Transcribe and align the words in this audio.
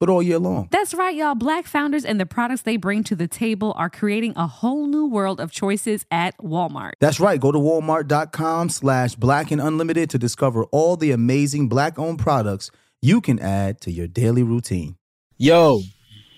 but 0.00 0.08
all 0.08 0.22
year 0.22 0.38
long. 0.38 0.66
That's 0.72 0.94
right, 0.94 1.14
y'all. 1.14 1.36
Black 1.36 1.66
founders 1.66 2.04
and 2.04 2.18
the 2.18 2.26
products 2.26 2.62
they 2.62 2.76
bring 2.76 3.04
to 3.04 3.14
the 3.14 3.28
table 3.28 3.74
are 3.76 3.90
creating 3.90 4.32
a 4.34 4.48
whole 4.48 4.86
new 4.88 5.06
world 5.06 5.40
of 5.40 5.52
choices 5.52 6.04
at 6.10 6.36
Walmart. 6.38 6.92
That's 6.98 7.20
right. 7.20 7.38
Go 7.38 7.52
to 7.52 7.58
walmart.com 7.58 8.70
slash 8.70 9.14
black 9.14 9.50
and 9.52 9.60
unlimited 9.60 10.10
to 10.10 10.18
discover 10.18 10.64
all 10.72 10.96
the 10.96 11.12
amazing 11.12 11.68
black 11.68 11.98
owned 11.98 12.18
products 12.18 12.70
you 13.02 13.20
can 13.20 13.38
add 13.38 13.80
to 13.82 13.90
your 13.90 14.06
daily 14.08 14.42
routine. 14.42 14.96
Yo, 15.38 15.80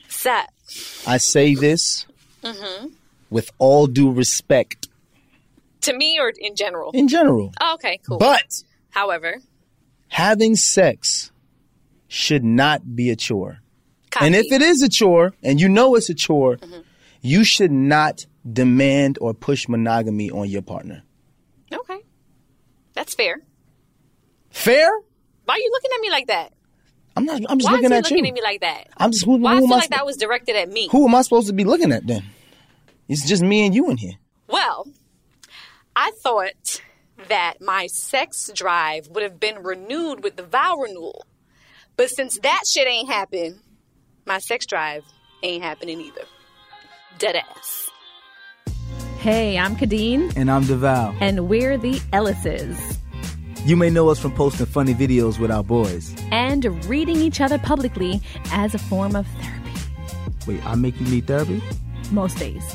Set. 0.08 0.50
I 1.06 1.16
say 1.16 1.54
this 1.54 2.06
mm-hmm. 2.42 2.88
with 3.30 3.50
all 3.58 3.86
due 3.86 4.12
respect 4.12 4.88
To 5.82 5.96
me 5.96 6.18
or 6.20 6.32
in 6.38 6.54
general? 6.54 6.90
in 6.92 7.08
general. 7.08 7.52
Oh, 7.60 7.74
okay, 7.74 7.98
cool. 8.06 8.18
But 8.18 8.62
However, 8.90 9.38
having 10.08 10.54
sex 10.54 11.31
should 12.12 12.44
not 12.44 12.94
be 12.94 13.08
a 13.10 13.16
chore. 13.16 13.60
copy. 14.10 14.26
And 14.26 14.34
if 14.34 14.52
it 14.52 14.60
is 14.60 14.82
a 14.82 14.88
chore, 14.88 15.32
and 15.42 15.58
you 15.58 15.68
know 15.68 15.94
it's 15.94 16.10
a 16.10 16.14
chore, 16.14 16.56
Mm-hmm. 16.58 16.80
you 17.22 17.42
should 17.42 17.72
not 17.72 18.26
demand 18.52 19.16
or 19.20 19.32
push 19.32 19.66
monogamy 19.68 20.30
on 20.30 20.48
your 20.50 20.60
partner. 20.62 21.02
Okay. 21.72 22.00
That's 22.94 23.14
fair. 23.14 23.40
Fair? 24.50 24.90
Why 25.46 25.54
are 25.54 25.58
you 25.58 25.70
looking 25.72 25.90
at 25.94 26.00
me 26.02 26.10
like 26.10 26.26
that? 26.26 26.52
I'm 27.16 27.24
not. 27.24 27.40
I'm 27.48 27.58
just 27.58 27.70
Why 27.70 27.76
looking 27.76 27.92
at 27.92 28.04
looking 28.04 28.18
you. 28.18 28.22
Looking 28.24 28.30
at 28.32 28.34
me 28.34 28.42
like 28.42 28.60
that? 28.60 28.88
I'm 28.98 29.10
just. 29.12 29.24
Who, 29.24 29.36
Why 29.38 29.52
I 29.52 29.54
who 29.54 29.60
feel 29.60 29.66
am 29.68 29.72
I 29.72 29.76
like 29.76 29.84
sp- 29.88 29.94
that 29.96 30.06
was 30.06 30.16
directed 30.18 30.56
at 30.56 30.68
me? 30.70 30.88
Who 30.92 31.06
am 31.08 31.14
I 31.14 31.22
supposed 31.22 31.46
to 31.46 31.52
be 31.54 31.64
looking 31.64 31.92
at 31.92 32.06
then? 32.06 32.24
It's 33.08 33.26
just 33.26 33.42
me 33.42 33.64
and 33.66 33.74
you 33.74 33.88
in 33.90 33.96
here. 33.96 34.14
Well, 34.48 34.86
I 35.96 36.10
thought 36.22 36.80
that 37.28 37.54
my 37.60 37.86
sex 37.86 38.50
drive 38.54 39.08
would 39.08 39.22
have 39.22 39.38
been 39.40 39.62
renewed 39.62 40.22
with 40.22 40.36
the 40.36 40.42
vow 40.42 40.76
renewal. 40.76 41.24
But 41.96 42.08
since 42.08 42.38
that 42.42 42.62
shit 42.72 42.88
ain't 42.88 43.08
happened, 43.10 43.58
my 44.26 44.38
sex 44.38 44.66
drive 44.66 45.04
ain't 45.42 45.62
happening 45.62 46.00
either. 46.00 46.22
Dead 47.18 47.36
ass. 47.36 47.88
Hey, 49.18 49.56
I'm 49.58 49.76
Kadeen, 49.76 50.32
And 50.36 50.50
I'm 50.50 50.64
DeVal. 50.64 51.16
and 51.20 51.48
we're 51.48 51.78
the 51.78 52.00
Ellises. 52.12 52.98
You 53.64 53.76
may 53.76 53.90
know 53.90 54.08
us 54.08 54.18
from 54.18 54.32
posting 54.34 54.66
funny 54.66 54.92
videos 54.94 55.38
with 55.38 55.52
our 55.52 55.62
boys. 55.62 56.12
And 56.32 56.64
reading 56.86 57.16
each 57.16 57.40
other 57.40 57.58
publicly 57.58 58.20
as 58.50 58.74
a 58.74 58.78
form 58.78 59.14
of 59.14 59.24
therapy. 59.40 59.70
Wait, 60.48 60.66
I 60.66 60.74
make 60.74 60.98
you 61.00 61.06
need 61.06 61.28
therapy? 61.28 61.62
Most 62.10 62.38
days. 62.38 62.74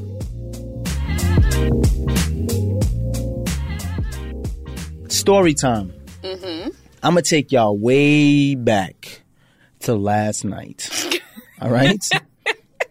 Story 5.21 5.53
time. 5.53 5.93
Mm-hmm. 6.23 6.69
I'm 7.03 7.11
gonna 7.11 7.21
take 7.21 7.51
y'all 7.51 7.77
way 7.77 8.55
back 8.55 9.21
to 9.81 9.93
last 9.93 10.43
night. 10.43 11.21
All 11.61 11.69
right. 11.69 12.03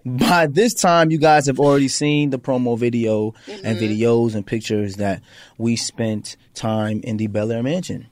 By 0.06 0.46
this 0.46 0.72
time, 0.74 1.10
you 1.10 1.18
guys 1.18 1.46
have 1.46 1.58
already 1.58 1.88
seen 1.88 2.30
the 2.30 2.38
promo 2.38 2.78
video 2.78 3.34
and 3.64 3.76
videos 3.80 4.36
and 4.36 4.46
pictures 4.46 4.94
that 4.96 5.22
we 5.58 5.74
spent 5.74 6.36
time 6.54 7.00
in 7.02 7.16
the 7.16 7.26
Bel 7.26 7.50
Air 7.50 7.64
mansion. 7.64 8.06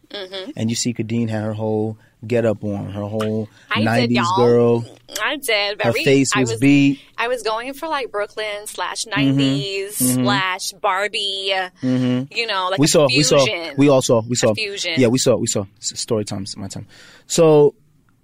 And 0.56 0.68
you 0.68 0.74
see, 0.74 0.92
Kadeen 0.92 1.28
had 1.28 1.44
her 1.44 1.52
whole 1.52 1.96
get 2.26 2.44
up 2.44 2.64
on, 2.64 2.90
her 2.90 3.02
whole 3.02 3.48
I 3.70 3.82
90s 3.82 4.08
did, 4.08 4.20
girl. 4.36 4.84
I 5.22 5.36
did. 5.36 5.80
Her 5.82 5.92
Very, 5.92 6.04
face 6.04 6.30
I 6.34 6.40
was, 6.40 6.50
was 6.52 6.60
beat. 6.60 7.00
I 7.16 7.28
was 7.28 7.42
going 7.42 7.72
for 7.74 7.88
like 7.88 8.10
Brooklyn 8.10 8.66
slash 8.66 9.04
Mm-hmm. 9.06 9.38
90s 9.38 9.92
slash 9.92 10.72
Barbie. 10.72 11.52
You 11.82 12.46
know, 12.46 12.68
like 12.70 12.78
we 12.78 12.84
a 12.84 12.88
saw, 12.88 13.06
we 13.06 13.22
saw, 13.22 13.44
we 13.76 13.88
all 13.88 14.02
saw, 14.02 14.20
we 14.22 14.34
saw. 14.36 14.54
fusion. 14.54 14.94
Yeah, 14.96 15.08
we 15.08 15.18
saw, 15.18 15.36
we 15.36 15.46
saw. 15.46 15.64
Story 15.80 16.24
time, 16.24 16.44
my 16.56 16.68
time. 16.68 16.86
So 17.26 17.74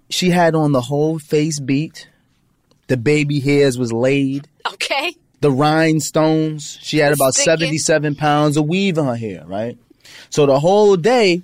she 0.09 0.29
had 0.29 0.55
on 0.55 0.71
the 0.71 0.81
whole 0.81 1.17
face 1.19 1.59
beat. 1.59 2.07
The 2.87 2.97
baby 2.97 3.39
hairs 3.39 3.79
was 3.79 3.91
laid. 3.91 4.47
Okay. 4.73 5.15
The 5.41 5.51
rhinestones. 5.51 6.77
She 6.81 6.97
had 6.99 7.13
about 7.13 7.33
Sticking. 7.33 7.51
77 7.51 8.15
pounds 8.15 8.57
of 8.57 8.67
weave 8.67 8.97
in 8.97 9.05
her 9.05 9.15
hair, 9.15 9.43
right? 9.47 9.77
So 10.29 10.45
the 10.45 10.59
whole 10.59 10.95
day, 10.95 11.41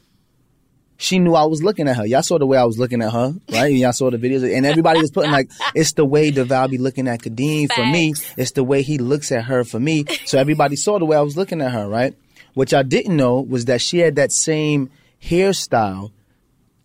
she 1.02 1.18
knew 1.18 1.34
I 1.34 1.46
was 1.46 1.64
looking 1.64 1.88
at 1.88 1.98
her. 1.98 2.06
Y'all 2.06 2.22
saw 2.22 2.38
the 2.38 2.46
way 2.46 2.60
I 2.60 2.64
was 2.64 2.78
looking 2.78 3.02
at 3.02 3.12
her, 3.12 3.34
right? 3.52 3.74
Y'all 3.74 3.92
saw 3.92 4.12
the 4.12 4.18
videos. 4.18 4.56
And 4.56 4.68
everybody 4.68 5.02
was 5.02 5.10
putting 5.10 5.32
like, 5.32 5.50
it's 5.74 5.94
the 5.94 6.06
way 6.06 6.32
DeVal 6.32 6.70
be 6.70 6.78
looking 6.78 7.08
at 7.08 7.22
Kadeen 7.22 7.72
for 7.74 7.84
me. 7.84 8.14
It's 8.38 8.52
the 8.52 8.64
way 8.64 8.84
he 8.84 9.00
looks 9.00 9.32
at 9.32 9.46
her 9.46 9.64
for 9.64 9.80
me. 9.80 10.06
So 10.26 10.38
everybody 10.38 10.76
saw 10.76 11.00
the 11.00 11.06
way 11.06 11.18
I 11.18 11.22
was 11.22 11.36
looking 11.36 11.60
at 11.60 11.72
her, 11.72 11.90
right? 11.90 12.14
What 12.54 12.72
y'all 12.72 12.84
didn't 12.84 13.18
know 13.18 13.42
was 13.42 13.66
that 13.66 13.82
she 13.82 13.98
had 13.98 14.16
that 14.18 14.32
same 14.32 14.92
hairstyle 15.24 16.12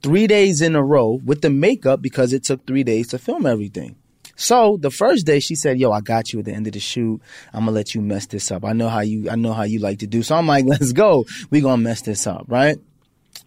three 0.02 0.26
days 0.26 0.62
in 0.62 0.76
a 0.76 0.82
row 0.82 1.20
with 1.22 1.42
the 1.42 1.50
makeup 1.50 2.00
because 2.00 2.32
it 2.32 2.42
took 2.42 2.66
three 2.66 2.84
days 2.84 3.08
to 3.08 3.18
film 3.18 3.44
everything. 3.44 3.96
So 4.34 4.78
the 4.80 4.90
first 4.90 5.26
day 5.26 5.40
she 5.40 5.54
said, 5.54 5.78
"Yo, 5.78 5.92
I 5.92 6.00
got 6.00 6.32
you 6.32 6.38
at 6.38 6.46
the 6.46 6.52
end 6.52 6.66
of 6.66 6.72
the 6.74 6.80
shoot. 6.80 7.20
I'm 7.52 7.60
gonna 7.60 7.72
let 7.72 7.94
you 7.94 8.00
mess 8.00 8.26
this 8.26 8.50
up. 8.50 8.64
I 8.64 8.72
know 8.72 8.88
how 8.88 9.00
you. 9.00 9.30
I 9.30 9.34
know 9.34 9.54
how 9.54 9.62
you 9.62 9.78
like 9.78 9.98
to 10.00 10.06
do. 10.06 10.22
So 10.22 10.36
I'm 10.36 10.46
like, 10.46 10.64
let's 10.68 10.92
go. 10.92 11.24
We 11.50 11.60
gonna 11.60 11.82
mess 11.82 12.02
this 12.02 12.26
up, 12.26 12.44
right?" 12.48 12.78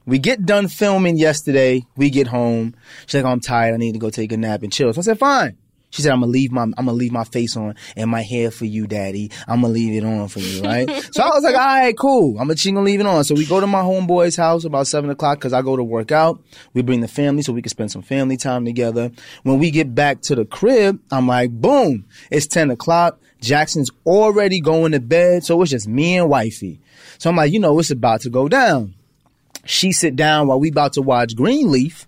We 0.10 0.18
get 0.18 0.44
done 0.44 0.68
filming 0.68 1.18
yesterday. 1.18 1.86
We 1.96 2.10
get 2.10 2.26
home. 2.26 2.76
She's 3.06 3.16
like, 3.16 3.26
oh, 3.26 3.32
I'm 3.32 3.40
tired. 3.40 3.76
I 3.76 3.78
need 3.78 3.94
to 3.94 4.00
go 4.00 4.10
take 4.10 4.32
a 4.32 4.38
nap 4.38 4.64
and 4.64 4.74
chill. 4.74 4.92
So 4.92 5.02
I 5.02 5.04
said, 5.04 5.20
fine. 5.20 5.56
She 5.92 6.02
said, 6.02 6.12
I'm 6.12 6.20
gonna 6.20 6.32
leave 6.32 6.52
my, 6.52 6.64
I'm 6.64 6.72
gonna 6.72 6.94
leave 6.94 7.12
my 7.12 7.24
face 7.24 7.56
on 7.56 7.76
and 7.96 8.10
my 8.10 8.22
hair 8.22 8.52
for 8.52 8.66
you, 8.66 8.86
daddy. 8.86 9.32
I'm 9.48 9.62
gonna 9.62 9.74
leave 9.74 10.02
it 10.02 10.06
on 10.06 10.28
for 10.28 10.40
you, 10.40 10.62
right? 10.62 10.88
so 11.12 11.24
I 11.24 11.30
was 11.30 11.44
like, 11.44 11.56
all 11.56 11.62
right, 11.62 11.98
cool. 11.98 12.40
I'm 12.40 12.48
gonna, 12.48 12.58
she 12.58 12.72
gonna 12.72 12.86
leave 12.86 13.00
it 13.00 13.06
on. 13.06 13.24
So 13.24 13.34
we 13.34 13.46
go 13.46 13.60
to 13.60 13.68
my 13.68 13.82
homeboy's 13.82 14.36
house 14.36 14.66
about 14.66 14.88
seven 14.88 15.10
o'clock 15.10 15.40
cause 15.40 15.54
I 15.54 15.62
go 15.62 15.76
to 15.76 15.84
work 15.84 16.12
out. 16.12 16.42
We 16.74 16.82
bring 16.82 17.02
the 17.02 17.08
family 17.08 17.42
so 17.42 17.54
we 17.54 17.62
can 17.62 17.70
spend 17.70 17.92
some 17.92 18.04
family 18.04 18.38
time 18.38 18.66
together. 18.66 19.12
When 19.44 19.58
we 19.58 19.72
get 19.72 19.96
back 19.96 20.22
to 20.24 20.36
the 20.36 20.46
crib, 20.46 21.00
I'm 21.12 21.28
like, 21.28 21.52
boom, 21.52 22.06
it's 22.30 22.48
10 22.48 22.70
o'clock. 22.72 23.20
Jackson's 23.42 23.90
already 24.06 24.60
going 24.60 24.92
to 24.92 25.00
bed. 25.00 25.44
So 25.44 25.62
it's 25.62 25.72
just 25.72 25.88
me 25.88 26.18
and 26.18 26.30
wifey. 26.30 26.82
So 27.18 27.30
I'm 27.30 27.36
like, 27.36 27.52
you 27.52 27.60
know, 27.60 27.80
it's 27.80 27.90
about 27.90 28.22
to 28.22 28.30
go 28.30 28.48
down. 28.48 28.96
She 29.66 29.92
sit 29.92 30.16
down 30.16 30.48
while 30.48 30.60
we 30.60 30.70
about 30.70 30.94
to 30.94 31.02
watch 31.02 31.36
Greenleaf 31.36 32.08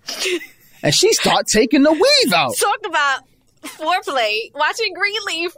and 0.84 0.94
she 0.94 1.14
start 1.14 1.48
taking 1.48 1.84
the 1.84 1.92
weave 1.92 2.34
out. 2.34 2.56
Talk 2.58 2.80
about 2.86 3.24
foreplay. 3.64 4.54
Watching 4.56 4.94
Greenleaf. 4.94 5.56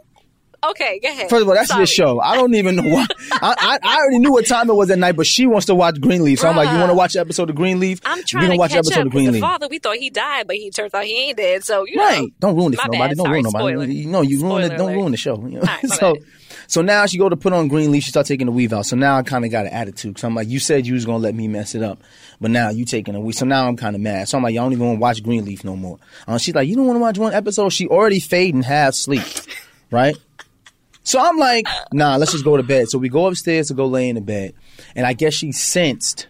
Okay, 0.70 1.00
go 1.02 1.08
ahead. 1.08 1.28
First 1.30 1.42
of 1.42 1.48
all, 1.48 1.54
that's 1.54 1.68
Sorry. 1.68 1.80
your 1.80 1.86
show. 1.86 2.20
I 2.20 2.36
don't 2.36 2.54
even 2.54 2.76
know 2.76 2.82
why. 2.88 3.06
I, 3.32 3.54
I, 3.58 3.78
I 3.82 3.96
already 3.96 4.18
knew 4.20 4.32
what 4.32 4.46
time 4.46 4.70
it 4.70 4.74
was 4.74 4.90
at 4.90 4.98
night, 4.98 5.16
but 5.16 5.26
she 5.26 5.46
wants 5.46 5.66
to 5.66 5.74
watch 5.74 6.00
Greenleaf. 6.00 6.38
So 6.40 6.48
I'm 6.48 6.56
like, 6.56 6.70
you 6.70 6.78
want 6.78 6.90
to 6.90 6.94
watch 6.94 7.14
an 7.14 7.20
episode 7.20 7.50
of 7.50 7.56
Greenleaf? 7.56 8.00
I'm 8.04 8.22
trying 8.24 8.46
gonna 8.48 8.58
watch 8.58 8.70
catch 8.70 8.78
episode 8.78 9.00
up. 9.00 9.06
of 9.06 9.12
Greenleaf. 9.12 9.40
father, 9.40 9.68
we 9.68 9.78
thought 9.78 9.96
he 9.96 10.10
died, 10.10 10.46
but 10.46 10.56
he 10.56 10.70
turns 10.70 10.94
out 10.94 11.04
he 11.04 11.28
ain't 11.28 11.36
dead. 11.36 11.64
So 11.64 11.84
you 11.86 11.98
Right. 12.00 12.20
know, 12.22 12.28
Don't 12.40 12.56
ruin 12.56 12.72
it 12.72 12.80
for 12.80 12.86
nobody. 12.88 12.98
bad. 13.10 13.16
Don't 13.16 13.26
Sorry, 13.26 13.32
ruin 13.32 13.42
nobody. 13.44 13.62
spoiler. 13.74 13.84
You 13.86 14.06
know, 14.08 14.20
you 14.22 14.42
ruin 14.42 14.62
it. 14.64 14.68
Don't 14.70 14.80
alert. 14.88 14.94
ruin 14.94 15.10
the 15.10 15.16
show. 15.18 15.36
You 15.46 15.58
know? 15.58 15.60
Right, 15.60 15.86
so, 15.90 16.14
bad. 16.14 16.22
so 16.66 16.82
now 16.82 17.06
she 17.06 17.18
go 17.18 17.28
to 17.28 17.36
put 17.36 17.52
on 17.52 17.68
Greenleaf. 17.68 18.04
She 18.04 18.10
start 18.10 18.26
taking 18.26 18.46
the 18.46 18.52
weave 18.52 18.72
out. 18.72 18.86
So 18.86 18.96
now 18.96 19.16
I 19.18 19.22
kind 19.22 19.44
of 19.44 19.50
got 19.50 19.66
an 19.66 19.72
attitude 19.72 20.14
because 20.14 20.24
I'm 20.24 20.34
like, 20.34 20.48
you 20.48 20.58
said 20.60 20.86
you 20.86 20.94
was 20.94 21.04
gonna 21.04 21.18
let 21.18 21.34
me 21.34 21.46
mess 21.48 21.74
it 21.74 21.82
up, 21.82 22.00
but 22.40 22.50
now 22.50 22.70
you 22.70 22.84
taking 22.84 23.14
a 23.14 23.20
weave. 23.20 23.34
So 23.34 23.44
now 23.44 23.68
I'm 23.68 23.76
kind 23.76 23.94
of 23.96 24.02
mad. 24.02 24.28
So 24.28 24.38
I'm 24.38 24.44
like, 24.44 24.54
y'all 24.54 24.64
don't 24.64 24.72
even 24.72 24.86
want 24.86 24.96
to 24.96 25.00
watch 25.02 25.22
Greenleaf 25.22 25.62
no 25.64 25.76
more. 25.76 25.98
Uh, 26.26 26.38
she's 26.38 26.54
like, 26.54 26.68
you 26.68 26.74
don't 26.76 26.86
want 26.86 26.96
to 26.96 27.00
watch 27.02 27.18
one 27.18 27.34
episode. 27.34 27.68
She 27.70 27.86
already 27.86 28.20
fading 28.20 28.62
half 28.62 28.94
sleep, 28.94 29.22
right? 29.90 30.16
So 31.04 31.20
I'm 31.20 31.36
like, 31.36 31.66
nah, 31.92 32.16
let's 32.16 32.32
just 32.32 32.44
go 32.44 32.56
to 32.56 32.62
bed. 32.62 32.88
So 32.88 32.98
we 32.98 33.08
go 33.08 33.26
upstairs 33.26 33.68
to 33.68 33.74
go 33.74 33.86
lay 33.86 34.08
in 34.08 34.14
the 34.16 34.20
bed. 34.20 34.54
And 34.96 35.06
I 35.06 35.12
guess 35.12 35.34
she 35.34 35.52
sensed 35.52 36.26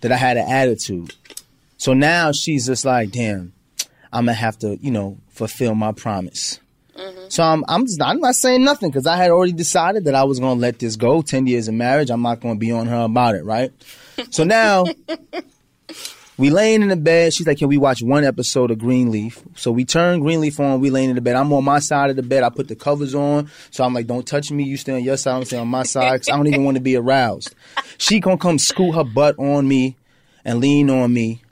that 0.00 0.10
I 0.10 0.16
had 0.16 0.36
an 0.36 0.50
attitude. 0.50 1.14
So 1.76 1.92
now 1.92 2.32
she's 2.32 2.66
just 2.66 2.84
like, 2.84 3.10
damn, 3.10 3.52
I'm 4.12 4.24
gonna 4.24 4.34
have 4.34 4.58
to, 4.60 4.76
you 4.80 4.90
know, 4.90 5.18
fulfill 5.28 5.74
my 5.74 5.92
promise. 5.92 6.58
Mm-hmm. 6.96 7.28
So 7.28 7.42
I'm, 7.42 7.64
I'm 7.68 7.86
just, 7.86 8.02
I'm 8.02 8.18
not 8.20 8.34
saying 8.34 8.64
nothing 8.64 8.90
because 8.90 9.06
I 9.06 9.16
had 9.16 9.30
already 9.30 9.52
decided 9.52 10.04
that 10.06 10.14
I 10.14 10.24
was 10.24 10.40
gonna 10.40 10.58
let 10.58 10.78
this 10.78 10.96
go. 10.96 11.22
Ten 11.22 11.46
years 11.46 11.68
of 11.68 11.74
marriage, 11.74 12.10
I'm 12.10 12.22
not 12.22 12.40
gonna 12.40 12.56
be 12.56 12.72
on 12.72 12.86
her 12.86 13.04
about 13.04 13.34
it, 13.34 13.44
right? 13.44 13.70
So 14.30 14.42
now 14.42 14.84
we 16.38 16.50
laying 16.50 16.82
in 16.82 16.88
the 16.88 16.96
bed. 16.96 17.34
She's 17.34 17.46
like, 17.46 17.58
"Can 17.58 17.68
we 17.68 17.76
watch 17.76 18.00
one 18.02 18.24
episode 18.24 18.70
of 18.70 18.78
Greenleaf?" 18.78 19.42
So 19.56 19.70
we 19.72 19.84
turn 19.84 20.20
Greenleaf 20.20 20.58
on. 20.60 20.80
We 20.80 20.88
laying 20.90 21.10
in 21.10 21.16
the 21.16 21.20
bed. 21.20 21.36
I'm 21.36 21.52
on 21.52 21.64
my 21.64 21.80
side 21.80 22.10
of 22.10 22.16
the 22.16 22.22
bed. 22.22 22.42
I 22.44 22.48
put 22.48 22.68
the 22.68 22.76
covers 22.76 23.14
on. 23.14 23.50
So 23.70 23.84
I'm 23.84 23.92
like, 23.92 24.06
"Don't 24.06 24.26
touch 24.26 24.50
me. 24.50 24.64
You 24.64 24.76
stay 24.76 24.94
on 24.94 25.04
your 25.04 25.16
side. 25.16 25.36
I'm 25.36 25.44
staying 25.44 25.62
on 25.62 25.68
my 25.68 25.82
side." 25.82 26.20
'cause 26.20 26.28
I 26.28 26.36
don't 26.36 26.46
even 26.46 26.64
want 26.64 26.76
to 26.76 26.82
be 26.82 26.96
aroused. 26.96 27.54
She 27.98 28.20
gonna 28.20 28.38
come 28.38 28.58
scoot 28.58 28.94
her 28.94 29.04
butt 29.04 29.38
on 29.38 29.66
me 29.66 29.96
and 30.44 30.60
lean 30.60 30.88
on 30.90 31.12
me, 31.12 31.42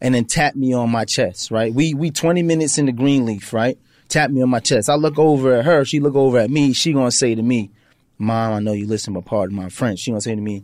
and 0.00 0.14
then 0.14 0.24
tap 0.24 0.54
me 0.54 0.72
on 0.72 0.90
my 0.90 1.04
chest. 1.04 1.50
Right? 1.50 1.74
We 1.74 1.92
we 1.94 2.10
20 2.10 2.42
minutes 2.42 2.78
into 2.78 2.92
Greenleaf. 2.92 3.52
Right? 3.52 3.76
Tap 4.08 4.30
me 4.30 4.42
on 4.42 4.48
my 4.48 4.60
chest. 4.60 4.88
I 4.88 4.94
look 4.94 5.18
over 5.18 5.54
at 5.54 5.64
her. 5.64 5.84
She 5.84 5.98
look 6.00 6.14
over 6.14 6.38
at 6.38 6.50
me. 6.50 6.72
She 6.72 6.92
gonna 6.92 7.10
say 7.10 7.34
to 7.34 7.42
me, 7.42 7.70
"Mom, 8.18 8.52
I 8.52 8.60
know 8.60 8.72
you 8.72 8.86
listen, 8.86 9.12
but 9.12 9.24
pardon 9.24 9.56
my 9.56 9.68
French." 9.70 10.00
She 10.00 10.10
gonna 10.12 10.20
say 10.20 10.34
to 10.36 10.40
me, 10.40 10.62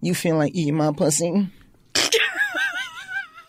"You 0.00 0.14
feel 0.14 0.36
like 0.36 0.54
eating 0.56 0.74
my 0.76 0.92
pussy?" 0.92 1.46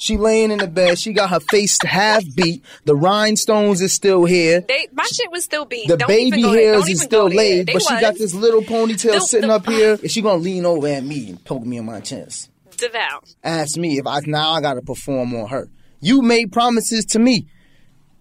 She 0.01 0.15
laying 0.17 0.49
in 0.51 0.59
the 0.59 0.67
bed. 0.67 0.97
She 0.97 1.11
got 1.11 1.29
her 1.29 1.41
face 1.41 1.77
half 1.83 2.23
beat. 2.33 2.63
The 2.85 2.95
rhinestones 2.95 3.81
is 3.81 3.91
still 3.91 4.23
here. 4.23 4.61
They, 4.61 4.87
my 4.93 5.03
shit 5.03 5.29
was 5.29 5.43
still 5.43 5.65
beat. 5.65 5.89
The 5.89 5.97
Don't 5.97 6.07
baby 6.07 6.37
even 6.37 6.41
go 6.41 6.53
hairs 6.53 6.87
is 6.87 7.01
still 7.01 7.27
laid, 7.27 7.69
but 7.71 7.81
she 7.81 7.99
got 7.99 8.15
this 8.15 8.33
little 8.33 8.61
ponytail 8.61 9.11
The- 9.13 9.19
sitting 9.19 9.49
the- 9.49 9.55
up 9.55 9.65
here. 9.67 9.97
And 10.01 10.09
she 10.09 10.21
gonna 10.21 10.41
lean 10.41 10.65
over 10.65 10.87
at 10.87 11.03
me 11.03 11.29
and 11.31 11.43
poke 11.43 11.65
me 11.65 11.77
in 11.77 11.85
my 11.85 11.99
chest. 11.99 12.49
DeVal. 12.77 13.35
Ask 13.43 13.75
me 13.77 13.99
if 13.99 14.07
I 14.07 14.21
now 14.25 14.51
I 14.51 14.61
gotta 14.61 14.81
perform 14.81 15.35
on 15.35 15.49
her. 15.49 15.69
You 15.99 16.21
made 16.21 16.53
promises 16.53 17.03
to 17.07 17.19
me, 17.19 17.47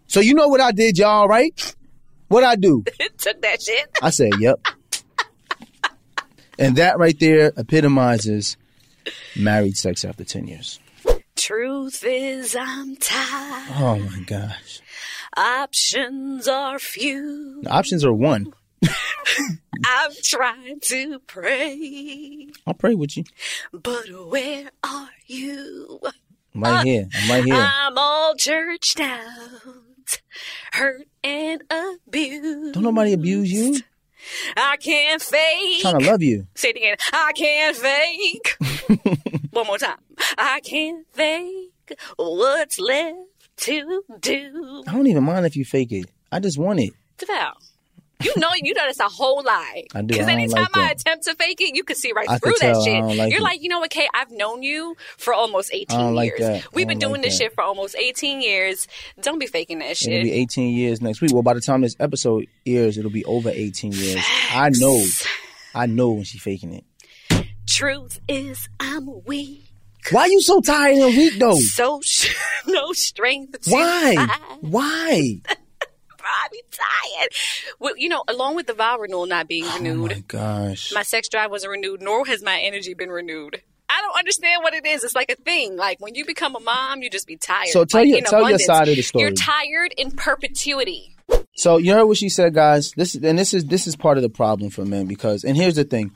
so 0.09 0.19
you 0.19 0.35
know 0.35 0.49
what 0.49 0.61
I 0.61 0.73
did, 0.73 0.99
y'all, 0.99 1.29
right? 1.29 1.75
What 2.27 2.43
I 2.43 2.57
do? 2.57 2.83
Took 3.19 3.41
that 3.43 3.63
shit. 3.63 3.89
I 4.03 4.11
said, 4.11 4.33
"Yep." 4.41 4.59
and 6.59 6.75
that 6.77 6.99
right 6.99 7.17
there 7.21 7.53
epitomizes 7.57 8.57
married 9.37 9.77
sex 9.77 10.05
after 10.05 10.25
ten 10.25 10.49
years. 10.49 10.81
Truth 11.39 12.03
is, 12.05 12.57
I'm 12.59 12.97
tired. 12.97 13.71
Oh 13.79 13.97
my 13.99 14.21
gosh. 14.27 14.81
Options 15.37 16.49
are 16.49 16.81
few. 16.81 17.63
Options 17.71 18.05
are 18.05 18.13
one. 18.13 18.53
I'm 19.87 20.11
trying 20.25 20.81
to 20.81 21.21
pray, 21.21 22.49
I'll 22.67 22.75
pray 22.75 22.95
with 22.97 23.17
you. 23.17 23.23
but 23.73 24.07
where 24.29 24.71
are 24.83 25.11
you? 25.27 26.01
I'm 26.57 26.61
right 26.63 26.85
here. 26.85 27.09
I'm 27.15 27.31
right 27.31 27.45
here. 27.45 27.55
I'm 27.57 27.97
all 27.97 28.35
churched 28.35 28.99
out, 28.99 30.21
hurt 30.73 31.07
and 31.23 31.63
abused. 31.71 32.75
Don't 32.75 32.83
nobody 32.83 33.13
abuse 33.13 33.51
you. 33.51 33.79
I 34.57 34.77
can't 34.77 35.23
fake. 35.23 35.85
I'm 35.85 35.93
trying 35.93 36.01
to 36.01 36.11
love 36.11 36.23
you. 36.23 36.49
Say 36.57 36.71
it 36.71 36.77
again. 36.77 36.97
I 37.13 37.33
can't 37.33 37.77
fake. 37.77 38.57
One 39.53 39.67
more 39.69 39.79
time. 39.79 39.99
I 40.39 40.61
can't 40.61 41.07
fake 41.13 41.99
what's 42.17 42.79
left 42.79 43.17
to 43.59 44.03
do. 44.21 44.85
I 44.87 44.93
don't 44.93 45.07
even 45.07 45.25
mind 45.25 45.47
if 45.47 45.57
you 45.57 45.65
fake 45.65 45.93
it. 45.93 46.07
I 46.31 46.41
just 46.41 46.59
want 46.59 46.81
it. 46.81 46.93
DeVal. 47.19 47.53
You 48.21 48.33
know, 48.37 48.49
you 48.57 48.75
know 48.75 48.83
that's 48.85 48.99
a 48.99 49.05
whole 49.09 49.43
lie. 49.45 49.85
I 49.95 50.01
do. 50.03 50.09
Because 50.09 50.27
I 50.27 50.33
anytime 50.33 50.67
like 50.75 50.77
I 50.77 50.91
attempt 50.91 51.25
to 51.27 51.37
fake 51.37 51.61
it, 51.61 51.77
you 51.77 51.85
can 51.85 51.95
see 51.95 52.13
right 52.13 52.29
I 52.29 52.39
through 52.39 52.55
that 52.61 52.75
I 52.75 52.85
shit. 52.85 53.05
like 53.17 53.31
You're 53.31 53.39
it. 53.41 53.45
like, 53.45 53.63
you 53.63 53.69
know 53.69 53.79
what, 53.79 53.91
Kay? 53.91 54.09
I've 54.13 54.33
known 54.33 54.65
you 54.65 54.97
for 55.17 55.33
almost 55.33 55.71
18 55.73 55.97
I 55.97 56.03
don't 56.03 56.15
like 56.17 56.31
years. 56.31 56.41
that. 56.41 56.75
We've 56.75 56.89
been 56.89 56.99
doing 56.99 57.13
like 57.15 57.23
this 57.23 57.39
that. 57.39 57.45
shit 57.45 57.55
for 57.55 57.63
almost 57.63 57.95
18 57.97 58.43
years. 58.43 58.89
Don't 59.23 59.39
be 59.39 59.47
faking 59.47 59.79
that 59.79 59.97
shit. 59.97 60.15
It'll 60.15 60.25
be 60.25 60.33
18 60.33 60.75
years 60.77 61.01
next 61.01 61.21
week. 61.21 61.33
Well, 61.33 61.45
by 61.45 61.55
the 61.55 61.61
time 61.61 61.81
this 61.83 61.95
episode 62.01 62.47
airs, 62.67 62.99
it'll 62.99 63.11
be 63.13 63.25
over 63.25 63.51
18 63.51 63.93
years. 63.93 64.25
I 64.51 64.71
know. 64.71 65.01
I 65.75 65.87
know 65.87 66.11
when 66.11 66.25
she's 66.25 66.43
faking 66.43 66.75
it. 66.75 66.85
Truth 67.69 68.19
is, 68.27 68.69
I'm 68.81 69.25
weak. 69.27 69.68
Why 70.11 70.27
you 70.27 70.41
so 70.41 70.61
tired 70.61 70.97
and 70.97 71.17
weak 71.17 71.39
though? 71.39 71.57
So 71.57 72.01
sh- 72.05 72.35
no 72.67 72.93
strength 72.93 73.59
Why? 73.69 74.15
fight. 74.17 74.41
Why? 74.61 75.41
I 76.31 76.49
be 76.53 76.63
tired. 76.71 77.29
Well, 77.81 77.95
you 77.97 78.09
know, 78.11 78.23
along 78.29 78.55
with 78.57 78.67
the 78.67 78.75
vow 78.75 78.99
renewal 78.99 79.27
not 79.27 79.49
being 79.49 79.65
Oh 79.67 79.77
renewed, 79.79 80.11
my 80.11 80.23
gosh. 80.29 80.93
my 80.93 81.03
sex 81.03 81.29
drive 81.29 81.51
wasn't 81.51 81.71
renewed, 81.71 82.03
nor 82.03 82.27
has 82.27 82.43
my 82.43 82.61
energy 82.61 82.93
been 82.95 83.09
renewed. 83.11 83.63
I 83.89 84.03
don't 84.03 84.19
understand 84.19 84.63
what 84.63 84.75
it 84.75 84.85
is. 84.87 85.03
It's 85.05 85.15
like 85.15 85.31
a 85.33 85.37
thing. 85.37 85.77
Like 85.77 85.99
when 86.01 86.15
you 86.15 86.27
become 86.27 86.55
a 86.55 86.61
mom, 86.61 87.01
you 87.03 87.09
just 87.09 87.27
be 87.27 87.37
tired. 87.37 87.69
So 87.69 87.87
tell 87.87 88.03
Like, 88.03 88.11
your- 88.11 88.21
tell 88.23 88.49
your 88.49 88.59
side 88.59 88.89
of 88.89 88.97
the 88.97 89.03
story. 89.03 89.23
You're 89.23 89.33
tired 89.33 89.95
in 89.97 90.11
perpetuity. 90.11 91.17
So 91.57 91.79
you 91.79 91.93
heard 91.95 92.05
what 92.05 92.19
she 92.19 92.29
said, 92.29 92.53
guys. 92.55 92.93
This 92.93 93.15
and 93.15 93.39
this 93.39 93.55
is 93.55 93.65
this 93.65 93.87
is 93.87 93.97
part 93.97 94.19
of 94.19 94.23
the 94.23 94.29
problem 94.29 94.71
for 94.71 94.85
men 94.85 95.07
because 95.07 95.45
and 95.45 95.57
here's 95.57 95.77
the 95.77 95.85
thing. 95.85 96.13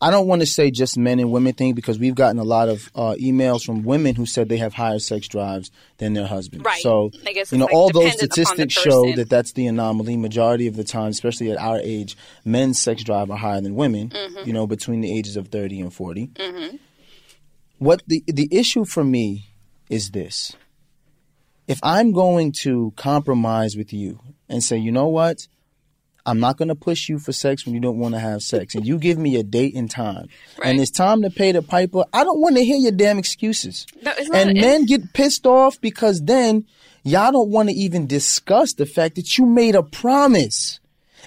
I 0.00 0.12
don't 0.12 0.28
want 0.28 0.42
to 0.42 0.46
say 0.46 0.70
just 0.70 0.96
men 0.96 1.18
and 1.18 1.32
women 1.32 1.54
thing 1.54 1.74
because 1.74 1.98
we've 1.98 2.14
gotten 2.14 2.38
a 2.38 2.44
lot 2.44 2.68
of 2.68 2.90
uh, 2.94 3.16
emails 3.20 3.64
from 3.64 3.82
women 3.82 4.14
who 4.14 4.26
said 4.26 4.48
they 4.48 4.58
have 4.58 4.72
higher 4.72 5.00
sex 5.00 5.26
drives 5.26 5.72
than 5.96 6.12
their 6.12 6.26
husbands. 6.26 6.64
Right. 6.64 6.80
So 6.80 7.10
I 7.26 7.32
guess 7.32 7.50
you 7.50 7.58
know 7.58 7.64
like, 7.64 7.74
all 7.74 7.90
those 7.90 8.14
dependent 8.14 8.38
upon 8.38 8.56
the 8.56 8.70
statistics 8.70 8.74
show 8.74 9.16
that 9.16 9.28
that's 9.28 9.52
the 9.52 9.66
anomaly. 9.66 10.16
Majority 10.16 10.68
of 10.68 10.76
the 10.76 10.84
time, 10.84 11.08
especially 11.08 11.50
at 11.50 11.58
our 11.58 11.80
age, 11.80 12.16
men's 12.44 12.80
sex 12.80 13.02
drive 13.02 13.30
are 13.30 13.38
higher 13.38 13.60
than 13.60 13.74
women. 13.74 14.10
Mm-hmm. 14.10 14.46
You 14.46 14.52
know, 14.52 14.66
between 14.66 15.00
the 15.00 15.16
ages 15.16 15.36
of 15.36 15.48
thirty 15.48 15.80
and 15.80 15.92
40 15.92 16.30
What 17.78 18.02
the 18.06 18.22
the 18.26 18.48
issue 18.52 18.84
for 18.84 19.02
me 19.02 19.48
is 19.90 20.10
this: 20.10 20.54
if 21.66 21.80
I'm 21.82 22.12
going 22.12 22.52
to 22.60 22.92
compromise 22.96 23.76
with 23.76 23.92
you 23.92 24.20
and 24.48 24.62
say, 24.62 24.78
you 24.78 24.92
know 24.92 25.08
what, 25.08 25.48
I'm 26.28 26.40
not 26.40 26.58
going 26.58 26.68
to 26.68 26.74
push 26.74 27.08
you 27.08 27.18
for 27.18 27.32
sex 27.32 27.64
when 27.64 27.74
you 27.74 27.80
don't 27.80 27.98
want 27.98 28.14
to 28.14 28.18
have 28.20 28.42
sex, 28.42 28.74
and 28.74 28.86
you 28.86 28.98
give 28.98 29.16
me 29.18 29.36
a 29.36 29.42
date 29.42 29.74
and 29.74 29.90
time, 29.90 30.28
Right. 30.58 30.68
and 30.70 30.80
it's 30.80 30.90
time 30.90 31.22
to 31.22 31.30
pay 31.30 31.52
the 31.52 31.62
piper, 31.62 32.04
I 32.12 32.22
don't 32.24 32.40
want 32.40 32.56
to 32.56 32.64
hear 32.64 32.76
your 32.76 32.92
damn 32.92 33.18
excuses. 33.18 33.86
No, 34.02 34.12
and 34.34 34.54
men 34.60 34.84
get 34.84 35.12
pissed 35.14 35.46
off 35.46 35.80
because 35.80 36.20
then 36.22 36.66
y'all 37.02 37.32
don't 37.32 37.48
want 37.50 37.70
to 37.70 37.74
even 37.74 38.06
discuss 38.06 38.74
the 38.74 38.84
fact 38.86 39.14
that 39.16 39.38
you 39.38 39.46
made 39.46 39.74
a 39.74 39.82
promise. 39.82 40.80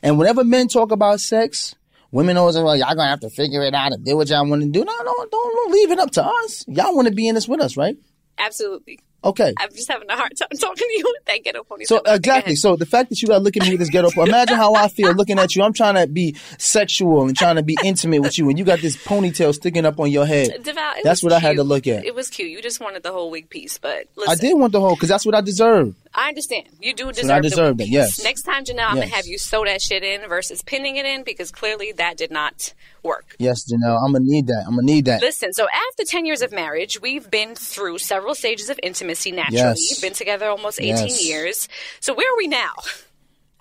And 0.03 0.17
whenever 0.19 0.43
men 0.43 0.67
talk 0.67 0.91
about 0.91 1.19
sex, 1.19 1.75
Women 2.13 2.35
always 2.35 2.57
are 2.57 2.63
like, 2.65 2.81
y'all 2.81 2.93
gonna 2.93 3.07
have 3.07 3.21
to 3.21 3.29
figure 3.29 3.63
it 3.63 3.73
out 3.73 3.93
and 3.93 4.03
do 4.03 4.17
what 4.17 4.27
y'all 4.29 4.45
want 4.45 4.61
to 4.63 4.67
do. 4.69 4.83
No, 4.83 4.93
no, 4.97 5.03
don't, 5.03 5.31
don't 5.31 5.71
leave 5.71 5.91
it 5.91 5.97
up 5.99 6.11
to 6.11 6.25
us. 6.25 6.65
Y'all 6.67 6.93
want 6.93 7.07
to 7.07 7.13
be 7.13 7.25
in 7.25 7.35
this 7.35 7.47
with 7.47 7.61
us, 7.61 7.77
right? 7.77 7.95
Absolutely. 8.37 8.99
Okay. 9.23 9.53
I'm 9.59 9.69
just 9.69 9.89
having 9.89 10.09
a 10.09 10.15
hard 10.15 10.35
time 10.35 10.49
talking 10.59 10.87
to 10.87 10.93
you 10.97 11.03
with 11.05 11.25
that 11.25 11.43
ghetto 11.43 11.63
ponytail. 11.63 11.85
So 11.85 12.01
exactly. 12.05 12.55
So 12.55 12.75
the 12.75 12.87
fact 12.87 13.09
that 13.09 13.21
you 13.21 13.27
got 13.27 13.43
looking 13.43 13.61
at 13.61 13.67
me 13.67 13.73
with 13.73 13.81
this 13.81 13.89
ghetto, 13.89 14.09
imagine 14.19 14.55
how 14.55 14.73
I 14.73 14.87
feel 14.87 15.13
looking 15.13 15.37
at 15.37 15.55
you. 15.55 15.61
I'm 15.61 15.73
trying 15.73 15.95
to 15.95 16.07
be 16.07 16.35
sexual 16.57 17.27
and 17.27 17.37
trying 17.37 17.57
to 17.57 17.63
be 17.63 17.77
intimate 17.83 18.21
with 18.21 18.39
you, 18.39 18.49
and 18.49 18.57
you 18.57 18.65
got 18.65 18.79
this 18.79 18.97
ponytail 18.97 19.53
sticking 19.53 19.85
up 19.85 19.99
on 19.99 20.09
your 20.09 20.25
head. 20.25 20.63
Deval, 20.63 20.97
it 20.97 21.03
That's 21.03 21.21
what 21.21 21.33
I 21.33 21.39
had 21.39 21.57
to 21.57 21.63
look 21.63 21.85
at. 21.85 22.03
It 22.03 22.15
was 22.15 22.29
cute. 22.29 22.49
You 22.49 22.61
just 22.61 22.79
wanted 22.79 23.03
the 23.03 23.11
whole 23.11 23.29
wig 23.29 23.49
piece, 23.49 23.77
but 23.77 24.07
listen, 24.15 24.31
I 24.31 24.35
did 24.35 24.57
want 24.57 24.73
the 24.73 24.81
whole 24.81 24.95
because 24.95 25.09
that's 25.09 25.25
what 25.25 25.35
I 25.35 25.41
deserve. 25.41 25.95
I 26.13 26.27
understand. 26.29 26.67
You 26.81 26.93
do 26.93 27.11
deserve, 27.11 27.31
I 27.31 27.39
the 27.39 27.49
deserved 27.49 27.79
it, 27.79 27.87
yes. 27.87 28.23
Next 28.23 28.41
time, 28.41 28.65
Janelle, 28.65 28.87
I'm 28.87 28.95
gonna 28.95 29.07
have 29.07 29.27
you 29.27 29.37
sew 29.37 29.63
that 29.65 29.81
shit 29.81 30.03
in 30.03 30.27
versus 30.27 30.61
pinning 30.63 30.97
it 30.97 31.05
in 31.05 31.23
because 31.23 31.51
clearly 31.51 31.93
that 31.93 32.17
did 32.17 32.31
not 32.31 32.73
work. 33.03 33.35
Yes, 33.39 33.71
Janelle, 33.71 33.97
I'm 34.03 34.11
gonna 34.11 34.25
need 34.25 34.47
that. 34.47 34.63
I'm 34.67 34.75
gonna 34.75 34.81
need 34.81 35.05
that. 35.05 35.21
Listen, 35.21 35.53
so 35.53 35.67
after 35.71 36.03
10 36.03 36.25
years 36.25 36.41
of 36.41 36.51
marriage, 36.51 36.99
we've 37.01 37.29
been 37.29 37.55
through 37.55 37.99
several 37.99 38.35
stages 38.35 38.69
of 38.69 38.79
intimacy 38.83 39.10
naturally. 39.31 39.57
Yes. 39.57 39.99
Been 40.01 40.13
together 40.13 40.47
almost 40.47 40.79
18 40.79 40.95
Yes. 41.07 41.25
years. 41.25 41.67
So 41.99 42.13
where 42.13 42.31
are 42.33 42.37
we 42.37 42.47
now? 42.47 42.71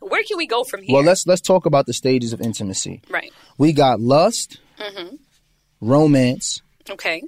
Where 0.01 0.23
can 0.25 0.37
we 0.39 0.47
go 0.47 0.65
from 0.65 0.83
here? 0.83 0.95
Well, 0.95 1.03
let's 1.05 1.27
let's 1.27 1.41
talk 1.43 1.67
about 1.67 1.87
the 1.87 1.93
stages 1.93 2.33
of 2.33 2.41
intimacy. 2.41 3.03
Right. 3.11 3.33
We 3.59 3.73
got 3.73 4.01
lust, 4.01 4.59
Mm-hmm. 4.79 5.17
romance, 5.81 6.63
Okay. 6.89 7.23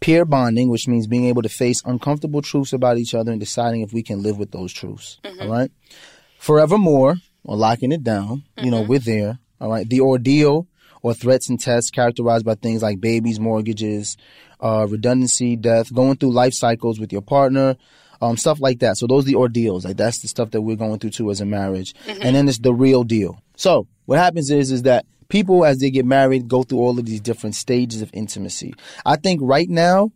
peer 0.00 0.24
bonding, 0.24 0.68
which 0.68 0.88
means 0.88 1.06
being 1.06 1.26
able 1.26 1.42
to 1.42 1.48
face 1.48 1.80
uncomfortable 1.84 2.42
truths 2.42 2.72
about 2.72 2.98
each 2.98 3.14
other 3.14 3.30
and 3.30 3.40
deciding 3.40 3.82
if 3.82 3.92
we 3.92 4.02
can 4.02 4.22
live 4.22 4.38
with 4.38 4.50
those 4.50 4.72
truths. 4.72 5.18
Mm-hmm. 5.24 5.42
all 5.42 5.48
right. 5.48 5.70
Forevermore, 6.38 7.16
or 7.44 7.56
locking 7.56 7.92
it 7.92 8.02
down. 8.04 8.44
You 8.62 8.70
know, 8.70 8.80
Mm-hmm. 8.82 8.88
we're 8.90 8.98
there. 9.00 9.38
All 9.60 9.70
right. 9.70 9.88
The 9.88 10.00
ordeal 10.00 10.66
or 11.02 11.14
threats 11.14 11.48
and 11.48 11.58
tests 11.60 11.90
characterized 11.90 12.44
by 12.44 12.54
things 12.56 12.82
like 12.82 13.00
babies, 13.00 13.38
mortgages, 13.40 14.16
uh, 14.60 14.86
redundancy, 14.88 15.56
death, 15.56 15.92
going 15.92 16.16
through 16.16 16.32
life 16.32 16.54
cycles 16.54 16.98
with 16.98 17.12
your 17.12 17.22
partner, 17.22 17.76
um, 18.20 18.36
stuff 18.36 18.60
like 18.60 18.80
that. 18.80 18.96
So 18.96 19.06
those 19.06 19.24
are 19.24 19.28
the 19.28 19.34
ordeals. 19.36 19.84
Like 19.84 19.96
that's 19.96 20.20
the 20.20 20.28
stuff 20.28 20.50
that 20.50 20.62
we're 20.62 20.76
going 20.76 20.98
through 20.98 21.10
too 21.10 21.30
as 21.30 21.40
a 21.40 21.46
marriage. 21.46 21.94
And 22.06 22.34
then 22.34 22.48
it's 22.48 22.58
the 22.58 22.74
real 22.74 23.04
deal. 23.04 23.40
So 23.56 23.86
what 24.06 24.18
happens 24.18 24.50
is, 24.50 24.72
is 24.72 24.82
that 24.82 25.06
people 25.28 25.64
as 25.64 25.78
they 25.78 25.90
get 25.90 26.06
married 26.06 26.48
go 26.48 26.62
through 26.62 26.78
all 26.78 26.98
of 26.98 27.04
these 27.04 27.20
different 27.20 27.54
stages 27.54 28.02
of 28.02 28.10
intimacy. 28.12 28.74
I 29.04 29.16
think 29.16 29.40
right 29.42 29.68
now 29.68 30.10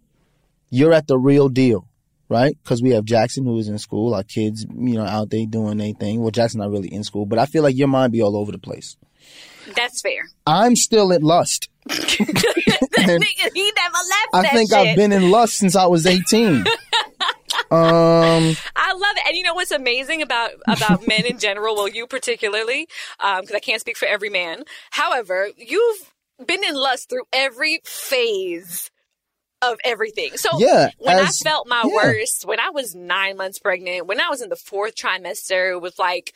you're 0.71 0.93
at 0.93 1.07
the 1.07 1.19
real 1.19 1.49
deal, 1.49 1.87
right? 2.29 2.57
Because 2.63 2.83
we 2.83 2.91
have 2.91 3.05
Jackson 3.05 3.45
who 3.45 3.59
is 3.59 3.69
in 3.69 3.79
school, 3.79 4.15
our 4.15 4.23
kids, 4.23 4.65
you 4.75 4.95
know, 4.95 5.05
out 5.05 5.31
there 5.31 5.47
doing 5.47 5.79
their 5.79 5.93
thing. 5.93 6.21
Well, 6.21 6.31
Jackson's 6.31 6.63
not 6.63 6.71
really 6.71 6.93
in 6.93 7.05
school, 7.05 7.27
but 7.27 7.39
I 7.39 7.47
feel 7.47 7.63
like 7.63 7.77
your 7.77 7.89
mind 7.89 8.13
be 8.13 8.23
all 8.23 8.37
over 8.37 8.51
the 8.51 8.59
place. 8.59 8.97
That's 9.75 10.01
fair. 10.01 10.29
I'm 10.47 10.77
still 10.77 11.13
at 11.13 11.23
lust. 11.23 11.69
He 11.89 13.73
never 13.77 13.97
left 14.09 14.29
I 14.35 14.43
that 14.43 14.53
think 14.53 14.71
shit. 14.71 14.79
I've 14.79 14.97
been 14.97 15.13
in 15.13 15.31
lust 15.31 15.57
since 15.57 15.75
I 15.75 15.87
was 15.87 16.07
18. 16.07 16.57
um, 16.57 16.67
I 17.71 18.93
love 18.93 19.17
it, 19.17 19.27
and 19.27 19.37
you 19.37 19.43
know 19.43 19.55
what's 19.55 19.71
amazing 19.71 20.23
about 20.23 20.53
about 20.67 21.07
men 21.09 21.25
in 21.27 21.39
general? 21.39 21.75
Well, 21.75 21.89
you 21.89 22.07
particularly, 22.07 22.87
because 23.19 23.53
I 23.53 23.59
can't 23.61 23.81
speak 23.81 23.97
for 23.97 24.07
every 24.07 24.31
man. 24.31 24.65
However, 24.91 25.49
you've 25.57 26.13
been 26.47 26.63
in 26.65 26.75
lust 26.75 27.09
through 27.09 27.25
every 27.33 27.81
phase 27.85 28.91
of 29.63 29.79
everything. 29.85 30.37
So 30.37 30.51
Yeah, 30.59 30.91
when 30.99 31.19
as- 31.19 31.41
I 31.43 31.49
felt 31.49 31.69
my 31.69 31.83
yeah. 31.87 31.95
worst, 31.95 32.45
when 32.45 32.59
I 32.61 32.71
was 32.71 32.95
nine 32.95 33.37
months 33.37 33.59
pregnant, 33.59 34.07
when 34.07 34.21
I 34.21 34.29
was 34.29 34.43
in 34.43 34.49
the 34.49 34.57
fourth 34.57 34.95
trimester 34.97 35.73
it 35.73 35.81
was 35.81 35.99
like 35.99 36.33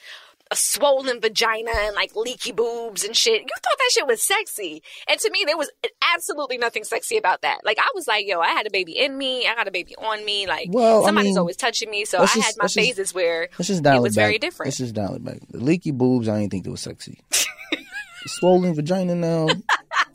a 0.50 0.56
swollen 0.56 1.20
vagina 1.20 1.70
and 1.74 1.94
like 1.96 2.14
leaky 2.14 2.52
boobs 2.52 3.02
and 3.04 3.16
shit. 3.16 3.40
You 3.42 3.48
thought 3.48 3.78
that 3.78 3.90
shit 3.92 4.06
was 4.06 4.22
sexy. 4.22 4.82
And 5.08 5.18
to 5.20 5.30
me, 5.30 5.42
there 5.46 5.56
was 5.56 5.70
absolutely 6.14 6.56
nothing 6.58 6.84
sexy 6.84 7.16
about 7.16 7.42
that. 7.42 7.58
Like, 7.64 7.78
I 7.78 7.88
was 7.94 8.06
like, 8.06 8.26
yo, 8.28 8.38
I 8.40 8.48
had 8.48 8.66
a 8.66 8.70
baby 8.70 8.92
in 8.96 9.18
me. 9.18 9.46
I 9.46 9.54
got 9.56 9.66
a 9.66 9.72
baby 9.72 9.96
on 9.96 10.24
me. 10.24 10.46
Like, 10.46 10.68
Well, 10.70 11.02
I 11.02 11.06
somebody's 11.06 11.30
mean, 11.30 11.38
always 11.38 11.56
touching 11.56 11.90
me. 11.90 12.04
So 12.04 12.18
I 12.18 12.20
let's 12.22 12.34
had 12.34 12.42
my 12.58 12.64
let's 12.64 12.74
just- 12.74 12.86
phases 12.86 13.14
where 13.14 13.48
let's 13.58 13.68
just 13.68 13.82
dial 13.82 13.96
it 13.96 13.98
it, 13.98 14.02
was 14.02 14.14
back. 14.16 14.22
very 14.22 14.38
different. 14.38 14.68
Let's 14.68 14.78
just 14.78 14.94
dial 14.94 15.14
it 15.14 15.24
back. 15.24 15.38
The 15.50 15.58
leaky 15.58 15.90
boobs, 15.90 16.28
I 16.28 16.38
didn't 16.38 16.52
think 16.52 16.64
they 16.64 16.70
were 16.70 16.76
sexy. 16.76 17.18
Swollen 18.26 18.74
vagina 18.74 19.14
now. 19.14 19.46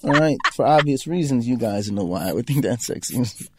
All 0.04 0.14
right, 0.14 0.38
for 0.54 0.66
obvious 0.66 1.06
reasons, 1.06 1.48
you 1.48 1.58
guys 1.58 1.92
know 1.92 2.04
why 2.04 2.30
I 2.30 2.34
would 2.34 2.48
think 2.48 2.64
that's 2.64 2.88
sexy. 2.88 3.20
it's 3.20 3.50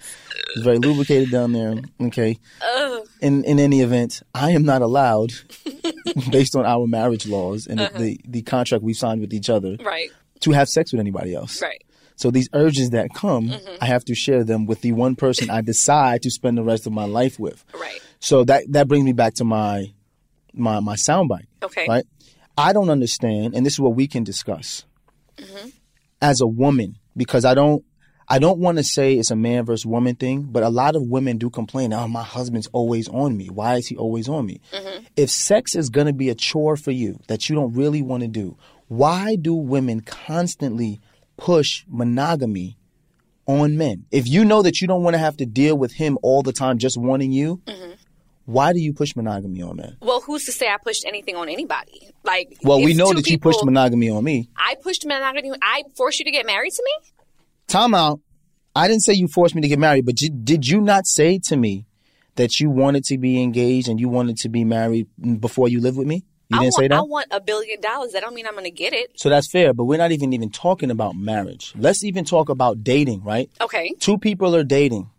very 0.57 0.79
lubricated 0.79 1.31
down 1.31 1.53
there. 1.53 1.75
Okay. 2.01 2.39
Oh. 2.63 3.05
In 3.21 3.45
in 3.45 3.59
any 3.61 3.81
event, 3.81 4.23
I 4.35 4.51
am 4.51 4.65
not 4.65 4.83
allowed, 4.83 5.33
based 6.31 6.57
on 6.57 6.67
our 6.67 6.87
marriage 6.87 7.27
laws 7.27 7.67
and 7.67 7.79
the 7.79 7.85
uh-huh. 7.85 8.17
the 8.25 8.43
contract 8.43 8.83
we 8.83 8.95
signed 8.95 9.21
with 9.21 9.33
each 9.33 9.49
other, 9.49 9.77
Right, 9.85 10.11
to 10.41 10.51
have 10.51 10.69
sex 10.69 10.93
with 10.93 11.01
anybody 11.01 11.35
else. 11.35 11.63
right. 11.63 11.83
So 12.17 12.31
these 12.31 12.49
urges 12.53 12.91
that 12.91 13.15
come, 13.15 13.49
mm-hmm. 13.49 13.75
I 13.81 13.87
have 13.87 14.05
to 14.05 14.15
share 14.15 14.45
them 14.45 14.67
with 14.67 14.83
the 14.83 14.93
one 14.93 15.17
person 15.17 15.51
I 15.51 15.61
decide 15.61 16.23
to 16.23 16.31
spend 16.31 16.59
the 16.59 16.63
rest 16.63 16.87
of 16.87 16.93
my 16.93 17.05
life 17.05 17.39
with. 17.39 17.65
Right. 17.75 18.01
So 18.21 18.45
that 18.45 18.65
that 18.73 18.89
brings 18.89 19.05
me 19.05 19.13
back 19.13 19.35
to 19.35 19.45
my 19.45 19.93
my 20.53 20.81
my 20.81 20.97
soundbite. 20.97 21.47
Okay. 21.63 21.87
Right. 21.89 22.05
I 22.57 22.73
don't 22.73 22.91
understand, 22.91 23.55
and 23.55 23.65
this 23.65 23.75
is 23.75 23.81
what 23.81 23.95
we 23.95 24.07
can 24.07 24.25
discuss 24.25 24.85
mm-hmm. 25.37 25.69
As 26.23 26.41
a 26.41 26.47
woman 26.47 26.97
because 27.17 27.45
I 27.45 27.55
don't. 27.55 27.85
I 28.29 28.39
don't 28.39 28.61
want 28.61 28.79
to 28.79 28.85
say 28.85 29.15
it's 29.15 29.33
a 29.33 29.37
man 29.37 29.67
versus 29.67 29.85
woman 29.85 30.15
thing, 30.15 30.43
but 30.45 30.63
a 30.63 30.71
lot 30.71 30.97
of 30.97 31.03
women 31.03 31.37
do 31.37 31.51
complain, 31.51 31.93
oh, 31.93 32.07
my 32.09 32.23
husband's 32.23 32.69
always 32.69 33.07
on 33.09 33.37
me. 33.37 33.51
Why 33.51 33.75
is 33.75 33.89
he 33.89 33.97
always 33.97 34.27
on 34.29 34.47
me? 34.47 34.61
Mm-hmm. 34.73 35.05
If 35.17 35.29
sex 35.29 35.75
is 35.75 35.91
going 35.91 36.07
to 36.07 36.15
be 36.15 36.31
a 36.31 36.35
chore 36.35 36.77
for 36.77 36.93
you 36.93 37.19
that 37.27 37.51
you 37.51 37.57
don't 37.57 37.75
really 37.75 38.01
want 38.01 38.23
to 38.23 38.29
do, 38.29 38.57
why 38.87 39.37
do 39.37 39.53
women 39.55 40.01
constantly 40.01 41.01
push 41.37 41.85
monogamy 41.89 42.79
on 43.45 43.77
men? 43.77 44.07
If 44.11 44.29
you 44.29 44.45
know 44.45 44.63
that 44.63 44.81
you 44.81 44.87
don't 44.87 45.03
want 45.03 45.15
to 45.15 45.19
have 45.19 45.37
to 45.39 45.45
deal 45.45 45.77
with 45.77 45.93
him 45.93 46.17
all 46.23 46.43
the 46.43 46.53
time 46.53 46.79
just 46.79 46.97
wanting 46.97 47.33
you, 47.33 47.61
mm-hmm. 47.67 47.93
Why 48.45 48.73
do 48.73 48.81
you 48.81 48.93
push 48.93 49.15
monogamy 49.15 49.63
on 49.63 49.77
men? 49.77 49.97
Well, 50.01 50.21
who's 50.21 50.45
to 50.47 50.53
say 50.53 50.69
I 50.69 50.77
pushed 50.83 51.05
anything 51.07 51.37
on 51.37 51.49
anybody? 51.49 52.11
Like, 52.25 52.59
Well, 52.63 52.83
we 52.83 52.95
know 52.95 53.13
that 53.13 53.27
you 53.29 53.39
pushed 53.39 53.65
monogamy 53.65 54.11
on 54.11 54.25
me. 54.25 54.49
I 54.57 54.77
pushed 54.83 55.07
monogamy. 55.07 55.53
I 55.63 55.85
forced 55.97 56.19
you 56.19 56.25
to 56.25 56.31
get 56.31 56.47
married 56.47 56.73
to 56.73 56.83
me. 56.85 57.09
Time 57.69 57.95
out. 57.95 58.21
I 58.75 58.89
didn't 58.89 59.03
say 59.03 59.13
you 59.13 59.29
forced 59.29 59.55
me 59.55 59.63
to 59.63 59.69
get 59.69 59.79
married, 59.79 60.07
but 60.07 60.21
you, 60.21 60.31
did 60.31 60.67
you 60.67 60.81
not 60.81 61.07
say 61.07 61.39
to 61.45 61.57
me 61.57 61.87
that 62.37 62.59
you 62.59 62.71
wanted 62.71 63.05
to 63.05 63.19
be 63.19 63.43
engaged 63.43 63.89
and 63.89 64.01
you 64.01 64.09
wanted 64.09 64.39
to 64.39 64.49
be 64.49 64.65
married 64.65 65.07
before 65.41 65.69
you 65.69 65.81
lived 65.81 65.99
with 65.99 66.07
me? 66.07 66.25
You 66.49 66.59
I 66.59 66.61
didn't 66.61 66.75
want, 66.75 66.75
say 66.75 66.89
that? 66.89 66.99
I 66.99 67.03
want 67.03 67.27
a 67.31 67.41
billion 67.41 67.81
dollars. 67.81 68.13
That 68.13 68.23
don't 68.23 68.35
mean 68.35 68.47
I'm 68.47 68.53
going 68.53 68.65
to 68.65 68.71
get 68.71 68.93
it. 68.93 69.13
so 69.17 69.29
that's 69.29 69.51
fair, 69.51 69.73
but 69.73 69.85
we're 69.85 69.99
not 69.99 70.13
even 70.13 70.33
even 70.33 70.51
talking 70.51 70.91
about 70.91 71.15
marriage. 71.17 71.73
Let's 71.77 72.05
even 72.05 72.25
talk 72.25 72.49
about 72.49 72.83
dating, 72.83 73.23
right? 73.23 73.51
Okay. 73.61 73.95
Two 74.01 74.19
people 74.19 74.55
are 74.57 74.65
dating. 74.65 75.11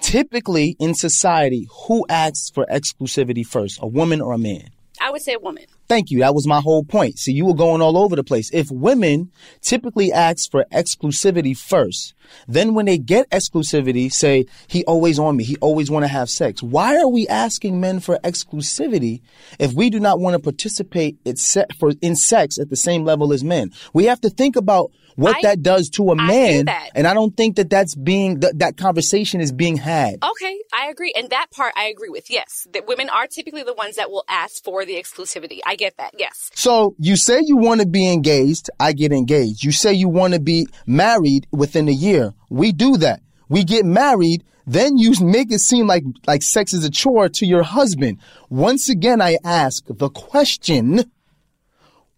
Typically 0.00 0.76
in 0.78 0.94
society, 0.94 1.68
who 1.86 2.04
asks 2.08 2.50
for 2.50 2.66
exclusivity 2.70 3.46
first, 3.46 3.78
a 3.82 3.86
woman 3.86 4.20
or 4.20 4.32
a 4.32 4.38
man? 4.38 4.70
I 5.00 5.10
would 5.10 5.22
say 5.22 5.32
a 5.32 5.38
woman. 5.38 5.64
Thank 5.88 6.10
you. 6.10 6.18
That 6.20 6.34
was 6.34 6.46
my 6.46 6.60
whole 6.60 6.84
point. 6.84 7.18
See, 7.18 7.32
you 7.32 7.46
were 7.46 7.54
going 7.54 7.80
all 7.80 7.96
over 7.96 8.14
the 8.14 8.22
place. 8.22 8.50
If 8.52 8.70
women 8.70 9.32
typically 9.62 10.12
ask 10.12 10.50
for 10.50 10.66
exclusivity 10.70 11.56
first, 11.56 12.14
then 12.46 12.74
when 12.74 12.86
they 12.86 12.98
get 12.98 13.28
exclusivity, 13.30 14.12
say, 14.12 14.44
he 14.68 14.84
always 14.84 15.18
on 15.18 15.36
me, 15.36 15.44
he 15.44 15.56
always 15.56 15.90
want 15.90 16.04
to 16.04 16.08
have 16.08 16.28
sex. 16.28 16.62
Why 16.62 16.98
are 16.98 17.08
we 17.08 17.26
asking 17.26 17.80
men 17.80 17.98
for 18.00 18.18
exclusivity 18.18 19.22
if 19.58 19.72
we 19.72 19.88
do 19.90 19.98
not 19.98 20.20
want 20.20 20.34
to 20.34 20.38
participate 20.38 21.18
in 21.24 21.36
for, 21.78 21.92
in 22.02 22.14
sex 22.14 22.58
at 22.58 22.68
the 22.68 22.76
same 22.76 23.02
level 23.02 23.32
as 23.32 23.42
men? 23.42 23.72
We 23.94 24.04
have 24.04 24.20
to 24.20 24.30
think 24.30 24.54
about 24.54 24.92
what 25.20 25.36
I- 25.36 25.42
that 25.42 25.62
does 25.62 25.88
to 25.90 26.10
a 26.10 26.16
man. 26.16 26.66
that. 26.66 26.90
And 26.94 27.06
I 27.06 27.14
don't 27.14 27.36
think 27.36 27.56
that 27.56 27.70
that's 27.70 27.94
being, 27.94 28.40
that 28.40 28.58
that 28.58 28.76
conversation 28.76 29.40
is 29.40 29.52
being 29.52 29.76
had. 29.76 30.22
Okay, 30.22 30.58
I 30.72 30.88
agree. 30.88 31.12
And 31.16 31.30
that 31.30 31.46
part 31.50 31.72
I 31.76 31.84
agree 31.84 32.08
with. 32.08 32.30
Yes. 32.30 32.66
That 32.72 32.86
women 32.86 33.08
are 33.08 33.26
typically 33.26 33.62
the 33.62 33.74
ones 33.74 33.96
that 33.96 34.10
will 34.10 34.24
ask 34.28 34.62
for 34.64 34.84
the 34.84 34.94
exclusivity. 34.94 35.60
I 35.66 35.76
get 35.76 35.96
that. 35.98 36.14
Yes. 36.18 36.50
So 36.54 36.94
you 36.98 37.16
say 37.16 37.40
you 37.44 37.56
want 37.56 37.80
to 37.80 37.86
be 37.86 38.10
engaged, 38.10 38.70
I 38.80 38.92
get 38.92 39.12
engaged. 39.12 39.62
You 39.62 39.72
say 39.72 39.92
you 39.92 40.08
want 40.08 40.34
to 40.34 40.40
be 40.40 40.66
married 40.86 41.46
within 41.52 41.88
a 41.88 41.92
year. 41.92 42.32
We 42.48 42.72
do 42.72 42.96
that. 42.98 43.20
We 43.48 43.64
get 43.64 43.84
married, 43.84 44.44
then 44.66 44.96
you 44.96 45.12
make 45.20 45.52
it 45.52 45.58
seem 45.58 45.86
like 45.86 46.04
like 46.26 46.42
sex 46.42 46.72
is 46.72 46.84
a 46.84 46.90
chore 46.90 47.28
to 47.28 47.44
your 47.46 47.62
husband. 47.62 48.18
Once 48.48 48.88
again 48.88 49.20
I 49.20 49.36
ask 49.44 49.84
the 49.88 50.08
question, 50.08 51.10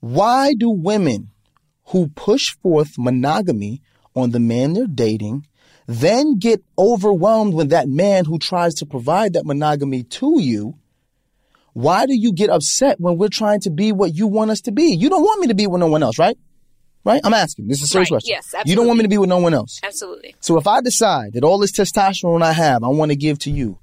why 0.01 0.55
do 0.59 0.71
women 0.71 1.31
who 1.93 2.09
push 2.09 2.55
forth 2.63 2.95
monogamy 2.99 3.81
on 4.17 4.31
the 4.31 4.41
man 4.41 4.73
they're 4.75 4.87
dating 4.87 5.47
then 5.87 6.39
get 6.39 6.63
overwhelmed 6.79 7.55
when 7.55 7.69
that 7.69 7.89
man 7.89 8.25
who 8.25 8.39
tries 8.39 8.75
to 8.75 8.87
provide 8.87 9.33
that 9.33 9.45
monogamy 9.47 10.03
to 10.03 10.41
you 10.41 10.75
why 11.75 12.05
do 12.07 12.15
you 12.15 12.33
get 12.33 12.51
upset 12.51 13.01
when 13.01 13.17
we're 13.17 13.29
trying 13.29 13.61
to 13.61 13.71
be 13.71 13.93
what 13.93 14.15
you 14.15 14.27
want 14.27 14.51
us 14.51 14.61
to 14.63 14.73
be? 14.73 14.95
You 14.95 15.09
don't 15.09 15.23
want 15.23 15.41
me 15.41 15.47
to 15.47 15.55
be 15.55 15.67
with 15.67 15.81
no 15.81 15.87
one 15.87 16.03
else, 16.03 16.19
right? 16.19 16.37
Right? 17.03 17.23
I'm 17.25 17.33
asking. 17.33 17.69
This 17.69 17.79
is 17.79 17.85
a 17.85 17.87
serious 17.87 18.11
Right. 18.11 18.15
question. 18.17 18.31
Yes, 18.35 18.45
absolutely. 18.49 18.71
You 18.71 18.77
don't 18.77 18.87
want 18.89 18.99
me 18.99 19.03
to 19.05 19.09
be 19.09 19.17
with 19.17 19.31
no 19.31 19.39
one 19.39 19.55
else. 19.55 19.81
Absolutely. 19.83 20.35
So 20.41 20.59
if 20.59 20.67
I 20.67 20.83
decide 20.83 21.33
that 21.33 21.45
all 21.45 21.57
this 21.57 21.73
testosterone 21.73 22.43
I 22.43 22.53
have, 22.53 22.85
I 22.85 22.89
want 22.89 23.11
to 23.11 23.17
give 23.17 23.39
to 23.41 23.51
you, 23.51 23.79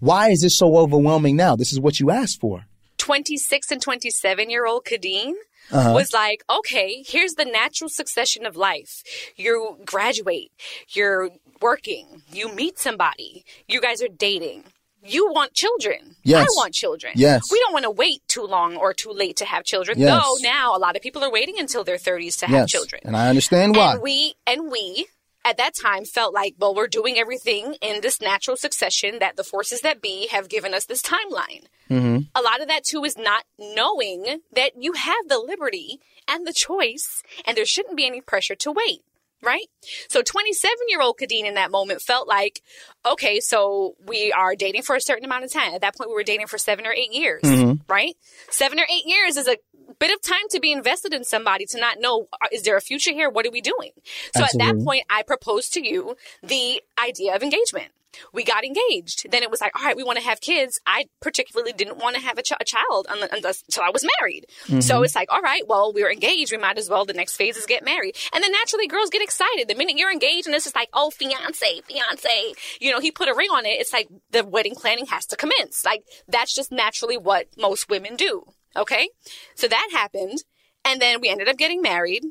why 0.00 0.30
is 0.30 0.40
this 0.40 0.56
so 0.56 0.78
overwhelming 0.78 1.36
now? 1.36 1.56
This 1.56 1.72
is 1.72 1.78
what 1.78 2.00
you 2.00 2.10
asked 2.10 2.40
for. 2.40 2.64
26 2.96 3.70
and 3.70 3.82
27 3.82 4.48
year 4.48 4.64
old 4.66 4.86
Kadeen 4.86 5.34
Uh-huh. 5.70 5.92
was 5.94 6.12
like, 6.12 6.44
okay, 6.48 7.04
here's 7.06 7.34
the 7.34 7.44
natural 7.44 7.90
succession 7.90 8.46
of 8.46 8.56
life. 8.56 9.02
You 9.36 9.78
graduate, 9.84 10.52
you're 10.90 11.30
working, 11.60 12.22
you 12.32 12.54
meet 12.54 12.78
somebody, 12.78 13.44
you 13.66 13.80
guys 13.80 14.02
are 14.02 14.08
dating. 14.08 14.64
You 15.08 15.30
want 15.30 15.54
children. 15.54 16.16
Yes. 16.24 16.42
I 16.42 16.50
want 16.56 16.74
children. 16.74 17.12
Yes. 17.14 17.42
We 17.52 17.60
don't 17.60 17.72
want 17.72 17.84
to 17.84 17.92
wait 17.92 18.22
too 18.26 18.42
long 18.42 18.76
or 18.76 18.92
too 18.92 19.12
late 19.12 19.36
to 19.36 19.44
have 19.44 19.62
children. 19.62 20.00
Yes. 20.00 20.20
Though 20.20 20.34
now 20.42 20.76
a 20.76 20.78
lot 20.78 20.96
of 20.96 21.02
people 21.02 21.22
are 21.22 21.30
waiting 21.30 21.54
until 21.60 21.84
their 21.84 21.96
30s 21.96 22.40
to 22.40 22.46
have 22.46 22.54
yes, 22.62 22.70
children. 22.70 23.02
and 23.04 23.16
I 23.16 23.28
understand 23.28 23.76
why. 23.76 23.92
And 23.92 24.02
we 24.02 24.34
and 24.48 24.68
we 24.68 25.06
at 25.46 25.56
that 25.58 25.74
time 25.74 26.04
felt 26.04 26.34
like, 26.34 26.56
well, 26.58 26.74
we're 26.74 26.88
doing 26.88 27.16
everything 27.18 27.76
in 27.80 28.00
this 28.00 28.20
natural 28.20 28.56
succession 28.56 29.20
that 29.20 29.36
the 29.36 29.44
forces 29.44 29.80
that 29.82 30.02
be 30.02 30.26
have 30.32 30.48
given 30.48 30.74
us 30.74 30.86
this 30.86 31.00
timeline. 31.00 31.66
Mm-hmm. 31.88 32.18
A 32.34 32.42
lot 32.42 32.60
of 32.60 32.66
that 32.66 32.84
too 32.84 33.04
is 33.04 33.16
not 33.16 33.44
knowing 33.56 34.40
that 34.52 34.72
you 34.76 34.92
have 34.94 35.28
the 35.28 35.38
liberty 35.38 36.00
and 36.28 36.44
the 36.44 36.52
choice, 36.52 37.22
and 37.46 37.56
there 37.56 37.64
shouldn't 37.64 37.96
be 37.96 38.06
any 38.06 38.20
pressure 38.20 38.56
to 38.56 38.72
wait. 38.72 39.02
Right? 39.42 39.66
So 40.08 40.22
27 40.22 40.74
year 40.88 41.00
old 41.00 41.18
Kadeen 41.18 41.44
in 41.44 41.54
that 41.54 41.70
moment 41.70 42.00
felt 42.00 42.26
like, 42.26 42.62
okay, 43.04 43.38
so 43.38 43.94
we 44.04 44.32
are 44.32 44.56
dating 44.56 44.82
for 44.82 44.96
a 44.96 45.00
certain 45.00 45.24
amount 45.24 45.44
of 45.44 45.52
time. 45.52 45.74
At 45.74 45.82
that 45.82 45.94
point, 45.96 46.10
we 46.10 46.16
were 46.16 46.24
dating 46.24 46.48
for 46.48 46.58
seven 46.58 46.84
or 46.84 46.92
eight 46.92 47.12
years, 47.12 47.42
right? 47.88 48.16
Seven 48.50 48.80
or 48.80 48.86
eight 48.90 49.04
years 49.06 49.36
is 49.36 49.46
a 49.46 49.58
bit 49.98 50.12
of 50.12 50.20
time 50.22 50.48
to 50.50 50.60
be 50.60 50.72
invested 50.72 51.12
in 51.14 51.24
somebody 51.24 51.66
to 51.66 51.80
not 51.80 51.98
know, 52.00 52.28
uh, 52.32 52.48
is 52.52 52.62
there 52.62 52.76
a 52.76 52.80
future 52.80 53.12
here? 53.12 53.30
What 53.30 53.46
are 53.46 53.50
we 53.50 53.60
doing? 53.60 53.90
So 54.36 54.44
at 54.44 54.58
that 54.58 54.78
point, 54.84 55.04
I 55.10 55.22
proposed 55.22 55.72
to 55.74 55.86
you 55.86 56.16
the 56.42 56.82
idea 57.02 57.34
of 57.34 57.42
engagement. 57.42 57.92
We 58.32 58.44
got 58.44 58.64
engaged. 58.64 59.30
Then 59.30 59.42
it 59.42 59.50
was 59.50 59.60
like, 59.60 59.78
all 59.78 59.84
right, 59.84 59.94
we 59.94 60.02
want 60.02 60.18
to 60.18 60.24
have 60.24 60.40
kids. 60.40 60.80
I 60.86 61.04
particularly 61.20 61.74
didn't 61.74 61.98
want 61.98 62.16
to 62.16 62.22
have 62.22 62.38
a, 62.38 62.42
ch- 62.42 62.52
a 62.58 62.64
child 62.64 63.06
unless 63.10 63.62
until 63.68 63.82
I 63.82 63.90
was 63.90 64.06
married. 64.18 64.46
So 64.80 65.02
it's 65.02 65.14
like, 65.14 65.30
all 65.30 65.42
right, 65.42 65.68
well, 65.68 65.92
we 65.92 66.02
were 66.02 66.10
engaged. 66.10 66.50
We 66.50 66.56
might 66.56 66.78
as 66.78 66.88
well. 66.88 67.04
The 67.04 67.12
next 67.12 67.36
phase 67.36 67.58
is 67.58 67.66
get 67.66 67.84
married. 67.84 68.16
And 68.32 68.42
then 68.42 68.52
naturally, 68.52 68.86
girls 68.86 69.10
get 69.10 69.20
excited 69.20 69.68
the 69.68 69.74
minute 69.74 69.98
you're 69.98 70.10
engaged, 70.10 70.46
and 70.46 70.54
it's 70.54 70.64
just 70.64 70.74
like, 70.76 70.88
oh, 70.94 71.10
fiance, 71.10 71.82
fiance. 71.82 72.54
You 72.80 72.92
know, 72.92 73.00
he 73.00 73.10
put 73.10 73.28
a 73.28 73.34
ring 73.34 73.50
on 73.50 73.66
it. 73.66 73.80
It's 73.80 73.92
like 73.92 74.08
the 74.30 74.44
wedding 74.46 74.76
planning 74.76 75.06
has 75.06 75.26
to 75.26 75.36
commence. 75.36 75.84
Like 75.84 76.04
that's 76.26 76.54
just 76.54 76.72
naturally 76.72 77.18
what 77.18 77.48
most 77.58 77.90
women 77.90 78.16
do. 78.16 78.46
Okay, 78.76 79.08
so 79.54 79.68
that 79.68 79.88
happened, 79.92 80.38
and 80.84 81.00
then 81.00 81.20
we 81.20 81.28
ended 81.28 81.48
up 81.48 81.56
getting 81.56 81.80
married. 81.82 82.24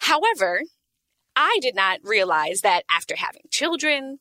However, 0.00 0.62
I 1.34 1.58
did 1.62 1.76
not 1.76 2.00
realize 2.02 2.62
that 2.62 2.82
after 2.90 3.14
having 3.16 3.42
children, 3.50 4.18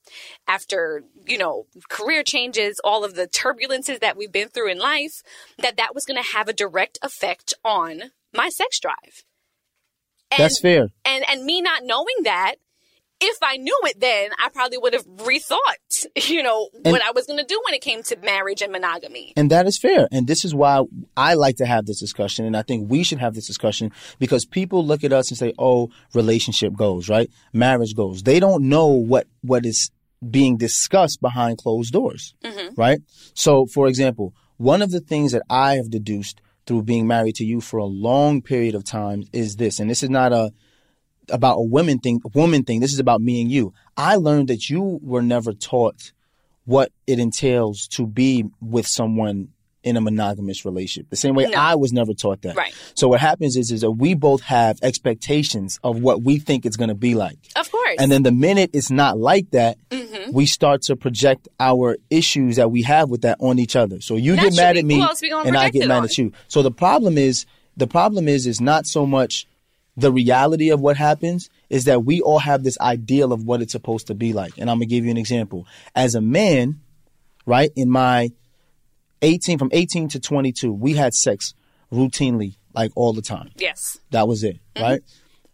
after, 0.48 1.04
you 1.26 1.40
know, 1.40 1.66
career 1.90 2.22
changes, 2.22 2.80
all 2.84 3.04
of 3.04 3.16
the 3.16 3.28
turbulences 3.28 4.00
that 4.02 4.16
we've 4.16 4.32
been 4.32 4.50
through 4.50 4.70
in 4.70 4.78
life, 4.78 5.24
that 5.58 5.78
that 5.78 5.96
was 5.96 6.06
going 6.06 6.22
to 6.22 6.30
have 6.34 6.48
a 6.48 6.54
direct 6.54 7.00
effect 7.02 7.56
on 7.66 8.12
my 8.34 8.50
sex 8.50 8.80
drive. 8.80 9.24
And, 10.30 10.40
That's 10.40 10.60
fair. 10.60 10.90
And 11.06 11.26
and 11.28 11.44
me 11.44 11.62
not 11.62 11.84
knowing 11.84 12.24
that, 12.24 12.56
if 13.20 13.38
I 13.42 13.58
knew 13.58 13.78
it 13.86 14.00
then, 14.00 14.30
I 14.38 14.50
probably 14.50 14.78
would 14.78 14.94
have 14.94 15.06
rethought, 15.06 16.06
you 16.30 16.44
know, 16.44 16.70
what 16.84 17.02
I 17.02 17.12
was 17.12 17.26
going 17.26 17.40
to 17.40 17.46
do 17.46 17.60
when 17.66 17.74
it 17.74 17.82
came 17.82 18.04
to 18.04 18.18
marriage 18.18 18.62
and 18.62 18.72
monogamy. 18.72 19.34
And 19.36 19.50
that 19.52 19.66
is 19.66 19.78
fair. 19.78 20.08
And 20.12 20.28
this 20.28 20.46
is 20.46 20.54
why 20.54 20.84
I 21.16 21.34
like 21.34 21.58
to 21.58 21.66
have 21.66 21.86
this 21.86 22.00
discussion. 22.00 22.46
And 22.46 22.56
I 22.56 22.62
think 22.62 22.90
we 22.90 23.04
should 23.04 23.20
have 23.20 23.34
this 23.34 23.48
discussion 23.48 23.92
because 24.20 24.46
people 24.46 24.86
look 24.86 25.04
at 25.04 25.14
us 25.14 25.30
and 25.30 25.38
say, 25.38 25.54
oh, 25.58 25.90
relationship 26.14 26.76
goes, 26.76 27.10
right? 27.10 27.30
Marriage 27.54 27.96
goes. 27.96 28.24
They 28.24 28.40
don't 28.40 28.70
know 28.70 28.88
what, 28.88 29.28
what 29.42 29.66
is 29.66 29.92
being 30.30 30.58
discussed 30.58 31.22
behind 31.22 31.58
closed 31.58 31.94
doors, 31.94 32.36
mm-hmm. 32.44 32.80
right? 32.80 33.00
So, 33.34 33.66
for 33.66 33.88
example, 33.88 34.34
one 34.58 34.82
of 34.82 34.92
the 34.92 35.00
things 35.00 35.32
that 35.32 35.44
I 35.50 35.76
have 35.76 35.90
deduced 35.90 36.42
through 36.66 36.84
being 36.84 37.08
married 37.08 37.36
to 37.36 37.46
you 37.46 37.62
for 37.62 37.78
a 37.78 37.86
long 37.86 38.42
period 38.42 38.76
of 38.76 38.84
time 38.84 39.24
is 39.32 39.56
this, 39.56 39.80
and 39.80 39.90
this 39.90 40.04
is 40.04 40.10
not 40.10 40.34
a, 40.34 40.52
about 41.32 41.56
a 41.58 41.62
women 41.62 42.00
thing, 42.00 42.22
woman 42.34 42.64
thing. 42.64 42.80
This 42.80 42.94
is 42.94 43.00
about 43.00 43.22
me 43.22 43.42
and 43.42 43.52
you. 43.52 43.74
I 43.96 44.16
learned 44.16 44.48
that 44.50 44.70
you 44.70 45.00
were 45.02 45.22
never 45.22 45.54
taught 45.54 46.12
what 46.66 46.92
it 47.06 47.20
entails 47.20 47.88
to 47.90 48.06
be 48.06 48.46
with 48.62 48.86
someone 48.88 49.50
in 49.84 49.96
a 49.96 50.02
monogamous 50.02 50.66
relationship. 50.66 51.10
The 51.10 51.16
same 51.16 51.34
way 51.34 51.54
I 51.54 51.76
was 51.76 51.94
never 51.94 52.14
taught 52.14 52.42
that. 52.42 52.58
Right. 52.58 52.74
So 52.94 53.08
what 53.08 53.22
happens 53.22 53.56
is, 53.56 53.72
is 53.72 53.82
that 53.82 53.92
we 53.92 54.16
both 54.16 54.42
have 54.42 54.80
expectations 54.82 55.80
of 55.82 56.02
what 56.02 56.24
we 56.24 56.40
think 56.40 56.66
it's 56.66 56.76
going 56.76 56.90
to 56.90 56.96
be 56.96 57.16
like. 57.16 57.38
Of 57.56 57.72
course. 57.72 57.96
And 57.98 58.12
then 58.12 58.24
the 58.24 58.34
minute 58.34 58.72
it's 58.74 58.92
not 58.92 59.18
like 59.18 59.52
that, 59.52 59.78
Mm-hmm. 59.90 60.32
we 60.34 60.46
start 60.46 60.82
to 60.84 60.96
project 60.98 61.48
our 61.60 61.96
issues 62.10 62.58
that 62.58 62.70
we 62.72 62.82
have 62.84 63.10
with 63.10 63.22
that 63.22 63.38
on 63.40 63.60
each 63.60 63.76
other. 63.78 64.02
So 64.02 64.16
you 64.16 64.36
get 64.36 64.56
mad 64.56 64.76
at 64.76 64.84
me 64.84 64.96
Who 64.96 65.04
else 65.04 65.22
we 65.22 65.30
gonna 65.30 65.48
and 65.48 65.56
I 65.56 65.70
get 65.70 65.88
mad 65.88 66.00
on? 66.00 66.04
at 66.06 66.18
you. 66.18 66.34
So 66.50 66.62
the 66.62 66.72
problem 66.72 67.18
is, 67.18 67.46
the 67.78 67.88
problem 67.88 68.28
is, 68.28 68.46
is 68.46 68.60
not 68.60 68.86
so 68.88 69.06
much 69.06 69.48
the 69.98 70.12
reality 70.12 70.70
of 70.70 70.80
what 70.80 70.96
happens 70.96 71.50
is 71.70 71.86
that 71.86 72.06
we 72.06 72.22
all 72.22 72.38
have 72.38 72.64
this 72.64 72.80
ideal 72.80 73.34
of 73.34 73.44
what 73.44 73.62
it's 73.62 73.72
supposed 73.72 74.08
to 74.08 74.14
be 74.14 74.32
like. 74.32 74.54
And 74.58 74.70
I'm 74.70 74.78
gonna 74.78 74.86
give 74.86 75.04
you 75.04 75.12
an 75.12 75.18
example. 75.18 75.66
As 75.96 76.14
a 76.14 76.22
man, 76.22 76.82
right, 77.46 77.72
in 77.76 77.90
my 77.90 78.32
18, 79.24 79.58
from 79.58 79.70
18 79.74 80.10
to 80.10 80.20
22, 80.20 80.72
we 80.72 80.94
had 80.94 81.16
sex 81.16 81.56
routinely, 81.92 82.58
like 82.76 82.92
all 82.96 83.12
the 83.12 83.24
time. 83.24 83.50
yes. 83.56 84.00
That 84.12 84.28
was 84.28 84.44
it, 84.44 84.60
mm-hmm. 84.76 84.84
right? 84.84 85.02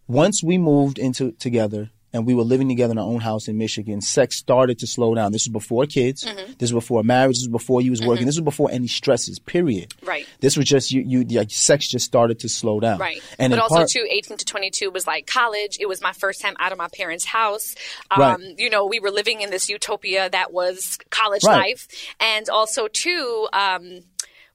Once 0.06 0.44
we 0.44 0.58
moved 0.58 0.98
into 0.98 1.32
together 1.32 1.90
and 2.14 2.24
we 2.26 2.32
were 2.34 2.44
living 2.44 2.68
together 2.68 2.92
in 2.92 2.98
our 2.98 3.04
own 3.06 3.20
house 3.20 3.48
in 3.48 3.58
Michigan, 3.58 4.00
sex 4.00 4.36
started 4.36 4.78
to 4.78 4.86
slow 4.86 5.14
down. 5.14 5.32
This 5.32 5.42
was 5.46 5.52
before 5.52 5.84
kids. 5.84 6.22
This 6.58 6.72
was 6.72 6.84
before 6.84 7.02
marriage. 7.02 7.36
This 7.36 7.48
was 7.48 7.52
before 7.52 7.82
you 7.82 7.90
was 7.90 8.00
working. 8.00 8.24
This 8.24 8.36
was 8.36 8.44
before 8.44 8.70
any 8.70 8.86
stresses. 8.86 9.38
Period. 9.38 9.92
Right. 10.02 10.26
This 10.40 10.56
was 10.56 10.64
just 10.66 10.90
you. 10.92 11.02
You 11.02 11.24
like 11.38 11.50
sex 11.50 11.88
just 11.88 12.06
started 12.06 12.38
to 12.40 12.48
slow 12.48 12.80
down. 12.80 12.98
Right. 12.98 13.20
And 13.38 13.50
but 13.50 13.58
also 13.58 13.74
part, 13.76 13.88
too, 13.90 14.06
18 14.08 14.38
to 14.38 14.44
22 14.44 14.90
was 14.90 15.06
like 15.06 15.26
college. 15.26 15.76
It 15.80 15.86
was 15.86 16.00
my 16.00 16.12
first 16.12 16.40
time 16.40 16.54
out 16.60 16.72
of 16.72 16.78
my 16.78 16.88
parents' 16.96 17.24
house. 17.26 17.74
Um, 18.10 18.20
Right. 18.20 18.54
You 18.58 18.70
know, 18.70 18.86
we 18.86 19.00
were 19.00 19.10
living 19.10 19.40
in 19.40 19.50
this 19.50 19.68
utopia 19.68 20.30
that 20.30 20.52
was 20.52 20.96
college 21.10 21.42
Right. 21.44 21.56
life. 21.56 21.88
And 22.20 22.48
also 22.48 22.88
too, 22.88 23.48
um, 23.52 24.00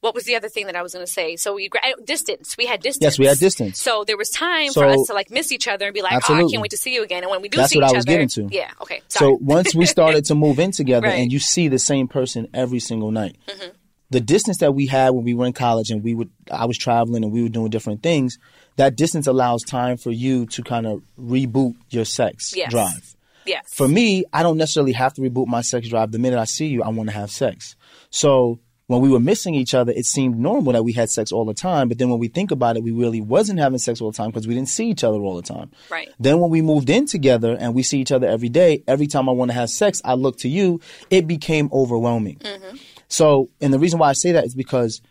what 0.02 0.16
was 0.16 0.24
the 0.24 0.36
other 0.36 0.50
thing 0.50 0.66
that 0.68 0.76
I 0.76 0.82
was 0.82 0.94
going 0.94 1.06
to 1.06 1.12
say? 1.12 1.36
So 1.36 1.56
we 1.56 1.68
gra- 1.70 1.82
distance. 2.06 2.56
We 2.58 2.66
had 2.66 2.82
distance. 2.82 3.04
Yes, 3.04 3.20
we 3.20 3.26
had 3.26 3.38
distance. 3.38 3.82
So 3.82 4.04
there 4.06 4.18
was 4.18 4.30
time 4.30 4.72
for 4.72 4.86
us 4.86 5.06
to 5.08 5.14
like 5.14 5.30
miss 5.30 5.52
each 5.52 5.68
other 5.68 5.86
and 5.88 5.94
be 5.94 6.02
like, 6.02 6.14
oh, 6.30 6.34
I 6.36 6.40
can't 6.44 6.62
wait 6.62 6.72
to 6.72 6.78
see 6.78 6.94
you 6.94 7.04
again. 7.04 7.24
And 7.24 7.30
when 7.32 7.42
we 7.42 7.50
do 7.50 7.58
That's 7.58 7.72
see 7.72 7.80
what 7.80 7.90
each 7.90 7.94
I 7.96 7.98
was 7.98 8.06
other, 8.06 8.12
getting 8.14 8.28
to. 8.30 8.48
yeah, 8.52 8.72
okay. 8.82 9.02
Sorry. 9.10 9.32
So 9.34 9.38
once 9.42 9.76
we 9.76 9.86
started 9.86 10.26
to 10.26 10.36
move 10.36 10.60
in 10.60 10.72
together 10.72 11.08
Right. 11.08 11.20
and 11.20 11.32
you 11.32 11.40
see 11.40 11.68
the 11.68 11.80
same 11.80 12.08
person 12.08 12.48
every 12.54 12.80
single 12.80 13.12
night, 13.12 13.36
Mm-hmm. 13.48 13.70
the 14.12 14.20
distance 14.22 14.58
that 14.60 14.74
we 14.74 14.88
had 14.88 15.10
when 15.12 15.24
we 15.26 15.34
were 15.34 15.46
in 15.46 15.54
college 15.54 15.90
and 15.92 16.04
we 16.04 16.14
would 16.16 16.30
I 16.50 16.66
was 16.66 16.78
traveling 16.78 17.24
and 17.24 17.32
we 17.34 17.44
were 17.44 17.50
doing 17.50 17.70
different 17.70 18.02
things, 18.02 18.38
that 18.78 18.96
distance 18.96 19.28
allows 19.28 19.64
time 19.64 19.98
for 19.98 20.12
you 20.12 20.46
to 20.48 20.64
kind 20.64 20.88
of 20.88 21.04
reboot 21.20 21.76
your 21.90 22.06
sex 22.06 22.54
Yes. 22.56 22.72
drive. 22.72 23.16
yes. 23.46 23.66
For 23.74 23.88
me, 23.88 24.24
I 24.32 24.44
don't 24.44 24.58
necessarily 24.58 24.94
have 24.94 25.14
to 25.16 25.22
reboot 25.22 25.48
my 25.48 25.62
sex 25.62 25.90
drive. 25.90 26.12
The 26.14 26.20
minute 26.20 26.40
I 26.40 26.46
see 26.46 26.68
you, 26.68 26.84
I 26.84 26.90
want 26.90 27.10
to 27.10 27.16
have 27.16 27.30
sex. 27.30 27.76
So 28.10 28.60
when 28.90 29.02
we 29.02 29.10
were 29.10 29.20
missing 29.20 29.54
each 29.54 29.76
other, 29.76 29.92
it 29.92 30.08
seemed 30.08 30.40
normal 30.40 30.74
that 30.74 30.84
we 30.84 30.94
had 30.94 31.12
sex 31.12 31.32
all 31.32 31.46
the 31.46 31.54
time. 31.54 31.90
But 31.90 32.00
then 32.00 32.10
when 32.10 32.18
we 32.18 32.28
think 32.28 32.50
about 32.50 32.76
it, 32.76 32.82
we 32.82 32.90
really 32.90 33.22
wasn't 33.22 33.60
having 33.60 33.78
sex 33.78 34.02
all 34.02 34.10
the 34.10 34.18
time 34.18 34.32
because 34.32 34.48
we 34.48 34.56
didn't 34.56 34.70
see 34.70 34.90
each 34.90 35.04
other 35.04 35.20
all 35.20 35.36
the 35.36 35.44
time. 35.44 35.70
Right. 35.92 36.10
Then 36.20 36.40
when 36.40 36.50
we 36.50 36.64
moved 36.64 36.90
in 36.90 37.06
together 37.06 37.56
and 37.60 37.76
we 37.76 37.84
see 37.84 38.00
each 38.00 38.12
other 38.12 38.26
every 38.26 38.50
day, 38.50 38.84
every 38.88 39.06
time 39.06 39.30
I 39.30 39.32
want 39.32 39.52
to 39.52 39.56
have 39.56 39.70
sex, 39.70 40.02
I 40.04 40.16
look 40.16 40.40
to 40.40 40.50
you. 40.50 40.82
It 41.12 41.28
became 41.28 41.70
overwhelming. 41.72 42.38
Mm-hmm. 42.38 42.78
So, 43.10 43.52
and 43.62 43.72
the 43.72 43.78
reason 43.78 44.00
why 44.00 44.10
I 44.10 44.14
say 44.14 44.32
that 44.32 44.46
is 44.46 44.56
because 44.56 45.04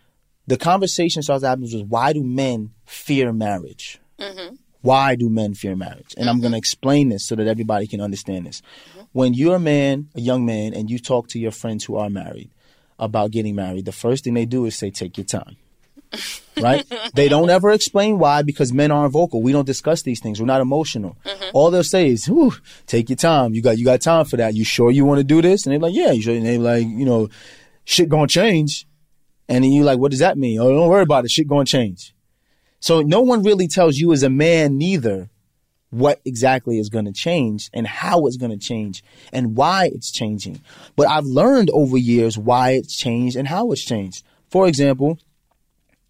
the 0.45 0.57
conversation 0.57 1.23
starts 1.23 1.45
happening 1.45 1.71
was 1.71 1.83
why 1.83 2.11
do 2.11 2.21
men 2.21 2.71
fear 2.85 3.31
marriage? 3.31 3.97
Mm-hmm. 4.19 4.55
Why 4.81 5.15
do 5.15 5.29
men 5.29 5.53
fear 5.53 5.77
marriage? 5.77 6.15
And 6.17 6.27
I'm 6.27 6.35
mm-hmm. 6.35 6.41
going 6.41 6.51
to 6.51 6.57
explain 6.57 7.07
this 7.07 7.25
so 7.25 7.35
that 7.35 7.47
everybody 7.47 7.87
can 7.87 8.01
understand 8.01 8.45
this. 8.45 8.61
When 9.13 9.33
you're 9.33 9.55
a 9.55 9.59
man, 9.59 10.09
a 10.15 10.19
young 10.19 10.45
man, 10.45 10.73
and 10.73 10.91
you 10.91 10.99
talk 10.99 11.29
to 11.29 11.39
your 11.39 11.51
friends 11.51 11.85
who 11.85 11.95
are 11.95 12.09
married 12.09 12.49
about 12.99 13.31
getting 13.31 13.55
married, 13.55 13.85
the 13.85 13.91
first 13.91 14.23
thing 14.23 14.33
they 14.33 14.45
do 14.45 14.65
is 14.65 14.75
say, 14.75 14.91
take 14.91 15.17
your 15.17 15.25
time. 15.25 15.57
right? 16.59 16.85
They 17.13 17.29
don't 17.29 17.49
ever 17.49 17.71
explain 17.71 18.17
why 18.17 18.41
because 18.41 18.73
men 18.73 18.91
aren't 18.91 19.13
vocal. 19.13 19.41
We 19.41 19.51
don't 19.51 19.65
discuss 19.65 20.01
these 20.01 20.19
things. 20.19 20.39
We're 20.39 20.47
not 20.47 20.61
emotional. 20.61 21.17
Mm-hmm. 21.23 21.49
All 21.53 21.69
they'll 21.71 21.83
say 21.83 22.09
is, 22.09 22.25
Whew, 22.25 22.53
take 22.87 23.09
your 23.09 23.15
time. 23.15 23.53
You 23.53 23.61
got 23.61 23.77
you 23.77 23.85
got 23.85 24.01
time 24.01 24.25
for 24.25 24.37
that. 24.37 24.55
You 24.55 24.65
sure 24.65 24.89
you 24.91 25.05
want 25.05 25.19
to 25.19 25.23
do 25.23 25.41
this? 25.41 25.65
And 25.65 25.73
they're 25.73 25.79
like, 25.79 25.93
Yeah, 25.93 26.11
you 26.11 26.21
sure? 26.21 26.35
And 26.35 26.45
they're 26.45 26.57
like, 26.57 26.87
you 26.87 27.05
know, 27.05 27.29
shit 27.85 28.09
gonna 28.09 28.27
change. 28.27 28.87
And 29.47 29.63
then 29.63 29.71
you 29.71 29.83
like, 29.83 29.99
what 29.99 30.11
does 30.11 30.19
that 30.19 30.37
mean? 30.37 30.59
Oh, 30.59 30.69
don't 30.69 30.89
worry 30.89 31.03
about 31.03 31.25
it. 31.25 31.31
Shit 31.31 31.47
gonna 31.47 31.65
change. 31.65 32.13
So 32.79 33.01
no 33.01 33.21
one 33.21 33.43
really 33.43 33.67
tells 33.67 33.97
you 33.97 34.11
as 34.13 34.23
a 34.23 34.29
man 34.29 34.77
neither 34.77 35.29
what 35.91 36.21
exactly 36.23 36.77
is 36.77 36.89
going 36.89 37.05
to 37.05 37.11
change 37.11 37.69
and 37.73 37.87
how 37.87 38.27
it's 38.27 38.37
going 38.37 38.51
to 38.51 38.57
change 38.57 39.03
and 39.33 39.55
why 39.55 39.89
it's 39.91 40.11
changing. 40.11 40.61
But 40.95 41.07
I've 41.07 41.25
learned 41.25 41.69
over 41.73 41.97
years 41.97 42.37
why 42.37 42.71
it's 42.71 42.95
changed 42.95 43.35
and 43.35 43.47
how 43.47 43.71
it's 43.71 43.83
changed. 43.83 44.23
For 44.49 44.67
example, 44.67 45.17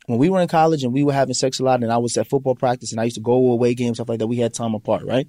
when 0.05 0.19
we 0.19 0.29
were 0.29 0.41
in 0.41 0.47
college 0.47 0.83
and 0.83 0.93
we 0.93 1.03
were 1.03 1.13
having 1.13 1.33
sex 1.33 1.59
a 1.59 1.63
lot 1.63 1.81
and 1.83 1.91
I 1.91 1.97
was 1.97 2.17
at 2.17 2.27
football 2.27 2.55
practice 2.55 2.91
and 2.91 2.99
I 2.99 3.05
used 3.05 3.15
to 3.15 3.21
go 3.21 3.51
away 3.51 3.73
games, 3.73 3.97
stuff 3.97 4.09
like 4.09 4.19
that, 4.19 4.27
we 4.27 4.37
had 4.37 4.53
time 4.53 4.73
apart, 4.73 5.03
right? 5.03 5.27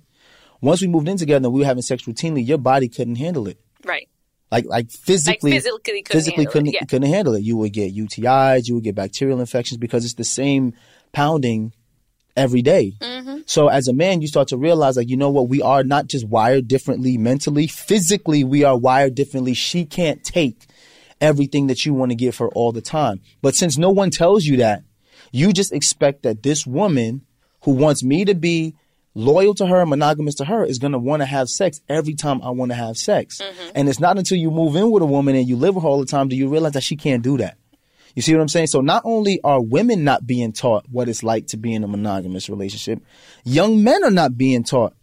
Once 0.60 0.80
we 0.80 0.88
moved 0.88 1.08
in 1.08 1.16
together 1.16 1.46
and 1.46 1.54
we 1.54 1.60
were 1.60 1.66
having 1.66 1.82
sex 1.82 2.04
routinely, 2.04 2.46
your 2.46 2.58
body 2.58 2.88
couldn't 2.88 3.16
handle 3.16 3.46
it. 3.46 3.58
right. 3.84 4.08
Like 4.50 4.64
like 4.66 4.90
physically, 4.90 5.52
physically 5.52 6.02
couldn't 6.02 6.08
physically 6.08 6.44
handle 6.44 6.52
couldn't 6.52 6.72
yeah. 6.72 6.84
couldn't 6.84 7.08
handle 7.08 7.34
it. 7.36 7.44
You 7.44 7.56
would 7.58 7.72
get 7.72 7.94
UTIs, 7.94 8.66
you 8.66 8.74
would 8.74 8.82
get 8.82 8.96
bacterial 8.96 9.38
infections 9.38 9.78
because 9.78 10.04
it's 10.04 10.14
the 10.14 10.24
same 10.24 10.72
pounding 11.12 11.72
every 12.36 12.62
day. 12.62 12.94
Mm-hmm. 13.00 13.38
So 13.46 13.68
as 13.68 13.88
a 13.88 13.92
man, 13.92 14.20
you 14.22 14.28
start 14.28 14.48
to 14.48 14.56
realize 14.56 14.96
like 14.96 15.08
you 15.08 15.16
know 15.16 15.30
what, 15.30 15.48
we 15.48 15.62
are 15.62 15.84
not 15.84 16.06
just 16.06 16.26
wired 16.26 16.68
differently 16.68 17.18
mentally, 17.18 17.66
physically 17.66 18.44
we 18.44 18.64
are 18.64 18.76
wired 18.76 19.14
differently. 19.14 19.54
She 19.54 19.84
can't 19.84 20.22
take 20.24 20.66
everything 21.20 21.66
that 21.66 21.84
you 21.84 21.92
want 21.94 22.10
to 22.10 22.16
give 22.16 22.38
her 22.38 22.48
all 22.48 22.72
the 22.72 22.80
time. 22.80 23.20
But 23.42 23.54
since 23.54 23.76
no 23.76 23.90
one 23.90 24.10
tells 24.10 24.44
you 24.44 24.58
that, 24.58 24.82
you 25.32 25.52
just 25.52 25.72
expect 25.72 26.22
that 26.22 26.42
this 26.42 26.66
woman 26.66 27.22
who 27.62 27.72
wants 27.72 28.02
me 28.02 28.24
to 28.24 28.34
be 28.34 28.74
loyal 29.14 29.54
to 29.54 29.66
her, 29.66 29.84
monogamous 29.84 30.36
to 30.36 30.44
her, 30.44 30.64
is 30.64 30.78
going 30.78 30.92
to 30.92 30.98
want 30.98 31.20
to 31.20 31.26
have 31.26 31.48
sex 31.48 31.80
every 31.88 32.14
time 32.14 32.40
I 32.42 32.50
want 32.50 32.70
to 32.70 32.76
have 32.76 32.96
sex. 32.96 33.40
And 33.74 33.88
it's 33.88 34.00
not 34.00 34.18
until 34.18 34.38
you 34.38 34.50
move 34.50 34.76
in 34.76 34.90
with 34.90 35.02
a 35.02 35.06
woman 35.06 35.36
and 35.36 35.48
you 35.48 35.56
live 35.56 35.74
with 35.74 35.84
her 35.84 35.88
all 35.88 36.00
the 36.00 36.06
time 36.06 36.28
do 36.28 36.36
you 36.36 36.48
realize 36.48 36.72
that 36.72 36.82
she 36.82 36.96
can't 36.96 37.22
do 37.22 37.36
that. 37.38 37.58
You 38.14 38.22
see 38.22 38.34
what 38.34 38.40
I'm 38.40 38.48
saying? 38.48 38.68
So 38.68 38.80
not 38.80 39.02
only 39.04 39.40
are 39.42 39.60
women 39.60 40.04
not 40.04 40.26
being 40.26 40.52
taught 40.52 40.86
what 40.90 41.08
it's 41.08 41.22
like 41.22 41.48
to 41.48 41.56
be 41.56 41.74
in 41.74 41.84
a 41.84 41.88
monogamous 41.88 42.48
relationship, 42.48 43.02
young 43.44 43.82
men 43.82 44.04
are 44.04 44.10
not 44.10 44.36
being 44.36 44.64
taught 44.64 44.94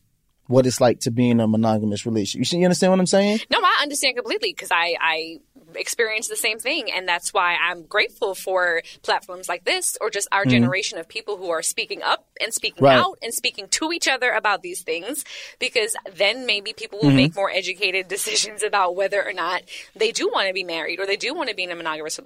what 0.48 0.65
it's 0.65 0.80
like 0.80 1.02
to 1.02 1.12
be 1.12 1.30
in 1.30 1.39
a 1.39 1.48
monogamous 1.48 2.06
relationship. 2.06 2.39
You, 2.39 2.46
see, 2.46 2.58
you 2.58 2.65
understand 2.65 2.91
what 2.91 3.00
I'm 3.00 3.06
saying? 3.06 3.39
No, 3.50 3.60
I 3.62 3.80
understand 3.84 4.15
completely 4.15 4.54
because 4.54 4.72
I, 4.72 4.96
I 5.00 5.39
experienced 5.75 6.30
the 6.30 6.36
same 6.36 6.60
thing. 6.60 6.91
And 6.91 7.08
that's 7.08 7.34
why 7.34 7.56
I'm 7.62 7.84
grateful 7.84 8.36
for 8.36 8.82
platforms 9.01 9.47
like 9.49 9.63
this 9.65 9.97
or 10.01 10.10
just 10.10 10.27
our 10.32 10.45
generation 10.45 10.97
of 10.97 11.08
people 11.08 11.38
who 11.38 11.49
are 11.49 11.62
speaking 11.62 12.01
up 12.03 12.25
and 12.41 12.53
speaking 12.53 12.67
Mm-hmm. 12.77 12.86
Right. 12.86 12.97
out 12.97 13.17
and 13.23 13.34
speaking 13.34 13.67
to 13.69 13.91
each 13.91 14.08
other 14.08 14.32
about 14.32 14.62
these 14.62 14.82
things 14.84 15.23
because 15.60 15.95
then 16.15 16.45
maybe 16.45 16.73
people 16.73 16.99
Mm-hmm. 16.99 17.08
will 17.08 17.15
make 17.15 17.36
more 17.36 17.49
educated 17.51 18.08
decisions 18.17 18.62
about 18.63 18.95
whether 18.95 19.23
or 19.23 19.34
not 19.34 19.62
they 19.95 20.12
do 20.12 20.30
want 20.34 20.47
to 20.47 20.53
be 20.53 20.63
married 20.63 20.99
or 20.99 21.06
they 21.06 21.15
do 21.15 21.34
want 21.34 21.49
to 21.49 21.56
be 21.56 21.63
in 21.63 21.71
a 21.71 21.75
monogamous 21.75 22.19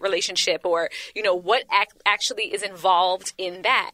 relationship 0.00 0.64
or, 0.64 0.88
you 1.14 1.22
know, 1.22 1.34
what 1.34 1.64
ac- 1.72 1.90
actually 2.06 2.52
is 2.54 2.62
involved 2.62 3.32
in 3.38 3.62
that. 3.62 3.90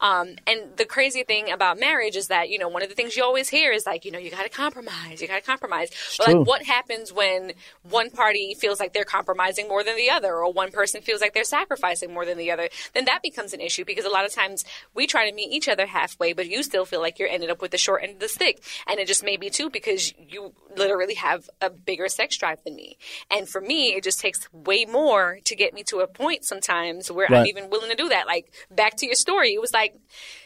Um, 0.00 0.36
and 0.46 0.76
the 0.76 0.84
crazy 0.84 1.22
thing 1.24 1.50
about 1.50 1.78
marriage 1.78 2.16
is 2.16 2.28
that, 2.28 2.48
you 2.48 2.58
know, 2.58 2.68
one 2.68 2.82
of 2.82 2.88
the 2.88 2.94
things 2.94 3.16
you 3.16 3.22
always 3.24 3.48
hear 3.48 3.72
is 3.72 3.86
like, 3.86 4.04
you 4.04 4.10
know, 4.10 4.18
you 4.18 4.30
got 4.30 4.42
to 4.44 4.48
compromise, 4.50 5.20
you 5.20 5.28
got 5.28 5.36
to 5.36 5.46
compromise. 5.46 5.90
But 6.18 6.28
like, 6.28 6.46
what 6.46 6.62
happens 6.64 7.12
when 7.12 7.52
one 7.88 8.10
party 8.10 8.41
feels 8.54 8.80
like 8.80 8.92
they're 8.92 9.04
compromising 9.04 9.68
more 9.68 9.82
than 9.82 9.96
the 9.96 10.10
other, 10.10 10.34
or 10.34 10.52
one 10.52 10.70
person 10.70 11.02
feels 11.02 11.20
like 11.20 11.34
they're 11.34 11.44
sacrificing 11.44 12.12
more 12.12 12.24
than 12.24 12.38
the 12.38 12.50
other? 12.50 12.68
Then 12.94 13.04
that 13.06 13.22
becomes 13.22 13.52
an 13.52 13.60
issue 13.60 13.84
because 13.84 14.04
a 14.04 14.10
lot 14.10 14.24
of 14.24 14.32
times 14.32 14.64
we 14.94 15.06
try 15.06 15.28
to 15.28 15.34
meet 15.34 15.52
each 15.52 15.68
other 15.68 15.86
halfway, 15.86 16.32
but 16.32 16.48
you 16.48 16.62
still 16.62 16.84
feel 16.84 17.00
like 17.00 17.18
you're 17.18 17.28
ended 17.28 17.50
up 17.50 17.62
with 17.62 17.70
the 17.70 17.78
short 17.78 18.02
end 18.02 18.14
of 18.14 18.20
the 18.20 18.28
stick. 18.28 18.62
And 18.86 18.98
it 18.98 19.06
just 19.06 19.24
may 19.24 19.36
be 19.36 19.50
too 19.50 19.70
because 19.70 20.12
you 20.18 20.52
literally 20.76 21.14
have 21.14 21.48
a 21.60 21.70
bigger 21.70 22.08
sex 22.08 22.36
drive 22.36 22.58
than 22.64 22.76
me. 22.76 22.96
And 23.30 23.48
for 23.48 23.60
me, 23.60 23.94
it 23.94 24.04
just 24.04 24.20
takes 24.20 24.48
way 24.52 24.84
more 24.84 25.38
to 25.44 25.56
get 25.56 25.74
me 25.74 25.82
to 25.84 26.00
a 26.00 26.06
point 26.06 26.44
sometimes 26.44 27.10
where 27.10 27.32
I'm 27.32 27.46
even 27.46 27.70
willing 27.70 27.90
to 27.90 27.96
do 27.96 28.08
that. 28.08 28.26
Like, 28.26 28.52
back 28.70 28.96
to 28.96 29.06
your 29.06 29.14
story, 29.14 29.54
it 29.54 29.60
was 29.60 29.72
like, 29.72 29.94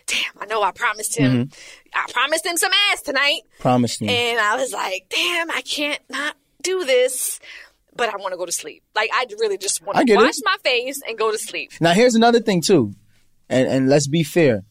damn, 0.07 0.41
I 0.41 0.47
know 0.47 0.63
I 0.63 0.73
promised 0.73 1.17
him, 1.17 1.47
mm-hmm. 1.47 1.59
I 1.95 2.13
promised 2.13 2.47
him 2.47 2.57
some 2.57 2.73
ass 2.93 3.03
tonight. 3.03 3.41
Promise 3.59 4.01
me. 4.01 4.09
And 4.09 4.41
I 4.41 4.57
was 4.57 4.73
like, 4.73 5.07
damn, 5.09 5.51
I 5.51 5.63
can't 5.63 6.03
not 6.09 6.37
do 6.63 6.85
this. 6.85 7.41
But 7.97 8.13
I 8.13 8.17
want 8.17 8.33
to 8.33 8.37
go 8.37 8.47
to 8.47 8.53
sleep. 8.53 8.83
Like, 8.95 9.11
I 9.13 9.27
really 9.39 9.59
just 9.59 9.83
want 9.83 9.99
to 9.99 10.05
get 10.05 10.21
it. 10.21 10.25
wash 10.25 10.35
my 10.45 10.57
face 10.63 11.01
and 11.07 11.17
go 11.19 11.31
to 11.33 11.39
sleep. 11.39 11.73
Now 11.81 11.93
here's 11.93 12.15
another 12.15 12.41
thing 12.41 12.61
too, 12.61 12.95
and 13.49 13.69
and 13.69 13.89
let's 13.89 14.07
be 14.07 14.23
fair. 14.23 14.65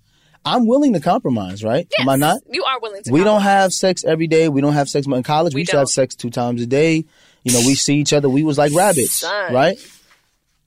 I'm 0.48 0.68
willing 0.68 0.94
to 0.94 1.00
compromise, 1.00 1.64
right? 1.64 1.88
Yes, 1.90 2.02
Am 2.02 2.10
I 2.10 2.18
not? 2.18 2.40
You 2.48 2.64
are 2.66 2.80
willing 2.80 3.02
to. 3.04 3.12
We 3.12 3.24
don't 3.24 3.42
have 3.42 3.74
sex 3.74 4.04
every 4.06 4.28
day. 4.28 4.48
We 4.48 4.62
don't 4.62 4.74
have 4.74 4.88
sex 4.88 5.08
in 5.08 5.24
college. 5.24 5.54
We, 5.56 5.60
We 5.60 5.62
used 5.62 5.72
to 5.72 5.80
have 5.80 5.90
sex 5.90 6.16
two 6.16 6.30
times 6.30 6.62
a 6.62 6.68
day. 6.68 7.06
You 7.44 7.52
know, 7.52 7.60
we 7.66 7.74
see 7.74 7.96
each 7.96 8.14
other. 8.14 8.30
We 8.30 8.44
was 8.44 8.58
like 8.58 8.72
rabbits, 8.74 9.14
Son. 9.14 9.54
right? 9.54 9.78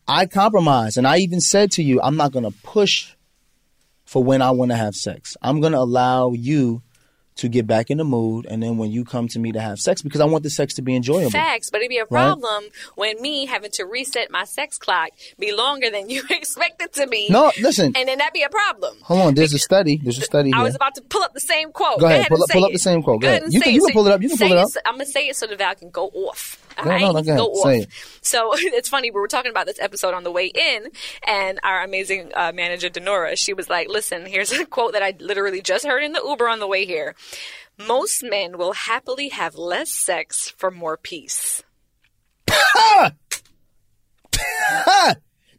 I 0.09 0.27
compromise, 0.27 0.97
and 0.97 1.07
I 1.07 1.18
even 1.18 1.40
said 1.40 1.71
to 1.73 1.83
you, 1.83 2.01
I'm 2.01 2.16
not 2.16 2.33
gonna 2.33 2.51
push 2.51 3.14
for 4.05 4.25
when 4.25 4.40
I 4.42 4.51
want 4.53 4.71
to 4.71 4.77
have 4.77 4.94
sex. 4.97 5.37
I'm 5.42 5.61
gonna 5.61 5.79
allow 5.79 6.33
you 6.33 6.83
to 7.38 7.48
get 7.48 7.66
back 7.66 7.90
in 7.90 7.98
the 7.98 8.05
mood, 8.05 8.46
and 8.46 8.62
then 8.62 8.77
when 8.79 8.90
you 8.92 9.05
come 9.05 9.27
to 9.29 9.38
me 9.38 9.51
to 9.53 9.61
have 9.61 9.79
sex, 9.79 10.03
because 10.03 10.20
I 10.20 10.24
want 10.27 10.42
the 10.44 10.51
sex 10.51 10.74
to 10.74 10.83
be 10.83 10.94
enjoyable. 10.94 11.31
Facts, 11.31 11.70
but 11.70 11.79
it'd 11.81 11.88
be 11.88 11.98
a 11.98 12.07
problem 12.07 12.64
when 12.94 13.20
me 13.22 13.46
having 13.46 13.70
to 13.72 13.85
reset 13.85 14.31
my 14.31 14.44
sex 14.44 14.77
clock 14.79 15.09
be 15.38 15.53
longer 15.53 15.90
than 15.90 16.11
you 16.11 16.22
expect 16.31 16.83
it 16.83 16.92
to 16.94 17.07
be. 17.07 17.29
No, 17.31 17.51
listen. 17.61 17.92
and 17.96 18.09
then 18.09 18.18
that'd 18.18 18.33
be 18.35 18.42
a 18.42 18.48
problem. 18.48 18.96
Hold 19.03 19.20
on. 19.20 19.35
There's 19.35 19.55
a 19.55 19.59
study. 19.59 19.98
There's 20.03 20.18
a 20.18 20.22
study 20.22 20.53
I 20.53 20.57
here. 20.59 20.64
was 20.64 20.74
about 20.74 20.94
to 20.96 21.03
pull 21.03 21.22
up 21.22 21.33
the 21.33 21.40
same 21.40 21.72
quote. 21.72 22.01
Go 22.01 22.07
ahead, 22.07 22.27
pull 22.29 22.42
up- 22.42 22.48
pull 22.51 22.64
up 22.64 22.72
the 22.72 22.79
same 22.79 23.03
quote. 23.03 23.22
Go 23.22 23.29
ahead. 23.29 23.42
and 23.44 23.53
You 23.53 23.61
can- 23.61 23.72
you 23.72 23.81
can 23.81 23.88
so- 23.88 23.92
pull 23.94 24.07
it 24.07 24.12
up. 24.12 24.20
You 24.22 24.29
can 24.29 24.38
pull 24.38 24.53
it 24.53 24.59
up. 24.59 24.68
I'm 24.85 24.94
gonna 24.94 25.07
say 25.07 25.29
it 25.29 25.37
so 25.37 25.46
DeVal 25.46 25.79
can 25.79 25.90
go 25.90 26.09
off. 26.09 26.64
No, 26.78 26.84
no, 26.84 27.06
Alright? 27.06 27.26
no, 27.26 27.36
go. 27.36 27.44
Off. 27.46 27.72
it. 27.72 27.88
So 28.22 28.50
it's 28.56 28.88
funny. 28.88 29.10
We 29.10 29.20
were 29.20 29.28
talking 29.28 29.50
about 29.50 29.66
this 29.66 29.78
episode 29.80 30.14
on 30.14 30.22
the 30.24 30.30
way 30.30 30.46
in, 30.46 30.88
and 31.26 31.58
our 31.62 31.82
amazing 31.82 32.30
uh, 32.34 32.52
manager 32.54 32.88
Denora, 32.90 33.36
she 33.38 33.54
was 33.54 33.68
like, 33.70 33.88
"Listen, 33.88 34.26
here's 34.26 34.52
a 34.52 34.64
quote 34.76 34.92
that 34.92 35.02
I 35.02 35.14
literally 35.18 35.62
just 35.62 35.86
heard 35.86 36.02
in 36.02 36.12
the 36.12 36.22
Uber 36.24 36.48
on 36.48 36.58
the 36.58 36.66
way 36.66 36.84
here. 36.84 37.14
Most 37.78 38.22
men 38.22 38.58
will 38.58 38.72
happily 38.72 39.28
have 39.28 39.54
less 39.54 39.90
sex 39.92 40.50
for 40.56 40.70
more 40.70 40.96
peace." 40.96 41.62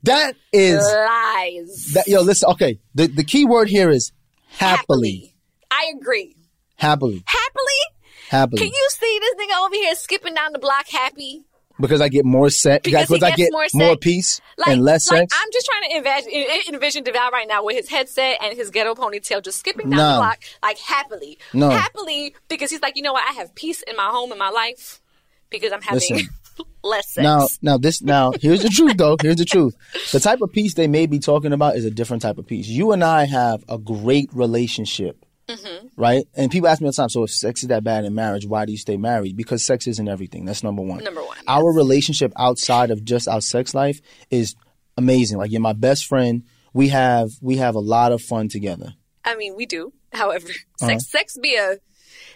that 0.04 0.36
is 0.54 0.84
Lies. 0.84 1.92
that. 1.94 2.08
Yo, 2.08 2.22
listen. 2.22 2.50
Okay. 2.52 2.80
The 2.96 3.08
the 3.08 3.24
key 3.24 3.46
word 3.46 3.70
here 3.70 3.90
is 3.90 4.12
happily. 4.50 5.36
I 5.72 5.92
agree. 6.00 6.36
Happily. 6.76 7.24
Happily? 7.26 7.99
Happily. 8.30 8.62
Can 8.62 8.72
you 8.72 8.88
see 8.92 9.20
this 9.20 9.36
nigga 9.48 9.66
over 9.66 9.76
here 9.76 9.96
skipping 9.96 10.36
down 10.36 10.54
the 10.54 10.60
block 10.60 10.88
happy? 10.88 11.44
because 11.80 12.02
I 12.02 12.10
get 12.10 12.26
more 12.26 12.50
sex. 12.50 12.84
Because 12.84 13.08
he 13.08 13.22
I 13.24 13.32
get 13.32 13.52
more 13.52 13.66
more, 13.74 13.98
peace 13.98 14.42
Like, 14.58 14.68
and 14.70 14.84
less 14.84 15.10
like 15.10 15.30
sex. 15.32 15.36
I'm 15.42 15.50
just 15.52 15.66
trying 15.66 15.90
to 15.90 15.98
envision, 15.98 16.74
envision 16.74 17.04
Deval 17.04 17.32
right 17.32 17.48
now 17.48 17.64
with 17.64 17.76
his 17.76 17.90
headset 17.90 18.38
and 18.42 18.56
his 18.56 18.70
ghetto 18.70 18.96
ponytail 18.96 19.44
just 19.44 19.60
skipping 19.60 19.90
down 19.90 19.98
Nah. 19.98 20.14
the 20.14 20.20
block, 20.20 20.40
like 20.62 20.78
happily. 20.78 21.40
No. 21.54 21.70
Happily, 21.70 22.36
because 22.50 22.70
he's 22.70 22.82
like, 22.82 22.98
you 22.98 23.02
know 23.04 23.14
what? 23.14 23.28
I 23.28 23.34
have 23.40 23.56
peace 23.56 23.82
in 23.84 23.96
my 23.96 24.10
home 24.10 24.32
and 24.32 24.40
my 24.40 24.50
life 24.50 25.02
because 25.50 25.72
I'm 25.72 25.82
having 25.82 26.00
Listen. 26.00 26.30
less 26.84 27.10
sex. 27.10 27.24
Now, 27.24 27.48
now 27.62 27.78
this, 27.78 28.02
now 28.02 28.34
here's 28.40 28.62
the 28.62 28.70
truth 28.70 28.98
though. 28.98 29.16
Here's 29.22 29.38
the 29.38 29.46
truth. 29.46 29.76
The 30.12 30.20
type 30.20 30.42
of 30.42 30.52
peace 30.52 30.74
they 30.74 30.88
may 30.88 31.06
be 31.06 31.20
talking 31.20 31.54
about 31.54 31.76
is 31.78 31.86
a 31.86 31.92
different 31.92 32.22
type 32.22 32.38
of 32.38 32.46
peace. 32.46 32.68
You 32.68 32.92
and 32.92 33.04
I 33.04 33.24
have 33.26 33.64
a 33.70 33.78
great 33.78 34.30
relationship, 34.34 35.19
Mm-hmm. 35.50 35.88
right? 35.98 36.26
And 36.36 36.52
people 36.52 36.70
ask 36.70 36.80
me 36.82 36.86
all 36.86 36.92
the 36.92 36.96
time, 36.98 37.10
so 37.10 37.24
if 37.24 37.32
sex 37.32 37.64
is 37.64 37.70
that 37.70 37.84
bad 37.84 38.06
in 38.06 38.14
marriage, 38.14 38.46
why 38.46 38.66
do 38.66 38.72
you 38.72 38.78
stay 38.78 38.98
married? 38.98 39.36
Because 39.36 39.64
sex 39.64 39.88
isn't 39.88 40.08
everything. 40.08 40.46
That's 40.46 40.64
number 40.64 40.82
one. 40.84 41.04
Number 41.04 41.24
one, 41.24 41.38
Our 41.48 41.74
relationship 41.74 42.32
outside 42.38 42.92
of 42.92 43.04
just 43.04 43.28
our 43.28 43.42
sex 43.42 43.74
life 43.74 44.00
is 44.30 44.56
amazing. 44.98 45.38
Like 45.40 45.52
you're 45.52 45.62
my 45.62 45.74
best 45.74 46.06
friend. 46.06 46.44
We 46.74 46.90
have 46.90 47.32
we 47.42 47.58
have 47.58 47.74
a 47.76 47.80
lot 47.80 48.12
of 48.12 48.22
fun 48.22 48.48
together. 48.48 48.94
I 49.26 49.36
mean, 49.36 49.56
we 49.56 49.66
do. 49.66 49.92
However, 50.14 50.48
Uh-huh. 50.50 50.88
sex, 50.88 51.10
sex 51.10 51.38
be 51.42 51.56
a, 51.56 51.78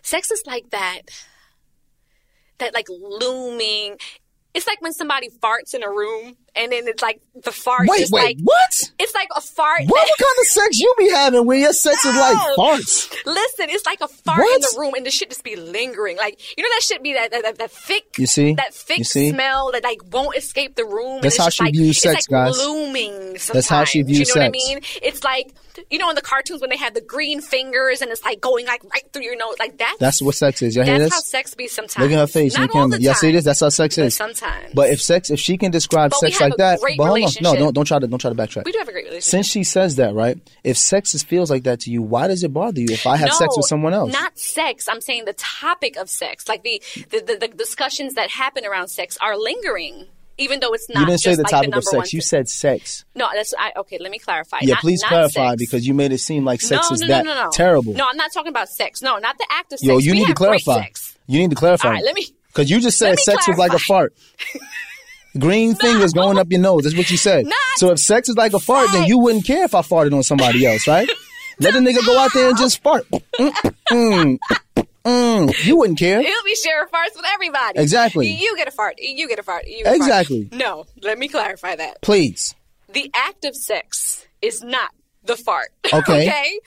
sex 0.01 0.31
is 0.31 0.43
like 0.47 0.69
that, 0.71 1.01
that 2.57 2.73
like 2.73 2.87
looming. 2.89 3.97
It's 4.53 4.67
like 4.67 4.81
when 4.81 4.93
somebody 4.93 5.29
farts 5.29 5.73
in 5.73 5.83
a 5.83 5.89
room 5.89 6.35
and 6.55 6.71
then 6.71 6.87
it's 6.87 7.01
like 7.01 7.21
the 7.43 7.51
fart 7.51 7.87
Wait, 7.87 8.07
wait, 8.11 8.23
like 8.23 8.37
what? 8.43 8.91
it's 8.99 9.13
like 9.15 9.27
a 9.35 9.41
fart. 9.41 9.81
What, 9.81 9.89
what 9.89 10.07
kind 10.19 10.35
of 10.41 10.47
sex 10.47 10.79
you 10.79 10.93
be 10.97 11.09
having 11.09 11.45
where 11.45 11.57
your 11.57 11.73
sex 11.73 12.05
is 12.05 12.15
like 12.15 12.35
No. 12.35 12.55
farts? 12.57 13.11
Listen, 13.25 13.67
it's 13.69 13.85
like 13.85 14.01
a 14.01 14.07
fart 14.07 14.39
in 14.39 14.61
the 14.61 14.75
room, 14.79 14.93
and 14.95 15.05
the 15.05 15.11
shit 15.11 15.29
just 15.29 15.43
be 15.43 15.55
lingering. 15.55 16.17
Like 16.17 16.39
you 16.57 16.63
know 16.63 16.69
that 16.75 16.83
shit 16.83 17.01
be 17.03 17.13
that 17.13 17.31
that, 17.31 17.43
that, 17.43 17.57
that 17.57 17.71
thick, 17.71 18.05
You 18.17 18.27
see? 18.27 18.53
that 18.55 18.73
thick 18.73 19.05
smell 19.05 19.71
that 19.71 19.83
like 19.83 19.99
won't 20.11 20.37
escape 20.37 20.75
the 20.75 20.85
room. 20.85 21.21
That's 21.21 21.37
how 21.37 21.49
she 21.49 21.63
like, 21.63 21.73
views 21.73 21.99
sex, 21.99 22.27
like 22.29 22.47
guys. 22.47 22.57
Looming. 22.57 23.33
That's 23.51 23.67
how 23.67 23.83
she 23.83 24.01
views 24.03 24.19
You 24.29 24.35
know 24.35 24.41
what 24.41 24.47
I 24.47 24.51
mean? 24.51 24.79
It's 25.01 25.23
like 25.23 25.53
you 25.89 25.97
know 25.97 26.09
in 26.09 26.15
the 26.15 26.21
cartoons 26.21 26.61
when 26.61 26.69
they 26.69 26.77
have 26.77 26.93
the 26.93 27.01
green 27.01 27.41
fingers 27.41 28.01
and 28.01 28.11
it's 28.11 28.23
like 28.23 28.39
going 28.39 28.65
like 28.67 28.83
right 28.93 29.03
through 29.11 29.23
your 29.23 29.35
nose. 29.37 29.55
Like 29.59 29.77
that. 29.79 29.97
That's 29.99 30.21
what 30.21 30.35
sex 30.35 30.61
is. 30.61 30.75
Y'all 30.75 30.85
hear 30.85 30.99
that's 30.99 31.11
this? 31.11 31.13
how 31.13 31.19
sex 31.21 31.55
be 31.55 31.67
sometimes. 31.67 32.03
Look 32.03 32.11
at 32.11 32.19
her 32.19 32.27
face 32.27 32.55
Not 32.55 32.69
all 32.75 32.87
the 32.87 33.01
Y'all 33.01 33.13
see 33.15 33.31
this? 33.31 33.43
That's 33.43 33.59
how 33.59 33.69
sex 33.69 33.95
but 33.95 34.05
is. 34.05 34.15
sometimes. 34.15 34.73
But 34.73 34.89
if 34.91 35.01
sex, 35.01 35.29
if 35.29 35.39
she 35.39 35.57
can 35.57 35.71
describe 35.71 36.11
But 36.11 36.19
sex 36.19 36.37
like 36.49 36.57
that, 36.57 36.79
but 36.97 37.05
hold 37.07 37.23
on, 37.23 37.31
no, 37.41 37.55
don't 37.55 37.73
don't 37.73 37.85
try 37.85 37.99
to 37.99 38.07
don't 38.07 38.19
try 38.19 38.29
to 38.29 38.35
backtrack. 38.35 38.65
we 38.65 38.71
do 38.71 38.79
have 38.79 38.87
a 38.87 38.91
great 38.91 39.05
relationship. 39.05 39.29
Since 39.29 39.47
she 39.47 39.63
says 39.63 39.95
that, 39.97 40.13
right? 40.13 40.37
If 40.63 40.77
sex 40.77 41.13
is, 41.15 41.23
feels 41.23 41.49
like 41.49 41.63
that 41.63 41.81
to 41.81 41.91
you, 41.91 42.01
why 42.01 42.27
does 42.27 42.43
it 42.43 42.53
bother 42.53 42.79
you 42.81 42.87
if 42.89 43.05
I 43.07 43.17
have 43.17 43.33
sex 43.33 43.55
with 43.57 43.65
someone 43.67 43.93
else? 43.93 44.11
Not 44.13 44.37
sex. 44.37 44.87
I'm 44.87 45.01
saying 45.01 45.25
the 45.25 45.33
topic 45.33 45.97
of 45.97 46.09
sex, 46.09 46.47
like 46.47 46.63
the 46.63 46.81
the, 47.09 47.19
the, 47.19 47.37
the 47.39 47.47
discussions 47.47 48.13
that 48.15 48.29
happen 48.29 48.65
around 48.65 48.87
sex, 48.89 49.17
are 49.21 49.37
lingering, 49.37 50.07
even 50.37 50.59
though 50.59 50.73
it's 50.73 50.89
not. 50.89 51.01
you 51.01 51.05
didn't 51.05 51.21
say 51.21 51.35
the 51.35 51.43
like 51.43 51.51
topic 51.51 51.71
the 51.71 51.77
of 51.77 51.83
sex. 51.83 52.13
You 52.13 52.21
said 52.21 52.47
sex. 52.49 53.05
no. 53.15 53.27
That's 53.33 53.53
I, 53.57 53.71
okay. 53.77 53.97
Let 53.99 54.11
me 54.11 54.19
clarify. 54.19 54.59
Yeah, 54.61 54.75
Not- 54.75 54.81
please 54.81 55.01
not 55.01 55.09
clarify 55.09 55.49
sex. 55.51 55.59
because 55.59 55.87
you 55.87 55.93
made 55.93 56.11
it 56.11 56.19
seem 56.19 56.45
like 56.45 56.61
sex 56.61 56.89
no, 56.89 56.93
is 56.93 57.01
no, 57.01 57.07
that 57.07 57.25
no, 57.25 57.33
no, 57.35 57.43
no. 57.45 57.49
terrible. 57.51 57.93
No, 57.93 58.07
I'm 58.09 58.17
not 58.17 58.31
talking 58.33 58.49
about 58.49 58.69
sex. 58.69 59.01
No, 59.01 59.17
not 59.17 59.37
the 59.37 59.47
act 59.49 59.73
of 59.73 59.79
sex. 59.79 59.87
Yo, 59.87 59.97
you 59.99 60.11
We 60.13 60.19
need 60.19 60.27
to 60.27 60.33
clarify. 60.33 60.87
You 61.27 61.39
need 61.39 61.49
to 61.51 61.55
clarify. 61.55 61.87
All 61.87 61.93
right, 61.93 62.03
let 62.03 62.15
me- 62.15 62.27
Because 62.47 62.69
you 62.69 62.79
just 62.81 62.97
said 62.97 63.17
sex 63.19 63.47
was 63.47 63.57
like 63.57 63.73
a 63.73 63.79
fart. 63.79 64.13
Green 65.39 65.75
fingers 65.75 66.13
going 66.13 66.37
up 66.37 66.47
your 66.49 66.61
nose. 66.61 66.83
That's 66.83 66.95
what 66.95 67.09
you 67.09 67.17
said. 67.17 67.45
Not 67.45 67.55
so 67.75 67.91
if 67.91 67.99
sex 67.99 68.29
is 68.29 68.35
like 68.35 68.53
a 68.53 68.59
fart, 68.59 68.89
then 68.91 69.05
you 69.05 69.17
wouldn't 69.17 69.45
care 69.45 69.63
if 69.65 69.73
I 69.73 69.81
farted 69.81 70.13
on 70.15 70.23
somebody 70.23 70.65
else, 70.65 70.87
right? 70.87 71.09
Let 71.59 71.73
the 71.73 71.79
nigga 71.79 72.05
go 72.05 72.17
out 72.17 72.31
there 72.33 72.49
and 72.49 72.57
just 72.57 72.81
fart. 72.81 73.07
Mm, 73.09 73.51
mm, 73.91 74.39
Mm, 75.05 75.65
you 75.65 75.75
wouldn't 75.75 75.99
care. 75.99 76.21
He'll 76.21 76.43
be 76.45 76.55
sharing 76.55 76.87
farts 76.87 77.15
with 77.15 77.25
everybody. 77.33 77.79
Exactly. 77.79 78.29
You 78.29 78.55
get 78.55 78.69
a 78.69 78.71
fart. 78.71 78.95
You 78.99 79.27
get 79.27 79.37
a 79.37 79.43
fart. 79.43 79.67
You 79.67 79.83
get 79.83 79.93
a 79.93 79.95
Exactly. 79.95 80.45
Fart. 80.45 80.59
No, 80.59 80.85
let 81.01 81.19
me 81.19 81.27
clarify 81.27 81.75
that. 81.75 82.01
Please. 82.01 82.55
The 82.93 83.11
act 83.13 83.43
of 83.43 83.55
sex 83.55 84.25
is 84.41 84.63
not 84.63 84.91
the 85.23 85.35
fart. 85.37 85.69
Okay. 85.93 86.27
okay? 86.27 86.59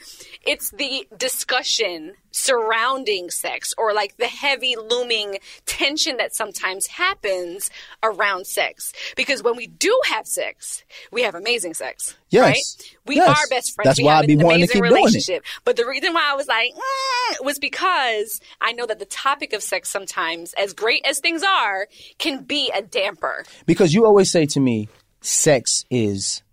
It's 0.45 0.71
the 0.71 1.05
discussion 1.17 2.13
surrounding 2.31 3.29
sex 3.29 3.73
or 3.77 3.93
like 3.93 4.15
the 4.17 4.27
heavy 4.27 4.75
looming 4.77 5.39
tension 5.65 6.15
that 6.17 6.33
sometimes 6.33 6.87
happens 6.87 7.69
around 8.03 8.47
sex. 8.47 8.93
Because 9.17 9.43
when 9.43 9.57
we 9.57 9.67
do 9.67 9.99
have 10.05 10.25
sex, 10.25 10.83
we 11.11 11.23
have 11.23 11.35
amazing 11.35 11.73
sex. 11.73 12.15
Yes. 12.29 12.43
Right? 12.45 12.95
We 13.05 13.15
Yes. 13.17 13.27
are 13.29 13.47
best 13.49 13.73
friends. 13.75 13.85
That's 13.87 13.99
we 13.99 14.05
why 14.05 14.15
have 14.15 14.23
I 14.23 14.27
be 14.27 14.33
an 14.33 14.39
wanting 14.39 14.59
to 14.59 14.63
amazing 14.63 14.73
keep 14.73 14.83
doing 14.83 14.91
it. 14.91 14.95
relationship. 14.95 15.43
But 15.65 15.75
the 15.75 15.85
reason 15.85 16.13
why 16.13 16.29
I 16.31 16.35
was 16.35 16.47
like, 16.47 16.73
mm, 16.73 17.45
was 17.45 17.59
because 17.59 18.39
I 18.61 18.71
know 18.71 18.85
that 18.85 18.99
the 18.99 19.05
topic 19.05 19.51
of 19.51 19.61
sex 19.61 19.89
sometimes, 19.89 20.53
as 20.53 20.73
great 20.73 21.05
as 21.05 21.19
things 21.19 21.43
are, 21.43 21.87
can 22.17 22.43
be 22.43 22.71
a 22.73 22.81
damper. 22.81 23.43
Because 23.65 23.93
you 23.93 24.05
always 24.05 24.31
say 24.31 24.45
to 24.45 24.59
me, 24.61 24.87
sex 25.19 25.83
is 25.89 26.43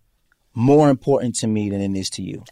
more 0.55 0.89
important 0.89 1.35
to 1.35 1.47
me 1.47 1.69
than 1.69 1.81
it 1.81 1.99
is 1.99 2.09
to 2.11 2.23
you. 2.23 2.43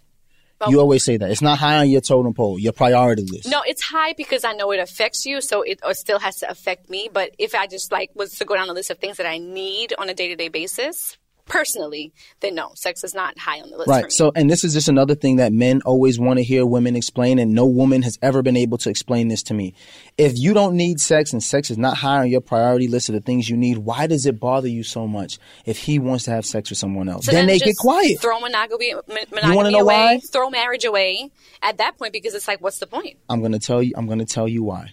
You 0.70 0.80
always 0.80 1.04
say 1.04 1.18
that. 1.18 1.30
It's 1.30 1.42
not 1.42 1.58
high 1.58 1.80
on 1.80 1.90
your 1.90 2.00
totem 2.00 2.34
pole, 2.34 2.58
your 2.58 2.72
priority 2.72 3.24
list. 3.24 3.50
No, 3.50 3.64
it's 3.68 3.82
high 3.82 4.14
because 4.14 4.46
I 4.46 4.54
know 4.54 4.72
it 4.72 4.80
affects 4.80 5.26
you, 5.26 5.42
so 5.42 5.62
it 5.62 5.82
still 5.92 6.20
has 6.20 6.38
to 6.38 6.50
affect 6.50 6.90
me. 6.90 7.10
But 7.12 7.32
if 7.38 7.54
I 7.54 7.68
just 7.68 7.92
like 7.92 8.12
was 8.16 8.36
to 8.36 8.46
go 8.46 8.56
down 8.56 8.68
the 8.68 8.74
list 8.74 8.90
of 8.90 8.98
things 8.98 9.18
that 9.18 9.26
I 9.26 9.40
need 9.40 9.94
on 9.98 10.08
a 10.08 10.14
day 10.14 10.30
to 10.30 10.38
day 10.38 10.48
basis, 10.48 11.18
personally, 11.46 12.14
then 12.40 12.56
no, 12.56 12.72
sex 12.76 13.04
is 13.04 13.14
not 13.14 13.38
high 13.38 13.60
on 13.60 13.70
the 13.70 13.78
list. 13.78 13.90
Right. 13.90 14.12
So, 14.12 14.32
and 14.36 14.50
this 14.50 14.64
is 14.64 14.74
just 14.74 14.88
another 14.88 15.16
thing 15.16 15.38
that 15.38 15.52
men 15.52 15.82
always 15.86 16.20
want 16.20 16.38
to 16.38 16.44
hear 16.44 16.66
women 16.66 16.96
explain, 16.96 17.40
and 17.40 17.54
no 17.54 17.66
woman 17.66 18.02
has 18.04 18.18
ever 18.22 18.42
been 18.42 18.58
able 18.58 18.78
to 18.80 18.90
explain 18.90 19.28
this 19.28 19.44
to 19.44 19.54
me. 19.54 19.74
If 20.18 20.34
you 20.38 20.54
don't 20.54 20.76
need 20.76 21.00
sex 21.00 21.34
and 21.34 21.44
sex 21.44 21.70
is 21.70 21.78
not 21.78 21.98
high 21.98 22.20
on 22.20 22.30
your 22.30 22.42
priority 22.42 22.88
list 22.88 23.10
of 23.10 23.16
the 23.16 23.22
things 23.22 23.50
you 23.50 23.58
need, 23.58 23.80
why 23.80 24.08
does 24.08 24.26
it 24.26 24.40
bother 24.40 24.68
you 24.68 24.84
so 24.84 25.08
much 25.08 25.40
if 25.66 25.78
he 25.78 26.00
wants 26.00 26.26
to 26.26 26.32
have 26.32 26.46
sex 26.46 26.70
with 26.70 26.80
someone 26.80 27.10
else? 27.10 27.26
So 27.26 27.32
then, 27.32 27.48
they 27.48 27.60
get 27.60 27.76
quiet. 27.78 28.20
Throw 28.22 28.40
monogamy, 28.40 28.94
mon- 28.94 29.04
monogamy 29.08 29.56
wanna 29.56 29.72
know 29.72 29.80
away. 29.80 29.96
why? 29.96 30.20
Throw 30.20 30.50
marriage 30.50 30.86
away 30.86 31.32
at 31.62 31.78
that 31.78 31.98
point 31.98 32.14
because 32.14 32.34
it's 32.34 32.48
like, 32.48 32.62
what's 32.62 32.80
the 32.80 32.88
point? 32.88 33.18
I'm 33.30 33.40
going 33.40 33.52
to 33.54 33.60
tell 33.60 33.82
you. 33.82 33.94
I'm 33.96 34.08
going 34.08 34.20
to 34.20 34.26
tell 34.26 34.48
you 34.48 34.64
why. 34.64 34.92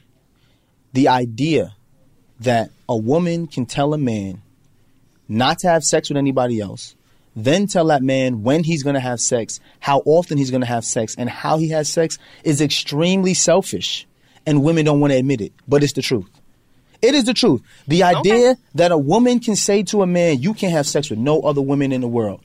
The 0.92 1.08
idea 1.08 1.74
that 2.40 2.70
a 2.88 2.96
woman 2.96 3.46
can 3.46 3.66
tell 3.66 3.94
a 3.94 3.98
man 3.98 4.42
not 5.30 5.60
to 5.60 5.68
have 5.68 5.84
sex 5.84 6.10
with 6.10 6.18
anybody 6.18 6.60
else, 6.60 6.96
then 7.36 7.66
tell 7.68 7.86
that 7.86 8.02
man 8.02 8.42
when 8.42 8.64
he's 8.64 8.82
going 8.82 8.94
to 8.94 9.00
have 9.00 9.20
sex, 9.20 9.60
how 9.78 10.02
often 10.04 10.36
he's 10.36 10.50
going 10.50 10.60
to 10.60 10.66
have 10.66 10.84
sex, 10.84 11.14
and 11.16 11.30
how 11.30 11.56
he 11.56 11.68
has 11.68 11.88
sex 11.88 12.18
is 12.42 12.60
extremely 12.60 13.32
selfish, 13.32 14.06
and 14.44 14.64
women 14.64 14.84
don't 14.84 15.00
want 15.00 15.12
to 15.12 15.18
admit 15.18 15.40
it, 15.40 15.52
but 15.68 15.82
it's 15.82 15.92
the 15.92 16.02
truth. 16.02 16.28
It 17.00 17.14
is 17.14 17.24
the 17.24 17.32
truth. 17.32 17.62
The 17.88 18.02
idea 18.02 18.56
that 18.74 18.92
a 18.92 18.98
woman 18.98 19.38
can 19.38 19.56
say 19.56 19.84
to 19.84 20.02
a 20.02 20.06
man, 20.06 20.42
"You 20.42 20.52
can't 20.52 20.72
have 20.72 20.86
sex 20.86 21.08
with 21.08 21.18
no 21.18 21.40
other 21.40 21.62
women 21.62 21.92
in 21.92 22.00
the 22.00 22.08
world." 22.08 22.40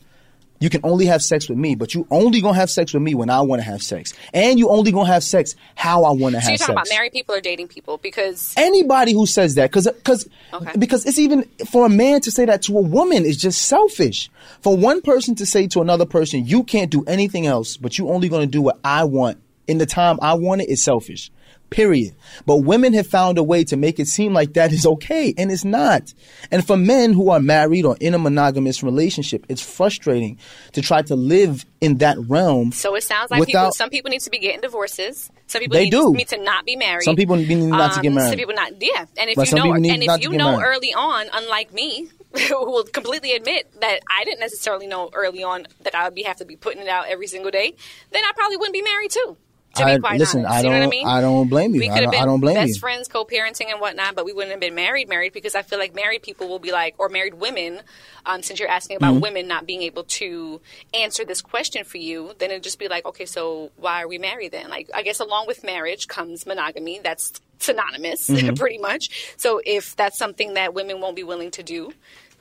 You 0.59 0.69
can 0.69 0.81
only 0.83 1.05
have 1.07 1.21
sex 1.21 1.49
with 1.49 1.57
me, 1.57 1.75
but 1.75 1.93
you 1.93 2.07
only 2.09 2.39
gonna 2.41 2.55
have 2.57 2.69
sex 2.69 2.93
with 2.93 3.03
me 3.03 3.13
when 3.13 3.29
I 3.29 3.41
want 3.41 3.59
to 3.61 3.63
have 3.67 3.83
sex, 3.83 4.13
and 4.33 4.57
you 4.57 4.69
only 4.69 4.91
gonna 4.91 5.07
have 5.11 5.23
sex 5.23 5.53
how 5.75 6.05
I 6.05 6.11
want 6.11 6.35
to 6.35 6.41
So 6.41 6.43
have 6.43 6.43
So 6.43 6.49
you're 6.51 6.57
talking 6.57 6.75
sex. 6.77 6.89
about 6.89 6.95
married 6.95 7.11
people 7.11 7.35
or 7.35 7.41
dating 7.41 7.67
people? 7.67 7.97
Because 7.97 8.53
Anybody 8.55 9.11
who 9.13 9.25
says 9.25 9.55
that, 9.55 9.69
because 9.69 9.85
because 9.87 10.29
Okay. 10.53 10.71
because 10.79 11.05
it's 11.05 11.19
even 11.19 11.43
for 11.69 11.85
a 11.85 11.89
man 11.89 12.21
to 12.21 12.31
say 12.31 12.45
that 12.45 12.61
to 12.63 12.77
a 12.77 12.81
woman 12.81 13.25
is 13.25 13.35
just 13.37 13.63
selfish. 13.63 14.29
For 14.61 14.75
one 14.77 15.01
person 15.01 15.35
to 15.35 15.45
say 15.45 15.67
to 15.67 15.81
another 15.81 16.05
person, 16.05 16.45
"You 16.45 16.63
can't 16.63 16.89
do 16.89 17.03
anything 17.05 17.45
else, 17.45 17.75
but 17.75 17.97
you 17.97 18.09
only 18.09 18.29
gonna 18.29 18.45
do 18.47 18.61
what 18.61 18.79
I 18.83 19.03
want 19.03 19.37
in 19.67 19.77
the 19.79 19.85
time 19.85 20.17
I 20.21 20.35
want 20.35 20.61
it 20.61 20.69
is 20.69 20.81
selfish. 20.81 21.31
Period. 21.69 22.15
But 22.45 22.57
women 22.57 22.93
have 22.93 23.07
found 23.07 23.37
a 23.37 23.43
way 23.43 23.63
to 23.65 23.75
make 23.75 23.99
it 23.99 24.07
seem 24.07 24.33
like 24.33 24.53
that 24.53 24.71
is 24.71 24.85
okay, 24.85 25.33
and 25.37 25.51
it's 25.51 25.65
not. 25.65 26.13
And 26.51 26.65
for 26.65 26.77
men 26.77 27.11
who 27.13 27.29
are 27.31 27.39
married 27.39 27.85
or 27.85 27.97
in 27.99 28.13
a 28.13 28.19
monogamous 28.19 28.83
relationship, 28.83 29.45
it's 29.49 29.61
frustrating 29.61 30.37
to 30.73 30.81
try 30.81 31.01
to 31.03 31.15
live 31.15 31.65
in 31.81 31.97
that 31.97 32.17
realm. 32.27 32.71
so 32.71 32.95
it 32.95 33.03
sounds 33.03 33.29
like 33.31 33.45
people, 33.45 33.71
some 33.71 33.89
people 33.89 34.09
need 34.09 34.21
to 34.21 34.29
be 34.29 34.39
getting 34.39 34.61
divorces. 34.61 35.29
Some 35.47 35.59
people 35.61 35.75
They 35.75 35.85
need, 35.85 35.91
do. 35.91 36.13
need 36.13 36.27
to 36.29 36.37
not 36.41 36.65
be 36.65 36.75
married. 36.75 37.03
Some 37.03 37.15
people 37.15 37.35
need 37.35 37.49
not 37.55 37.93
to 37.93 38.01
get 38.01 38.09
Um, 38.09 38.15
married. 38.15 38.29
Some 38.29 38.37
people 38.39 38.55
not. 38.55 38.71
Yeah, 38.81 39.05
and 39.17 39.29
if 39.29 39.37
you 39.37 39.55
know, 39.57 39.73
and 39.73 39.85
if 39.85 40.21
you 40.23 40.29
know 40.31 40.57
married. 40.57 40.65
early 40.75 40.93
on, 40.93 41.25
unlike 41.33 41.73
me, 41.73 42.09
who 42.49 42.65
will 42.65 42.83
completely 42.83 43.33
admit 43.33 43.67
that 43.81 43.99
I 44.09 44.23
didn't 44.23 44.39
necessarily 44.39 44.87
know 44.87 45.09
early 45.13 45.43
on 45.43 45.67
that 45.83 45.95
I 45.95 46.05
would 46.05 46.15
be 46.15 46.23
have 46.23 46.37
to 46.37 46.45
be 46.45 46.55
putting 46.55 46.81
it 46.81 46.87
out 46.87 47.07
every 47.07 47.27
single 47.27 47.51
day, 47.51 47.75
then 48.11 48.23
I 48.23 48.31
probably 48.35 48.57
wouldn't 48.57 48.73
be 48.73 48.81
married 48.81 49.11
too. 49.11 49.37
To 49.75 49.83
I- 49.83 49.95
be 49.95 50.01
quite 50.01 50.19
listen, 50.19 50.45
honest, 50.45 50.53
I 50.53 50.57
you 50.59 50.63
know 50.63 50.69
what 50.69 50.75
I 50.75 50.79
don't- 50.81 50.89
mean? 50.89 51.07
I 51.07 51.21
don't 51.21 51.49
blame 51.49 51.75
you. 51.75 51.81
We 51.81 51.89
I 51.89 51.93
could 51.93 51.95
have 51.95 52.03
don't- 52.05 52.11
been 52.11 52.21
I 52.21 52.25
don't 52.25 52.39
blame 52.39 52.55
best 52.55 52.73
you. 52.75 52.79
friends, 52.79 53.07
co-parenting 53.07 53.69
and 53.71 53.79
whatnot, 53.81 54.15
but 54.15 54.23
we 54.25 54.31
wouldn't 54.33 54.51
have 54.51 54.59
been 54.61 54.75
married, 54.75 55.09
married 55.09 55.33
because 55.33 55.53
I 55.55 55.61
feel 55.63 55.79
like 55.79 55.93
married 55.93 56.21
people 56.23 56.47
will 56.47 56.59
be 56.59 56.71
like, 56.71 56.95
or 56.97 57.09
married 57.09 57.35
women, 57.35 57.81
um, 58.25 58.41
since 58.41 58.59
you're 58.59 58.69
asking 58.69 58.97
about 58.97 59.13
Mm-hmm. 59.13 59.21
women 59.21 59.47
not 59.47 59.65
being 59.65 59.81
able 59.81 60.03
to 60.03 60.61
answer 60.93 61.25
this 61.25 61.41
question 61.41 61.83
for 61.83 61.97
you, 61.97 62.31
then 62.39 62.51
it'd 62.51 62.63
just 62.63 62.79
be 62.79 62.87
like, 62.87 63.05
okay, 63.05 63.25
so 63.25 63.71
why 63.77 64.01
are 64.01 64.07
we 64.07 64.17
married 64.17 64.51
then? 64.51 64.69
Like, 64.69 64.89
I 64.95 65.01
guess 65.03 65.19
along 65.19 65.47
with 65.47 65.63
marriage 65.63 66.07
comes 66.07 66.45
monogamy. 66.45 66.99
That's 67.03 67.33
synonymous, 67.59 68.29
Mm-hmm. 68.29 68.53
pretty 68.55 68.77
much. 68.77 69.33
So 69.37 69.61
if 69.65 69.95
that's 69.95 70.17
something 70.17 70.53
that 70.55 70.73
women 70.73 71.01
won't 71.01 71.15
be 71.15 71.23
willing 71.23 71.51
to 71.51 71.63
do, 71.63 71.91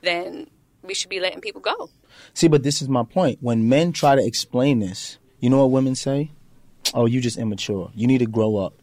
then 0.02 0.46
we 0.82 0.94
should 0.94 1.10
be 1.10 1.18
letting 1.20 1.40
people 1.40 1.60
go. 1.60 1.90
See, 2.34 2.46
but 2.48 2.62
this 2.62 2.80
is 2.82 2.88
my 2.88 3.02
point. 3.02 3.38
When 3.40 3.68
men 3.68 3.92
try 3.92 4.14
to 4.14 4.24
explain 4.24 4.78
this, 4.80 5.18
you 5.40 5.50
know 5.50 5.58
what 5.58 5.70
women 5.70 5.94
say? 5.94 6.30
Oh, 6.92 7.06
you 7.06 7.20
just 7.20 7.38
immature. 7.38 7.90
You 7.94 8.06
need 8.06 8.18
to 8.18 8.26
grow 8.26 8.56
up. 8.56 8.74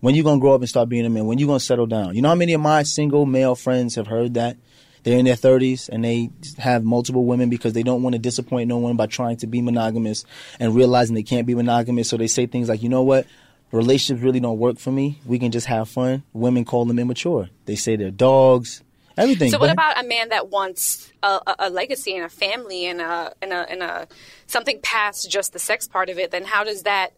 When 0.00 0.14
you 0.14 0.24
gonna 0.24 0.40
grow 0.40 0.54
up 0.54 0.60
and 0.60 0.68
start 0.68 0.88
being 0.88 1.06
a 1.06 1.10
man? 1.10 1.26
When 1.26 1.38
you 1.38 1.46
gonna 1.46 1.60
settle 1.60 1.86
down? 1.86 2.16
You 2.16 2.22
know 2.22 2.28
how 2.28 2.34
many 2.34 2.54
of 2.54 2.60
my 2.60 2.82
single 2.82 3.26
male 3.26 3.54
friends 3.54 3.94
have 3.94 4.06
heard 4.06 4.34
that? 4.34 4.56
They're 5.04 5.18
in 5.18 5.24
their 5.24 5.36
thirties 5.36 5.88
and 5.88 6.04
they 6.04 6.30
have 6.58 6.84
multiple 6.84 7.24
women 7.24 7.50
because 7.50 7.72
they 7.72 7.82
don't 7.82 8.02
want 8.02 8.14
to 8.14 8.18
disappoint 8.18 8.68
no 8.68 8.78
one 8.78 8.96
by 8.96 9.06
trying 9.06 9.36
to 9.38 9.46
be 9.46 9.60
monogamous 9.60 10.24
and 10.60 10.74
realizing 10.74 11.14
they 11.14 11.22
can't 11.22 11.46
be 11.46 11.54
monogamous. 11.54 12.08
So 12.08 12.16
they 12.16 12.28
say 12.28 12.46
things 12.46 12.68
like, 12.68 12.82
you 12.82 12.88
know 12.88 13.02
what? 13.02 13.26
Relationships 13.72 14.22
really 14.22 14.38
don't 14.38 14.58
work 14.58 14.78
for 14.78 14.92
me. 14.92 15.20
We 15.24 15.38
can 15.38 15.50
just 15.50 15.66
have 15.66 15.88
fun. 15.88 16.22
Women 16.32 16.64
call 16.64 16.84
them 16.84 16.98
immature. 16.98 17.48
They 17.64 17.74
say 17.74 17.96
they're 17.96 18.10
dogs. 18.10 18.82
Everything. 19.16 19.50
So 19.50 19.58
what 19.58 19.70
about 19.70 20.02
a 20.02 20.06
man 20.06 20.30
that 20.30 20.48
wants 20.48 21.12
a, 21.22 21.40
a, 21.46 21.56
a 21.60 21.70
legacy 21.70 22.16
and 22.16 22.24
a 22.24 22.28
family 22.28 22.86
and 22.86 23.00
a 23.00 23.34
and 23.42 23.52
a 23.52 23.70
and 23.70 23.82
a 23.82 24.08
something 24.46 24.80
past 24.82 25.30
just 25.30 25.52
the 25.52 25.58
sex 25.58 25.86
part 25.86 26.08
of 26.08 26.18
it? 26.18 26.30
Then 26.30 26.44
how 26.44 26.64
does 26.64 26.82
that 26.84 27.12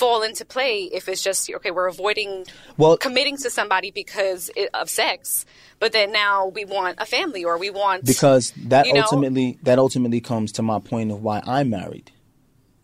fall 0.00 0.22
into 0.22 0.44
play 0.44 0.76
if 0.98 1.08
it's 1.10 1.22
just 1.22 1.50
okay? 1.58 1.70
We're 1.70 1.88
avoiding 1.96 2.46
Well- 2.78 2.96
committing 2.96 3.36
to 3.44 3.50
somebody 3.50 3.90
because 3.90 4.50
of 4.80 4.88
sex, 4.88 5.44
but 5.78 5.92
then 5.92 6.10
now 6.12 6.46
we 6.46 6.64
want 6.64 6.94
a 6.98 7.06
family 7.16 7.44
or 7.44 7.58
we 7.58 7.70
want 7.70 8.04
because 8.04 8.52
that 8.72 8.86
you 8.86 8.94
know? 8.94 9.02
ultimately 9.02 9.58
that 9.62 9.78
ultimately 9.78 10.20
comes 10.20 10.52
to 10.52 10.62
my 10.62 10.78
point 10.78 11.10
of 11.12 11.22
why 11.22 11.42
I'm 11.46 11.68
married 11.70 12.10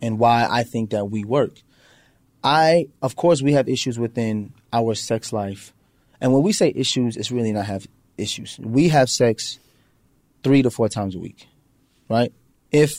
and 0.03 0.19
why 0.19 0.47
I 0.49 0.61
think 0.63 0.91
that 0.91 1.05
we 1.09 1.23
work. 1.23 1.55
I 2.43 2.87
of 3.01 3.15
course 3.15 3.41
we 3.41 3.53
have 3.53 3.67
issues 3.67 3.97
within 3.97 4.53
our 4.71 4.93
sex 4.95 5.33
life. 5.33 5.73
And 6.21 6.33
when 6.33 6.43
we 6.43 6.53
say 6.53 6.71
issues, 6.75 7.17
it's 7.17 7.31
really 7.31 7.51
not 7.51 7.65
have 7.65 7.87
issues. 8.17 8.57
We 8.59 8.89
have 8.89 9.09
sex 9.09 9.59
3 10.43 10.61
to 10.63 10.69
4 10.71 10.89
times 10.89 11.15
a 11.15 11.19
week. 11.19 11.47
Right? 12.09 12.31
If 12.71 12.91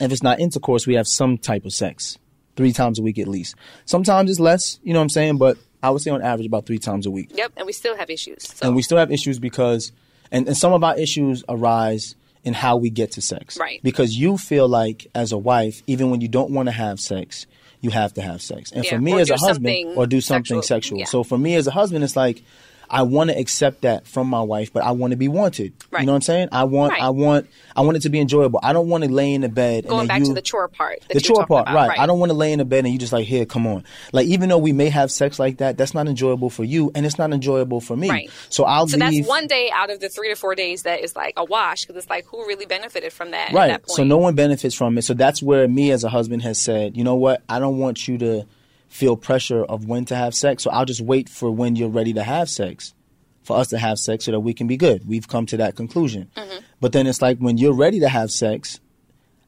if 0.00 0.12
it's 0.12 0.22
not 0.22 0.40
intercourse, 0.40 0.86
we 0.86 0.94
have 1.00 1.06
some 1.06 1.38
type 1.38 1.64
of 1.64 1.72
sex. 1.72 2.18
3 2.56 2.72
times 2.72 2.98
a 2.98 3.02
week 3.02 3.18
at 3.18 3.28
least. 3.28 3.54
Sometimes 3.84 4.30
it's 4.30 4.40
less, 4.40 4.80
you 4.82 4.92
know 4.92 4.98
what 4.98 5.04
I'm 5.04 5.10
saying, 5.10 5.38
but 5.38 5.58
I 5.82 5.90
would 5.90 6.02
say 6.02 6.10
on 6.10 6.22
average 6.22 6.46
about 6.46 6.66
3 6.66 6.78
times 6.78 7.06
a 7.06 7.10
week. 7.10 7.30
Yep, 7.34 7.52
and 7.56 7.66
we 7.66 7.72
still 7.72 7.96
have 7.96 8.10
issues. 8.10 8.48
So. 8.54 8.66
And 8.66 8.76
we 8.76 8.82
still 8.82 8.98
have 8.98 9.12
issues 9.12 9.38
because, 9.38 9.92
and, 10.32 10.46
and 10.48 10.56
some 10.56 10.72
of 10.72 10.82
our 10.82 10.98
issues 10.98 11.44
arise 11.48 12.14
in 12.44 12.54
how 12.54 12.76
we 12.76 12.90
get 12.90 13.12
to 13.12 13.20
sex. 13.20 13.58
Right. 13.58 13.80
Because 13.82 14.14
you 14.14 14.38
feel 14.38 14.68
like, 14.68 15.06
as 15.14 15.32
a 15.32 15.38
wife, 15.38 15.82
even 15.86 16.10
when 16.10 16.20
you 16.20 16.28
don't 16.28 16.50
want 16.50 16.66
to 16.68 16.72
have 16.72 16.98
sex, 17.00 17.46
you 17.80 17.90
have 17.90 18.14
to 18.14 18.22
have 18.22 18.40
sex. 18.40 18.72
And 18.72 18.84
Yeah, 18.84 18.92
for 18.92 19.00
me 19.00 19.12
or 19.12 19.20
as 19.20 19.30
a 19.30 19.36
husband, 19.36 19.96
or 19.96 20.06
do 20.06 20.20
something 20.20 20.62
sexual. 20.62 20.62
sexual. 20.62 20.98
Yeah. 21.00 21.04
So 21.06 21.24
for 21.24 21.36
me 21.36 21.54
as 21.56 21.66
a 21.66 21.72
husband, 21.72 22.04
it's 22.04 22.16
like, 22.16 22.42
I 22.88 23.02
want 23.02 23.30
to 23.30 23.38
accept 23.38 23.82
that 23.82 24.06
from 24.06 24.28
my 24.28 24.40
wife, 24.40 24.72
but 24.72 24.84
I 24.84 24.92
want 24.92 25.12
to 25.12 25.16
be 25.16 25.28
wanted. 25.28 25.72
Right. 25.90 26.00
You 26.00 26.06
know 26.06 26.12
what 26.12 26.16
I'm 26.16 26.22
saying? 26.22 26.48
I 26.52 26.64
want, 26.64 26.92
Right. 26.92 27.02
I 27.02 27.10
want, 27.10 27.48
I 27.74 27.80
want 27.82 27.96
it 27.96 28.00
to 28.00 28.08
be 28.08 28.20
enjoyable. 28.20 28.60
I 28.62 28.72
don't 28.72 28.88
want 28.88 29.04
to 29.04 29.10
lay 29.10 29.32
in 29.34 29.40
the 29.40 29.48
bed 29.48 29.86
Going 29.86 30.06
back 30.06 30.20
you, 30.20 30.26
to 30.26 30.34
the 30.34 30.42
chore 30.42 30.68
part. 30.68 31.00
the 31.08 31.20
chore 31.20 31.46
part, 31.46 31.68
about, 31.68 31.88
right. 31.88 31.98
I 31.98 32.06
don't 32.06 32.18
want 32.18 32.30
to 32.30 32.36
lay 32.36 32.52
in 32.52 32.58
the 32.58 32.64
bed 32.64 32.84
and 32.84 32.92
you 32.92 32.98
just 32.98 33.12
like, 33.12 33.26
here, 33.26 33.44
come 33.44 33.66
on. 33.66 33.84
Like, 34.12 34.26
even 34.26 34.48
though 34.48 34.58
we 34.58 34.72
may 34.72 34.88
have 34.88 35.10
sex 35.10 35.38
like 35.38 35.58
that, 35.58 35.76
that's 35.76 35.94
not 35.94 36.06
enjoyable 36.08 36.50
for 36.50 36.64
you 36.64 36.90
and 36.94 37.04
it's 37.04 37.18
not 37.18 37.32
enjoyable 37.32 37.80
for 37.80 37.96
me. 37.96 38.08
Right. 38.08 38.30
So 38.48 38.64
I'll 38.64 38.84
leave. 38.84 38.90
So 38.92 38.98
leave. 38.98 39.24
that's 39.24 39.28
one 39.28 39.46
day 39.46 39.70
out 39.72 39.90
of 39.90 40.00
the 40.00 40.08
three 40.08 40.28
to 40.28 40.36
four 40.36 40.54
days 40.54 40.82
that 40.82 41.00
is 41.00 41.16
like 41.16 41.34
a 41.36 41.44
wash 41.44 41.82
because 41.82 41.96
it's 41.96 42.10
like 42.10 42.26
who 42.26 42.46
really 42.46 42.66
benefited 42.66 43.12
from 43.12 43.32
that? 43.32 43.50
At 43.50 43.54
right. 43.54 43.68
that 43.68 43.82
point? 43.82 43.96
So 43.96 44.04
no 44.04 44.18
one 44.18 44.34
benefits 44.34 44.74
from 44.74 44.96
it. 44.98 45.02
So 45.02 45.14
that's 45.14 45.42
where 45.42 45.66
me 45.66 45.90
as 45.90 46.04
a 46.04 46.08
husband 46.08 46.42
has 46.42 46.60
said, 46.60 46.96
you 46.96 47.04
know 47.04 47.16
what? 47.16 47.42
I 47.48 47.58
don't 47.58 47.78
want 47.78 48.06
you 48.08 48.18
to 48.18 48.46
feel 48.88 49.16
pressure 49.16 49.64
of 49.64 49.86
when 49.86 50.04
to 50.06 50.16
have 50.16 50.34
sex. 50.34 50.62
So 50.62 50.70
I'll 50.70 50.84
just 50.84 51.00
wait 51.00 51.28
for 51.28 51.50
when 51.50 51.76
you're 51.76 51.88
ready 51.88 52.12
to 52.14 52.22
have 52.22 52.48
sex 52.48 52.94
for 53.42 53.56
us 53.56 53.68
to 53.68 53.78
have 53.78 53.98
sex 53.98 54.24
so 54.24 54.32
that 54.32 54.40
we 54.40 54.54
can 54.54 54.66
be 54.66 54.76
good. 54.76 55.06
We've 55.06 55.28
come 55.28 55.46
to 55.46 55.56
that 55.58 55.76
conclusion. 55.76 56.30
Mm-hmm. 56.36 56.58
But 56.80 56.92
then 56.92 57.06
it's 57.06 57.22
like 57.22 57.38
when 57.38 57.58
you're 57.58 57.74
ready 57.74 58.00
to 58.00 58.08
have 58.08 58.30
sex, 58.30 58.80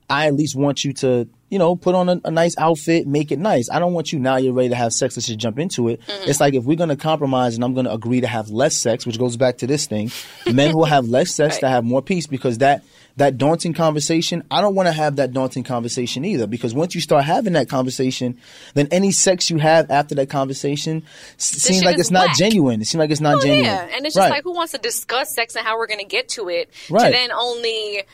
I 0.08 0.26
at 0.26 0.34
least 0.34 0.56
want 0.56 0.84
you 0.84 0.92
to 0.94 1.28
you 1.50 1.58
know, 1.58 1.76
put 1.76 1.94
on 1.94 2.08
a, 2.08 2.20
a 2.24 2.30
nice 2.30 2.56
outfit, 2.58 3.06
make 3.06 3.32
it 3.32 3.38
nice. 3.38 3.70
I 3.70 3.78
don't 3.78 3.94
want 3.94 4.12
you 4.12 4.18
now. 4.18 4.36
You're 4.36 4.52
ready 4.52 4.68
to 4.68 4.74
have 4.74 4.92
sex. 4.92 5.16
Let's 5.16 5.26
just 5.26 5.38
jump 5.38 5.58
into 5.58 5.88
it. 5.88 6.00
Mm-hmm. 6.02 6.28
It's 6.28 6.40
like 6.40 6.54
if 6.54 6.64
we're 6.64 6.76
gonna 6.76 6.96
compromise 6.96 7.54
and 7.54 7.64
I'm 7.64 7.74
gonna 7.74 7.92
agree 7.92 8.20
to 8.20 8.26
have 8.26 8.50
less 8.50 8.76
sex, 8.76 9.06
which 9.06 9.18
goes 9.18 9.36
back 9.36 9.58
to 9.58 9.66
this 9.66 9.86
thing. 9.86 10.10
men 10.52 10.74
will 10.74 10.84
have 10.84 11.06
less 11.06 11.34
sex 11.34 11.58
to 11.60 11.68
have 11.68 11.84
more 11.84 12.02
peace 12.02 12.26
because 12.26 12.58
that 12.58 12.84
that 13.18 13.36
daunting 13.38 13.72
conversation. 13.74 14.42
I 14.50 14.60
don't 14.60 14.74
want 14.74 14.86
to 14.88 14.92
have 14.92 15.16
that 15.16 15.32
daunting 15.32 15.62
conversation 15.64 16.24
either 16.24 16.46
because 16.46 16.74
once 16.74 16.94
you 16.94 17.00
start 17.00 17.24
having 17.24 17.52
that 17.52 17.68
conversation, 17.68 18.38
then 18.74 18.88
any 18.90 19.12
sex 19.12 19.50
you 19.50 19.58
have 19.58 19.90
after 19.90 20.14
that 20.16 20.28
conversation 20.30 21.02
seems 21.36 21.84
like 21.84 21.98
it's 21.98 22.10
not 22.10 22.34
genuine. 22.36 22.80
It 22.80 22.86
seems 22.86 22.98
like 23.00 23.10
it's 23.10 23.20
not 23.20 23.36
Oh, 23.36 23.40
genuine. 23.40 23.64
yeah, 23.64 23.88
and 23.94 24.06
it's 24.06 24.14
just 24.14 24.24
Right. 24.24 24.30
like 24.30 24.44
who 24.44 24.54
wants 24.54 24.72
to 24.72 24.78
discuss 24.78 25.34
sex 25.34 25.54
and 25.56 25.66
how 25.66 25.76
we're 25.78 25.86
going 25.86 26.00
to 26.00 26.06
get 26.06 26.28
to 26.30 26.48
it 26.48 26.70
Right. 26.90 27.06
to 27.06 27.12
then 27.12 27.30
only 27.32 28.04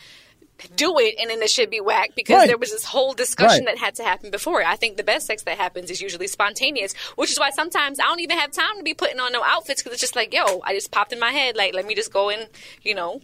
do 0.77 0.99
it 0.99 1.17
and 1.21 1.29
then 1.29 1.43
it 1.43 1.51
should 1.51 1.69
be 1.69 1.81
whack 1.81 2.11
because 2.17 2.37
Right. 2.37 2.47
there 2.49 2.57
was 2.57 2.71
this 2.71 2.85
whole 2.85 3.12
discussion 3.12 3.67
Right. 3.67 3.75
that 3.75 3.79
had 3.85 3.97
to 3.97 4.05
happen 4.05 4.31
before. 4.31 4.62
I 4.64 4.77
think 4.77 4.97
the 4.97 5.03
best 5.05 5.27
sex 5.27 5.43
that 5.43 5.59
happens 5.59 5.90
is 5.90 6.01
usually 6.01 6.29
spontaneous, 6.29 6.95
which 7.17 7.31
is 7.31 7.38
why 7.38 7.51
sometimes 7.51 7.99
I 8.01 8.05
don't 8.05 8.21
even 8.21 8.38
have 8.38 8.53
time 8.53 8.77
to 8.79 8.83
be 8.83 8.95
putting 8.95 9.21
on 9.21 9.33
no 9.33 9.43
outfits 9.45 9.83
because 9.83 9.93
it's 9.95 10.01
just 10.01 10.17
like, 10.17 10.33
yo, 10.33 10.61
I 10.64 10.73
just 10.73 10.90
popped 10.90 11.12
in 11.12 11.19
my 11.19 11.33
head, 11.33 11.57
like 11.57 11.75
let 11.75 11.85
me 11.87 11.95
just 11.95 12.12
go 12.12 12.31
and 12.31 12.47
you 12.83 12.95
know 12.95 13.21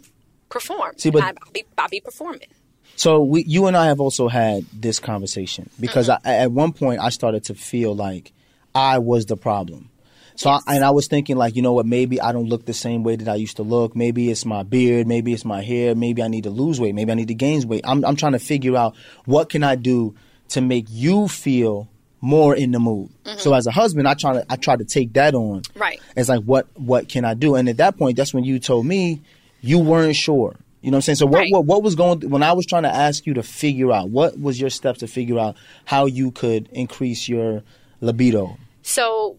perform. 0.50 0.92
See, 0.98 1.10
but- 1.10 1.22
I, 1.22 1.32
will 1.32 1.52
be 1.52 1.64
I'll 1.78 1.88
be 1.88 2.00
performing. 2.00 2.48
So 2.96 3.22
we, 3.22 3.44
you 3.44 3.66
and 3.66 3.76
I 3.76 3.86
have 3.86 3.98
also 4.00 4.28
had 4.28 4.66
this 4.74 4.98
conversation 4.98 5.70
because 5.80 6.08
Mm-hmm. 6.08 6.28
I, 6.28 6.34
at 6.34 6.52
one 6.52 6.72
point 6.72 7.00
I 7.00 7.08
started 7.08 7.44
to 7.44 7.54
feel 7.54 7.94
like 7.96 8.32
I 8.74 8.98
was 8.98 9.24
the 9.24 9.38
problem. 9.38 9.88
So 10.34 10.50
I, 10.50 10.60
and 10.66 10.84
I 10.84 10.90
was 10.90 11.06
thinking 11.06 11.36
like, 11.36 11.56
you 11.56 11.62
know 11.62 11.72
what? 11.72 11.86
Maybe 11.86 12.20
I 12.20 12.32
don't 12.32 12.46
look 12.48 12.66
the 12.66 12.74
same 12.74 13.02
way 13.02 13.16
that 13.16 13.28
I 13.28 13.36
used 13.36 13.56
to 13.56 13.62
look. 13.62 13.96
Maybe 13.96 14.30
it's 14.30 14.44
my 14.44 14.62
beard. 14.64 15.06
Maybe 15.06 15.32
it's 15.32 15.44
my 15.46 15.62
hair. 15.62 15.94
Maybe 15.94 16.22
I 16.22 16.28
need 16.28 16.44
to 16.44 16.50
lose 16.50 16.78
weight. 16.80 16.94
Maybe 16.94 17.10
I 17.10 17.14
need 17.14 17.28
to 17.28 17.34
gain 17.34 17.66
weight. 17.68 17.82
I'm 17.84 18.04
I'm 18.04 18.16
trying 18.16 18.32
to 18.32 18.38
figure 18.38 18.76
out 18.76 18.94
what 19.24 19.48
can 19.48 19.62
I 19.62 19.76
do 19.76 20.14
to 20.48 20.60
make 20.60 20.86
you 20.88 21.26
feel 21.28 21.88
more 22.22 22.54
in 22.54 22.70
the 22.70 22.78
mood. 22.80 23.10
So 23.38 23.54
as 23.54 23.66
a 23.66 23.70
husband, 23.70 24.06
I 24.08 24.14
try 24.14 24.34
to 24.34 24.44
I 24.50 24.56
try 24.56 24.76
to 24.76 24.84
take 24.84 25.14
that 25.14 25.34
on. 25.34 25.60
Mm-hmm. 25.62 25.78
Right. 25.80 26.00
It's 26.16 26.28
like 26.28 26.42
what 26.42 26.66
what 26.74 27.08
can 27.08 27.24
I 27.24 27.32
do? 27.34 27.54
And 27.54 27.66
at 27.68 27.78
that 27.78 27.96
point, 27.96 28.16
that's 28.16 28.34
when 28.34 28.44
you 28.44 28.58
told 28.58 28.84
me 28.86 29.22
you 29.60 29.78
weren't 29.78 30.16
sure. 30.16 30.56
You 30.82 30.90
know 30.90 30.96
what 30.96 30.98
I'm 30.98 31.02
saying? 31.02 31.16
So 31.16 31.26
what 31.26 31.38
Right. 31.40 31.52
what 31.52 31.66
what 31.66 31.82
was 31.82 31.94
going 31.94 32.20
when 32.30 32.42
I 32.42 32.52
was 32.52 32.64
trying 32.66 32.84
to 32.84 32.94
ask 32.94 33.26
you 33.26 33.34
to 33.34 33.42
figure 33.42 33.92
out 33.92 34.08
what 34.08 34.40
was 34.40 34.58
your 34.60 34.70
steps 34.70 35.00
to 35.00 35.06
figure 35.06 35.38
out 35.38 35.56
how 35.84 36.06
you 36.06 36.30
could 36.30 36.68
increase 36.72 37.28
your 37.28 37.62
libido? 38.00 38.56
So 38.82 39.36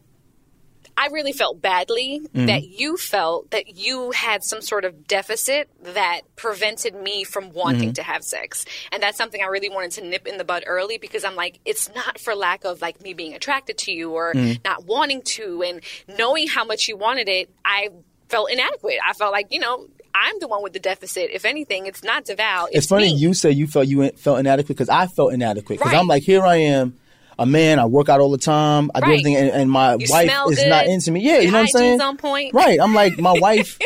I 0.97 1.07
really 1.07 1.31
felt 1.31 1.61
badly 1.61 2.19
Mm-hmm. 2.35 2.45
that 2.45 2.63
you 2.67 2.95
felt 2.95 3.49
that 3.51 3.75
you 3.75 4.11
had 4.11 4.43
some 4.43 4.61
sort 4.61 4.85
of 4.85 5.07
deficit 5.07 5.67
that 5.81 6.21
prevented 6.35 6.93
me 6.93 7.23
from 7.23 7.51
wanting 7.53 7.89
Mm-hmm. 7.89 7.93
to 7.93 8.03
have 8.03 8.23
sex. 8.23 8.65
And 8.91 9.01
that's 9.01 9.17
something 9.17 9.41
I 9.41 9.47
really 9.47 9.69
wanted 9.69 9.91
to 9.93 10.01
nip 10.05 10.27
in 10.27 10.37
the 10.37 10.43
bud 10.43 10.63
early 10.67 10.99
because 10.99 11.23
I'm 11.23 11.35
like, 11.35 11.59
it's 11.65 11.89
not 11.95 12.19
for 12.19 12.35
lack 12.35 12.65
of 12.65 12.81
like 12.81 13.01
me 13.01 13.13
being 13.15 13.33
attracted 13.33 13.79
to 13.79 13.91
you 13.91 14.11
or 14.11 14.33
Mm-hmm. 14.35 14.61
not 14.63 14.85
wanting 14.85 15.23
to 15.23 15.63
and 15.63 15.81
knowing 16.19 16.47
how 16.47 16.65
much 16.65 16.87
you 16.87 16.97
wanted 16.97 17.27
it, 17.29 17.49
I 17.65 17.89
felt 18.29 18.51
inadequate. 18.51 18.97
I 19.03 19.13
felt 19.13 19.31
like, 19.31 19.47
you 19.49 19.59
know, 19.59 19.87
I'm 20.13 20.39
the 20.39 20.47
one 20.47 20.61
with 20.63 20.73
the 20.73 20.79
deficit. 20.79 21.29
If 21.33 21.45
anything, 21.45 21.85
it's 21.85 22.03
not 22.03 22.25
DeVal. 22.25 22.67
It's, 22.67 22.77
It's, 22.79 22.87
funny 22.87 23.05
me. 23.13 23.15
you 23.15 23.33
say 23.33 23.51
you 23.51 23.67
felt 23.67 23.87
you 23.87 24.09
felt 24.11 24.39
inadequate 24.39 24.77
because 24.77 24.89
I 24.89 25.07
felt 25.07 25.33
inadequate 25.33 25.79
because 25.79 25.91
Right. 25.93 25.99
I'm 25.99 26.07
like 26.07 26.23
here 26.23 26.43
I 26.43 26.57
am. 26.57 26.95
A 27.39 27.45
man, 27.45 27.79
I 27.79 27.85
work 27.85 28.07
out 28.07 28.19
all 28.19 28.29
the 28.29 28.37
time. 28.37 28.91
I 28.93 28.99
do 28.99 29.05
everything, 29.05 29.35
and, 29.35 29.49
and 29.49 29.71
my 29.71 29.95
You 29.95 30.05
wife 30.11 30.29
is 30.51 30.59
good. 30.59 30.69
not 30.69 30.85
into 30.85 31.09
me. 31.09 31.21
Yeah, 31.21 31.39
you 31.39 31.47
know 31.49 31.57
what 31.59 31.61
I'm 31.61 31.67
saying. 31.69 32.01
on 32.01 32.17
point. 32.17 32.53
Right. 32.53 32.79
I'm 32.79 32.93
like 32.93 33.17
my 33.17 33.33
wife 33.39 33.79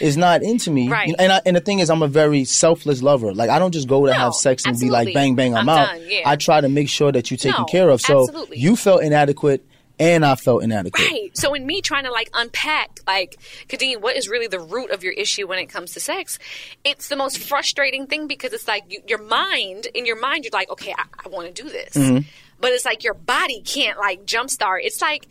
is 0.00 0.16
not 0.16 0.42
into 0.42 0.70
me. 0.70 0.88
Right. 0.88 1.12
And 1.18 1.30
I, 1.32 1.40
and 1.44 1.54
the 1.56 1.60
thing 1.60 1.80
is, 1.80 1.90
I'm 1.90 2.00
a 2.02 2.08
very 2.08 2.44
selfless 2.44 3.02
lover. 3.02 3.34
Like 3.34 3.50
I 3.50 3.58
don't 3.58 3.72
just 3.72 3.86
go 3.86 4.06
to 4.06 4.12
No, 4.12 4.18
have 4.18 4.34
sex 4.34 4.64
and 4.64 4.78
be 4.78 4.88
like 4.88 5.12
bang 5.12 5.34
bang, 5.34 5.54
I'm, 5.54 5.68
I'm 5.68 5.78
out. 5.78 5.88
done, 5.88 6.02
yeah. 6.08 6.22
I 6.24 6.36
try 6.36 6.62
to 6.62 6.70
make 6.70 6.88
sure 6.88 7.12
that 7.12 7.30
you're 7.30 7.36
taken 7.36 7.60
No, 7.62 7.64
care 7.66 7.90
of. 7.90 8.00
So 8.00 8.20
absolutely. 8.22 8.58
you 8.60 8.76
felt 8.76 9.02
inadequate, 9.02 9.66
and 10.02 10.24
I 10.24 10.34
felt 10.34 10.64
inadequate. 10.64 11.10
Right. 11.10 11.30
So 11.36 11.54
in 11.54 11.64
me 11.64 11.80
trying 11.80 12.04
to 12.04 12.10
like 12.10 12.28
unpack, 12.34 12.98
like, 13.06 13.38
Kadeen, 13.68 14.00
what 14.00 14.16
is 14.16 14.28
really 14.28 14.48
the 14.48 14.58
root 14.58 14.90
of 14.90 15.04
your 15.04 15.12
issue 15.12 15.46
when 15.46 15.60
it 15.60 15.66
comes 15.66 15.92
to 15.92 16.00
sex? 16.00 16.40
It's 16.82 17.08
the 17.08 17.16
most 17.16 17.38
frustrating 17.38 18.08
thing 18.08 18.26
because 18.26 18.52
it's 18.52 18.66
like 18.66 18.82
you, 18.88 19.00
your 19.06 19.22
mind, 19.22 19.86
in 19.94 20.04
your 20.04 20.20
mind, 20.20 20.44
you're 20.44 20.50
like, 20.52 20.70
okay, 20.70 20.92
I, 20.96 21.04
I 21.24 21.28
want 21.28 21.54
to 21.54 21.62
do 21.62 21.68
this. 21.68 21.94
Mm-hmm. 21.94 22.26
But 22.60 22.72
it's 22.72 22.84
like 22.84 23.04
your 23.04 23.14
body 23.14 23.62
can't 23.62 23.98
like 23.98 24.24
jumpstart. 24.24 24.80
It's 24.82 25.00
like, 25.00 25.28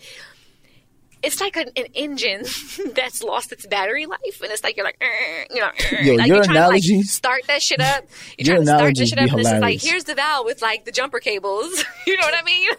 it's 1.21 1.41
like 1.41 1.57
an, 1.57 1.69
an 1.75 1.85
engine 1.93 2.45
that's 2.95 3.21
lost 3.21 3.51
its 3.51 3.67
battery 3.67 4.05
life, 4.05 4.41
and 4.41 4.51
it's 4.51 4.63
like 4.63 4.75
you're 4.75 4.85
like, 4.85 4.97
"Er," 5.01 5.45
you 5.49 5.59
know, 5.59 5.67
er. 5.67 6.01
Yo, 6.01 6.15
like 6.15 6.27
your 6.27 6.37
you're 6.37 6.43
trying 6.45 6.57
to 6.57 6.67
like 6.67 7.05
start 7.05 7.41
that 7.47 7.61
shit 7.61 7.79
up. 7.79 8.05
You're 8.37 8.55
Your 8.57 8.63
trying 8.63 8.65
to 8.65 8.65
start 8.65 8.67
that 8.67 8.75
analogies 8.77 9.09
shit 9.09 9.19
up, 9.19 9.31
and 9.31 9.39
it's 9.39 9.61
like, 9.61 9.81
here's 9.81 10.03
DeVal 10.05 10.45
with 10.45 10.61
like 10.61 10.85
the 10.85 10.91
jumper 10.91 11.19
cables. 11.19 11.83
you 12.07 12.17
know 12.17 12.25
what 12.25 12.33
I 12.35 12.43
mean? 12.43 12.69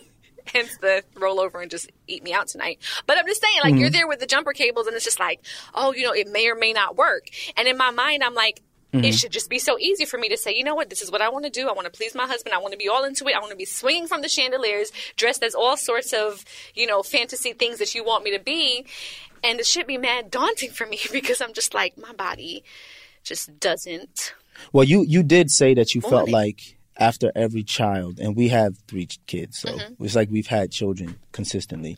Hence 0.52 0.76
the 0.80 1.02
roll 1.16 1.40
over 1.40 1.60
and 1.60 1.70
just 1.70 1.90
eat 2.06 2.22
me 2.22 2.32
out 2.32 2.48
tonight. 2.48 2.78
But 3.06 3.18
I'm 3.18 3.26
just 3.26 3.40
saying, 3.42 3.56
like, 3.62 3.72
Mm-hmm. 3.72 3.80
you're 3.80 3.90
there 3.90 4.08
with 4.08 4.20
the 4.20 4.26
jumper 4.26 4.52
cables, 4.52 4.86
and 4.86 4.94
it's 4.96 5.04
just 5.04 5.20
like, 5.20 5.40
oh, 5.74 5.92
you 5.92 6.04
know, 6.04 6.12
it 6.12 6.28
may 6.28 6.48
or 6.48 6.54
may 6.54 6.72
not 6.72 6.96
work. 6.96 7.26
And 7.56 7.66
in 7.68 7.76
my 7.76 7.90
mind, 7.90 8.22
I'm 8.22 8.34
like, 8.34 8.62
Mm-hmm. 8.92 9.04
it 9.06 9.14
should 9.14 9.32
just 9.32 9.48
be 9.48 9.58
so 9.58 9.78
easy 9.78 10.04
for 10.04 10.18
me 10.18 10.28
to 10.28 10.36
say, 10.36 10.54
you 10.54 10.64
know 10.64 10.74
what, 10.74 10.90
this 10.90 11.00
is 11.00 11.10
what 11.10 11.22
I 11.22 11.30
want 11.30 11.46
to 11.46 11.50
do. 11.50 11.66
I 11.66 11.72
want 11.72 11.86
to 11.86 11.90
please 11.90 12.14
my 12.14 12.26
husband. 12.26 12.54
I 12.54 12.58
want 12.58 12.72
to 12.72 12.78
be 12.78 12.90
all 12.90 13.04
into 13.04 13.26
it. 13.26 13.34
I 13.34 13.38
want 13.38 13.50
to 13.50 13.56
be 13.56 13.64
swinging 13.64 14.06
from 14.06 14.20
the 14.20 14.28
chandeliers, 14.28 14.92
dressed 15.16 15.42
as 15.42 15.54
all 15.54 15.78
sorts 15.78 16.12
of, 16.12 16.44
you 16.74 16.86
know, 16.86 17.02
fantasy 17.02 17.54
things 17.54 17.78
that 17.78 17.94
you 17.94 18.04
want 18.04 18.22
me 18.22 18.36
to 18.36 18.38
be. 18.38 18.84
And 19.42 19.58
it 19.58 19.64
should 19.64 19.86
be 19.86 19.96
mad 19.96 20.30
daunting 20.30 20.72
for 20.72 20.86
me 20.86 21.00
because 21.10 21.40
I'm 21.40 21.54
just 21.54 21.72
like, 21.72 21.96
my 21.96 22.12
body 22.12 22.64
just 23.24 23.58
doesn't. 23.58 24.34
Well, 24.74 24.84
you 24.84 25.06
you 25.08 25.22
did 25.22 25.50
say 25.50 25.72
that 25.72 25.94
you 25.94 26.02
felt 26.02 26.28
like 26.28 26.76
after 26.96 27.32
every 27.34 27.62
child, 27.62 28.18
and 28.20 28.36
we 28.36 28.48
have 28.48 28.76
three 28.88 29.08
kids, 29.26 29.58
so 29.58 29.70
Mm-hmm. 29.70 30.04
it's 30.04 30.14
like 30.14 30.28
we've 30.30 30.46
had 30.46 30.70
children 30.70 31.18
consistently. 31.32 31.96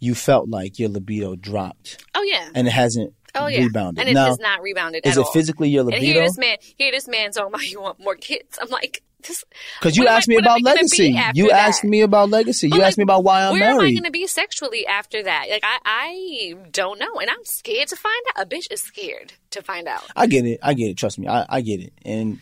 You 0.00 0.14
felt 0.14 0.48
like 0.48 0.78
your 0.78 0.88
libido 0.90 1.34
dropped, 1.36 2.04
Oh, 2.14 2.22
yeah. 2.22 2.48
and 2.54 2.66
it 2.66 2.72
hasn't 2.72 3.14
Oh 3.36 3.46
yeah, 3.46 3.60
rebounded. 3.64 4.00
and 4.00 4.08
it 4.10 4.14
now, 4.14 4.26
has 4.26 4.38
not 4.38 4.60
rebounded. 4.62 5.06
is 5.06 5.16
it 5.16 5.20
all. 5.20 5.32
physically 5.32 5.68
your 5.68 5.82
libido? 5.84 5.96
And 5.98 6.04
here 6.06 6.22
this 6.22 6.38
man, 6.38 6.56
here 6.76 6.92
this 6.92 7.08
man 7.08 7.32
talking 7.32 7.48
about 7.54 7.62
you 7.70 7.80
want 7.80 7.98
more 8.00 8.14
kids. 8.14 8.58
I'm 8.60 8.68
like, 8.68 9.02
this 9.26 9.44
Because 9.80 9.96
you 9.96 10.02
what 10.02 10.08
am 10.10 10.14
I- 10.14 10.16
asked 10.18 10.28
me 10.28 10.36
about 10.36 10.62
legacy. 10.62 11.16
You 11.34 11.50
asked 11.50 11.82
me 11.84 12.02
about 12.02 12.28
legacy. 12.30 12.68
You 12.68 12.82
asked 12.82 12.98
me 12.98 13.02
about 13.02 13.24
why 13.24 13.42
I'm 13.46 13.58
married. 13.58 13.76
where 13.76 13.86
am 13.86 13.86
I 13.88 13.92
going 13.92 14.04
to 14.04 14.10
be 14.10 14.26
sexually 14.26 14.86
after 14.86 15.22
that? 15.22 15.46
Like 15.50 15.64
I, 15.64 15.78
I 15.84 16.54
don't 16.70 16.98
know, 17.00 17.14
and 17.20 17.30
I'm 17.30 17.44
scared 17.44 17.88
to 17.88 17.96
find 17.96 18.22
out. 18.36 18.44
A 18.44 18.48
bitch 18.48 18.66
is 18.70 18.82
scared 18.82 19.32
to 19.50 19.62
find 19.62 19.88
out. 19.88 20.02
I 20.14 20.26
get 20.26 20.44
it. 20.44 20.60
I 20.62 20.74
get 20.74 20.90
it. 20.90 20.96
Trust 20.98 21.18
me. 21.18 21.26
I, 21.26 21.46
I 21.48 21.60
get 21.62 21.80
it. 21.80 21.92
And 22.04 22.40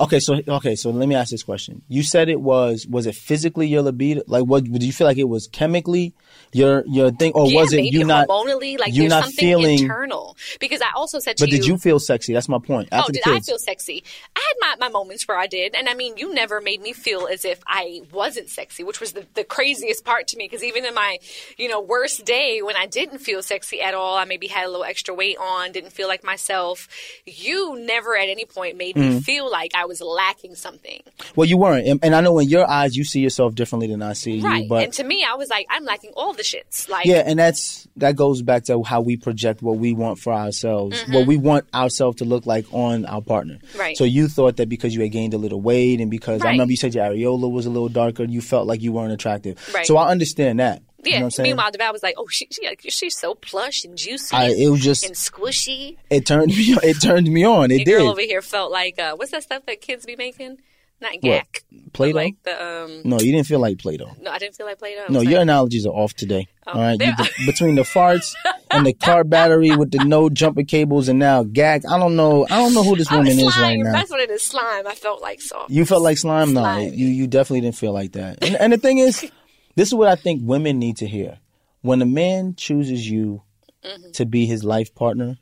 okay, 0.00 0.20
so 0.20 0.40
okay, 0.48 0.74
so 0.76 0.90
let 0.90 1.08
me 1.08 1.14
ask 1.14 1.30
this 1.30 1.42
question. 1.42 1.82
You 1.88 2.02
said 2.02 2.28
it 2.28 2.40
was 2.40 2.86
was 2.88 3.06
it 3.06 3.14
physically 3.14 3.66
your 3.68 3.82
libido? 3.82 4.22
Like, 4.26 4.44
what 4.44 4.64
did 4.64 4.82
you 4.82 4.92
feel 4.92 5.06
like 5.06 5.18
it 5.18 5.28
was 5.28 5.46
chemically 5.48 6.14
your 6.52 6.82
your 6.86 7.10
thing, 7.10 7.32
or 7.34 7.46
yeah, 7.48 7.60
was 7.60 7.72
it 7.72 7.84
you 7.84 8.04
not? 8.04 8.28
hormonally? 8.28 8.78
Like 8.78 8.92
you 8.94 9.02
there's 9.02 9.10
not 9.10 9.24
something 9.24 9.38
feeling- 9.46 9.78
internal. 9.80 10.36
Because 10.58 10.80
I 10.80 10.90
also 10.96 11.18
said 11.18 11.36
to 11.36 11.42
But 11.44 11.50
you, 11.52 11.58
did 11.58 11.66
you 11.66 11.78
feel 11.78 11.98
sexy? 11.98 12.32
That's 12.32 12.48
my 12.48 12.58
point. 12.58 12.88
Oh, 12.92 13.04
did 13.10 13.22
the 13.24 13.30
I 13.30 13.40
feel 13.40 13.58
sexy? 13.58 14.02
I 14.34 14.40
had 14.60 14.78
my, 14.78 14.86
my 14.88 14.92
moments 14.92 15.26
where 15.28 15.38
I 15.38 15.46
did. 15.46 15.74
And 15.74 15.88
I 15.88 15.94
mean, 15.94 16.16
you 16.16 16.32
never 16.34 16.60
made 16.60 16.80
me 16.80 16.92
feel 16.92 17.26
as 17.26 17.44
if 17.44 17.60
I 17.66 18.00
wasn't 18.12 18.48
sexy, 18.48 18.82
which 18.84 19.00
was 19.00 19.12
the, 19.12 19.26
the 19.34 19.44
craziest 19.44 20.04
part 20.04 20.26
to 20.28 20.36
me. 20.36 20.46
Because 20.46 20.64
even 20.64 20.84
in 20.84 20.94
my, 20.94 21.18
you 21.56 21.68
know, 21.68 21.80
worst 21.80 22.24
day 22.24 22.62
when 22.62 22.76
I 22.76 22.86
didn't 22.86 23.18
feel 23.18 23.42
sexy 23.42 23.80
at 23.80 23.94
all, 23.94 24.16
I 24.16 24.24
maybe 24.24 24.46
had 24.48 24.64
a 24.66 24.68
little 24.68 24.84
extra 24.84 25.14
weight 25.14 25.36
on, 25.38 25.72
didn't 25.72 25.92
feel 25.92 26.08
like 26.08 26.24
myself. 26.24 26.88
You 27.26 27.78
never 27.78 28.16
at 28.16 28.28
any 28.28 28.44
point 28.44 28.76
made 28.76 28.90
Mm-hmm. 28.96 29.16
me 29.16 29.20
feel 29.20 29.48
like 29.50 29.70
I 29.74 29.84
was 29.90 30.00
lacking 30.00 30.54
something. 30.54 31.00
well, 31.34 31.48
you 31.48 31.56
weren't, 31.58 31.86
and, 31.86 31.98
and 32.04 32.14
I 32.14 32.20
know 32.20 32.38
in 32.38 32.48
your 32.48 32.68
eyes 32.70 32.96
you 32.96 33.02
see 33.04 33.20
yourself 33.20 33.54
differently 33.56 33.88
than 33.88 34.02
I 34.02 34.12
see 34.14 34.40
Right. 34.40 34.62
you. 34.62 34.68
But 34.68 34.84
and 34.84 34.92
to 34.94 35.04
me, 35.04 35.24
I 35.28 35.34
was 35.34 35.50
like, 35.50 35.66
I'm 35.68 35.84
lacking 35.84 36.12
all 36.16 36.32
the 36.32 36.44
shits. 36.44 36.88
Like, 36.88 37.06
yeah, 37.06 37.22
and 37.26 37.38
that's 37.38 37.88
that 37.96 38.14
goes 38.16 38.40
back 38.42 38.64
to 38.64 38.82
how 38.84 39.00
we 39.00 39.16
project 39.16 39.62
what 39.62 39.78
we 39.78 39.92
want 39.92 40.18
for 40.20 40.32
ourselves, 40.32 41.02
what 41.10 41.26
we 41.26 41.36
want 41.36 41.66
ourselves 41.74 42.18
to 42.18 42.24
look 42.24 42.46
like 42.46 42.66
on 42.72 43.04
our 43.06 43.20
partner. 43.20 43.54
Mm-hmm. 43.56 43.78
Right. 43.78 43.96
So 43.96 44.04
you 44.04 44.28
thought 44.28 44.56
that 44.58 44.68
because 44.68 44.94
you 44.94 45.00
had 45.02 45.10
gained 45.10 45.34
a 45.34 45.38
little 45.38 45.60
weight 45.60 46.00
and 46.00 46.10
because 46.10 46.42
I 46.42 46.52
remember 46.52 46.70
you 46.70 46.76
said 46.76 46.94
your 46.94 47.04
areola 47.04 47.50
was 47.50 47.66
a 47.66 47.70
little 47.70 47.88
darker, 47.88 48.24
you 48.24 48.40
felt 48.40 48.66
like 48.68 48.80
you 48.82 48.92
weren't 48.92 49.12
attractive. 49.12 49.58
Right. 49.74 49.86
So 49.86 49.96
I 49.96 50.08
understand 50.08 50.60
that. 50.60 50.82
Yeah. 51.02 51.12
You 51.12 51.12
know 51.12 51.18
what 51.18 51.24
I'm 51.26 51.30
saying? 51.30 51.48
Meanwhile, 51.50 51.72
DeVal 51.72 51.92
was 51.92 52.02
like, 52.02 52.14
oh, 52.18 52.26
she, 52.28 52.48
she, 52.50 52.90
she's 52.90 53.16
so 53.16 53.34
plush 53.34 53.84
and 53.84 53.96
juicy 53.96 54.36
I, 54.36 54.48
it 54.50 54.68
was 54.70 54.80
just 54.82 55.04
and 55.04 55.14
squishy. 55.14 55.96
it 56.10 56.26
turned 56.26 56.48
me 56.48 56.76
it 56.82 57.00
turned 57.00 57.28
me 57.28 57.44
on. 57.44 57.70
It 57.70 57.84
girl 57.84 58.00
did. 58.04 58.10
over 58.10 58.20
here 58.20 58.42
felt 58.42 58.70
like 58.70 58.98
uh, 58.98 59.16
what's 59.16 59.30
that 59.32 59.42
stuff 59.42 59.64
that 59.66 59.80
kids 59.80 60.04
be 60.06 60.16
making? 60.16 60.58
Not 61.02 61.12
gack. 61.22 61.64
but 61.72 61.92
Play-Doh? 61.94 62.14
Like 62.18 62.34
the 62.42 62.62
um. 62.62 63.00
No, 63.06 63.18
you 63.18 63.32
didn't 63.32 63.46
feel 63.46 63.58
like 63.58 63.78
Play-Doh. 63.78 64.16
No, 64.20 64.30
I 64.30 64.36
didn't 64.38 64.54
feel 64.56 64.66
like 64.66 64.78
Play-Doh. 64.78 65.06
No, 65.10 65.22
your 65.22 65.32
like- 65.38 65.42
analogies 65.44 65.86
are 65.86 65.94
off 65.94 66.12
today. 66.12 66.46
all 66.66 66.74
right, 66.78 66.98
the- 66.98 67.30
between 67.46 67.74
the 67.76 67.82
farts 67.84 68.34
and 68.70 68.84
the 68.84 68.92
car 68.92 69.24
battery 69.24 69.74
with 69.74 69.92
the 69.92 70.04
no 70.04 70.28
jumper 70.28 70.62
cables 70.62 71.08
and 71.08 71.18
now 71.18 71.42
gag. 71.42 71.86
I 71.86 71.98
don't 71.98 72.16
know. 72.16 72.44
I 72.50 72.56
don't 72.58 72.74
know 72.74 72.82
who 72.82 72.96
this 72.96 73.10
Oh, 73.10 73.16
woman 73.16 73.32
is 73.38 73.56
right 73.56 73.76
now. 73.78 73.92
That's 73.92 74.10
what 74.10 74.20
it 74.20 74.28
is. 74.30 74.42
Slime. 74.42 74.86
I 74.86 74.94
felt 74.94 75.22
like 75.22 75.40
soft. 75.40 75.70
You 75.70 75.86
felt 75.86 76.02
like 76.02 76.18
slime? 76.18 76.52
No, 76.52 76.76
you 76.76 77.06
you 77.06 77.26
definitely 77.26 77.62
didn't 77.62 77.76
feel 77.76 77.94
like 77.94 78.12
that. 78.12 78.44
And, 78.44 78.56
and 78.56 78.72
the 78.74 78.76
thing 78.76 78.98
is, 78.98 79.24
this 79.76 79.88
is 79.88 79.94
what 79.94 80.08
I 80.08 80.16
think 80.16 80.42
women 80.44 80.78
need 80.78 80.96
to 80.98 81.06
hear. 81.06 81.38
When 81.82 82.02
a 82.02 82.06
man 82.06 82.54
chooses 82.56 83.08
you 83.10 83.42
Mm-hmm. 83.82 84.10
to 84.12 84.26
be 84.26 84.44
his 84.44 84.62
life 84.62 84.94
partner, 84.94 85.38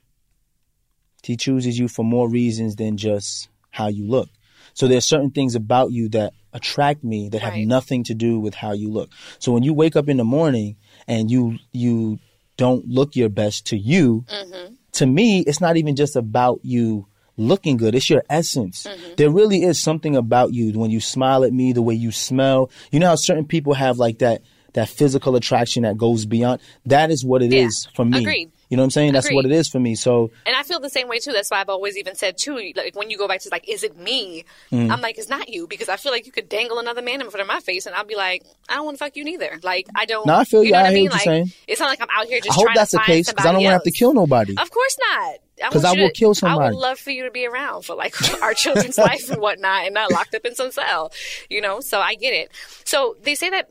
he 1.25 1.37
chooses 1.37 1.77
you 1.79 1.89
for 1.89 2.05
more 2.05 2.29
reasons 2.29 2.77
than 2.77 2.97
just 2.97 3.49
how 3.71 3.89
you 3.89 4.07
look. 4.07 4.29
So 4.75 4.87
there's 4.87 5.09
certain 5.09 5.31
things 5.31 5.55
about 5.57 5.91
you 5.91 6.09
that 6.11 6.33
attract 6.53 7.03
me 7.03 7.29
that 7.31 7.41
have 7.43 7.55
Right. 7.55 7.67
nothing 7.67 8.05
to 8.05 8.15
do 8.15 8.39
with 8.39 8.55
how 8.55 8.73
you 8.73 8.91
look. 8.91 9.11
So 9.41 9.51
when 9.53 9.65
you 9.65 9.75
wake 9.75 9.97
up 9.97 10.09
in 10.09 10.17
the 10.19 10.25
morning 10.25 10.77
and 11.07 11.31
you 11.31 11.59
you 11.73 12.21
don't 12.57 12.87
look 12.89 13.17
your 13.17 13.29
best 13.29 13.67
to 13.67 13.77
you, 13.77 14.25
Mm-hmm. 14.29 14.75
to 14.93 15.07
me, 15.07 15.41
it's 15.41 15.61
not 15.61 15.77
even 15.77 15.97
just 15.97 16.15
about 16.17 16.61
you 16.63 17.07
looking 17.39 17.77
good. 17.79 17.95
It's 17.95 18.11
your 18.11 18.25
essence. 18.29 18.85
Mm-hmm. 18.85 19.15
There 19.17 19.31
really 19.31 19.63
is 19.63 19.81
something 19.81 20.15
about 20.17 20.53
you 20.53 20.79
when 20.79 20.91
you 20.91 21.01
smile 21.01 21.45
at 21.45 21.53
me, 21.53 21.73
the 21.73 21.83
way 21.83 21.95
you 21.95 22.13
smell. 22.13 22.71
You 22.91 23.01
know 23.01 23.07
how 23.09 23.15
certain 23.15 23.47
people 23.47 23.73
have 23.75 23.99
like 23.99 24.19
that 24.19 24.43
that 24.75 24.89
physical 24.91 25.35
attraction 25.35 25.85
that 25.85 25.97
goes 25.97 26.27
beyond. 26.27 26.61
That 26.85 27.11
is 27.11 27.25
what 27.25 27.43
it 27.43 27.55
is 27.55 27.87
Yeah. 27.89 27.97
for 27.97 28.05
me. 28.05 28.19
Agreed. 28.21 28.53
You 28.69 28.77
know 28.77 28.83
what 28.83 28.89
I'm 28.89 28.91
saying? 28.91 29.13
That's 29.15 29.33
what 29.33 29.47
it 29.47 29.51
is 29.51 29.67
for 29.67 29.81
me. 29.81 29.95
So 29.95 30.31
And 30.45 30.55
I 30.55 30.63
feel 30.63 30.79
the 30.79 30.91
same 30.91 31.09
way 31.09 31.19
too. 31.21 31.33
That's 31.33 31.51
why 31.51 31.61
I've 31.63 31.71
always 31.71 31.97
even 31.97 32.15
said 32.15 32.37
too, 32.37 32.55
like 32.77 32.95
when 32.95 33.09
you 33.09 33.17
go 33.17 33.27
back 33.27 33.41
to 33.41 33.49
like, 33.51 33.67
is 33.67 33.83
it 33.83 33.97
me? 33.97 34.45
Mm. 34.71 34.91
I'm 34.93 35.01
like, 35.01 35.17
it's 35.17 35.31
not 35.31 35.49
you 35.49 35.67
because 35.67 35.89
I 35.89 35.97
feel 35.97 36.13
like 36.13 36.27
you 36.27 36.33
could 36.33 36.51
dangle 36.51 36.79
another 36.79 37.01
man 37.01 37.23
in 37.23 37.31
front 37.31 37.41
of 37.41 37.47
my 37.49 37.61
face 37.61 37.87
and 37.87 37.95
I'll 37.97 38.05
be 38.05 38.15
like, 38.15 38.45
I 38.69 38.75
don't 38.75 38.85
want 38.85 38.99
to 38.99 39.05
fuck 39.05 39.17
you 39.17 39.25
neither. 39.25 39.59
Like 39.63 39.87
I 39.95 40.05
don't. 40.05 40.27
No, 40.27 40.35
I 40.35 40.45
feel 40.45 40.63
you. 40.63 40.73
know 40.73 40.79
I 40.79 40.83
what 40.83 40.89
I 40.89 40.91
hear 40.91 40.99
mean? 41.01 41.11
what 41.11 41.25
you're 41.25 41.35
like, 41.35 41.47
saying. 41.47 41.53
It's 41.67 41.81
not 41.81 41.89
like 41.89 42.03
I'm 42.03 42.09
out 42.15 42.27
here 42.27 42.41
just. 42.41 42.51
I 42.51 42.55
hope 42.61 42.69
that's 42.75 42.91
the 42.93 43.01
case 43.01 43.31
because 43.31 43.47
I 43.47 43.53
don't 43.53 43.63
want 43.63 43.71
to 43.71 43.73
have 43.73 43.83
to 43.85 43.91
kill 43.91 44.13
nobody. 44.13 44.55
Of 44.59 44.71
course 44.71 44.99
not. 45.15 45.39
'Cause 45.61 45.83
want 45.85 45.99
I 45.99 46.01
will 46.01 46.09
to- 46.09 46.15
kill 46.15 46.35
I 46.43 46.57
would 46.57 46.75
love 46.75 46.99
for 46.99 47.11
you 47.11 47.25
to 47.25 47.31
be 47.31 47.47
around 47.47 47.83
for 47.83 47.95
like 47.97 48.15
our 48.43 48.55
children's 48.55 48.99
life 48.99 49.29
and 49.31 49.41
whatnot, 49.41 49.85
and 49.85 49.95
not 49.95 50.11
locked 50.13 50.35
up 50.35 50.45
in 50.45 50.55
some 50.55 50.71
cell. 50.71 51.13
You 51.51 51.61
know, 51.61 51.81
so 51.81 52.01
I 52.01 52.15
get 52.15 52.33
it. 52.35 52.51
So 52.85 53.17
they 53.23 53.35
say 53.35 53.51
that. 53.51 53.71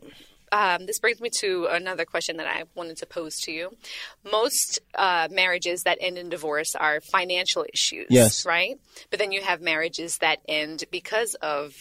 Um, 0.50 0.86
this 0.86 0.98
brings 0.98 1.20
me 1.20 1.28
to 1.40 1.66
another 1.70 2.06
question 2.06 2.38
that 2.38 2.46
I 2.46 2.62
wanted 2.74 2.96
to 2.96 3.06
pose 3.06 3.38
to 3.40 3.52
you. 3.52 3.76
Most 4.32 4.78
uh, 4.94 5.28
marriages 5.30 5.82
that 5.82 5.98
end 6.00 6.16
in 6.16 6.30
divorce 6.30 6.74
are 6.74 7.02
financial 7.02 7.66
issues, 7.70 8.06
Yes. 8.08 8.46
right? 8.46 8.80
But 9.10 9.18
then 9.18 9.30
you 9.30 9.42
have 9.42 9.60
marriages 9.60 10.16
that 10.22 10.38
end 10.48 10.84
because 10.90 11.34
of 11.42 11.74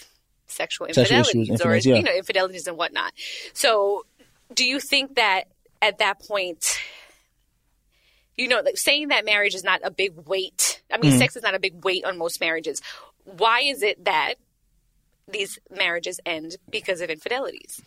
sexual 0.47 0.87
Sexual 0.91 1.19
issues, 1.21 1.47
infidelities 1.49 1.85
or 1.85 1.89
yeah. 1.91 1.95
you 1.95 2.03
know 2.03 2.11
infidelities 2.13 2.67
and 2.67 2.75
whatnot. 2.77 3.13
So, 3.53 4.05
do 4.53 4.65
you 4.65 4.81
think 4.81 5.15
that 5.15 5.45
at 5.81 5.99
that 5.99 6.19
point? 6.27 6.77
You 8.37 8.47
know, 8.47 8.61
like 8.63 8.77
saying 8.77 9.07
that 9.09 9.25
marriage 9.25 9.55
is 9.55 9.63
not 9.63 9.81
a 9.83 9.91
big 9.91 10.13
weight. 10.27 10.81
I 10.91 10.97
Mm. 10.97 11.01
mean, 11.01 11.17
sex 11.17 11.35
is 11.35 11.43
not 11.43 11.55
a 11.55 11.59
big 11.59 11.83
weight 11.83 12.05
on 12.05 12.17
most 12.17 12.39
marriages. 12.39 12.81
Why 13.25 13.61
is 13.61 13.81
it 13.83 14.05
that 14.05 14.35
these 15.27 15.59
marriages 15.75 16.19
end 16.25 16.55
because 16.69 17.01
of 17.01 17.09
infidelities? 17.09 17.81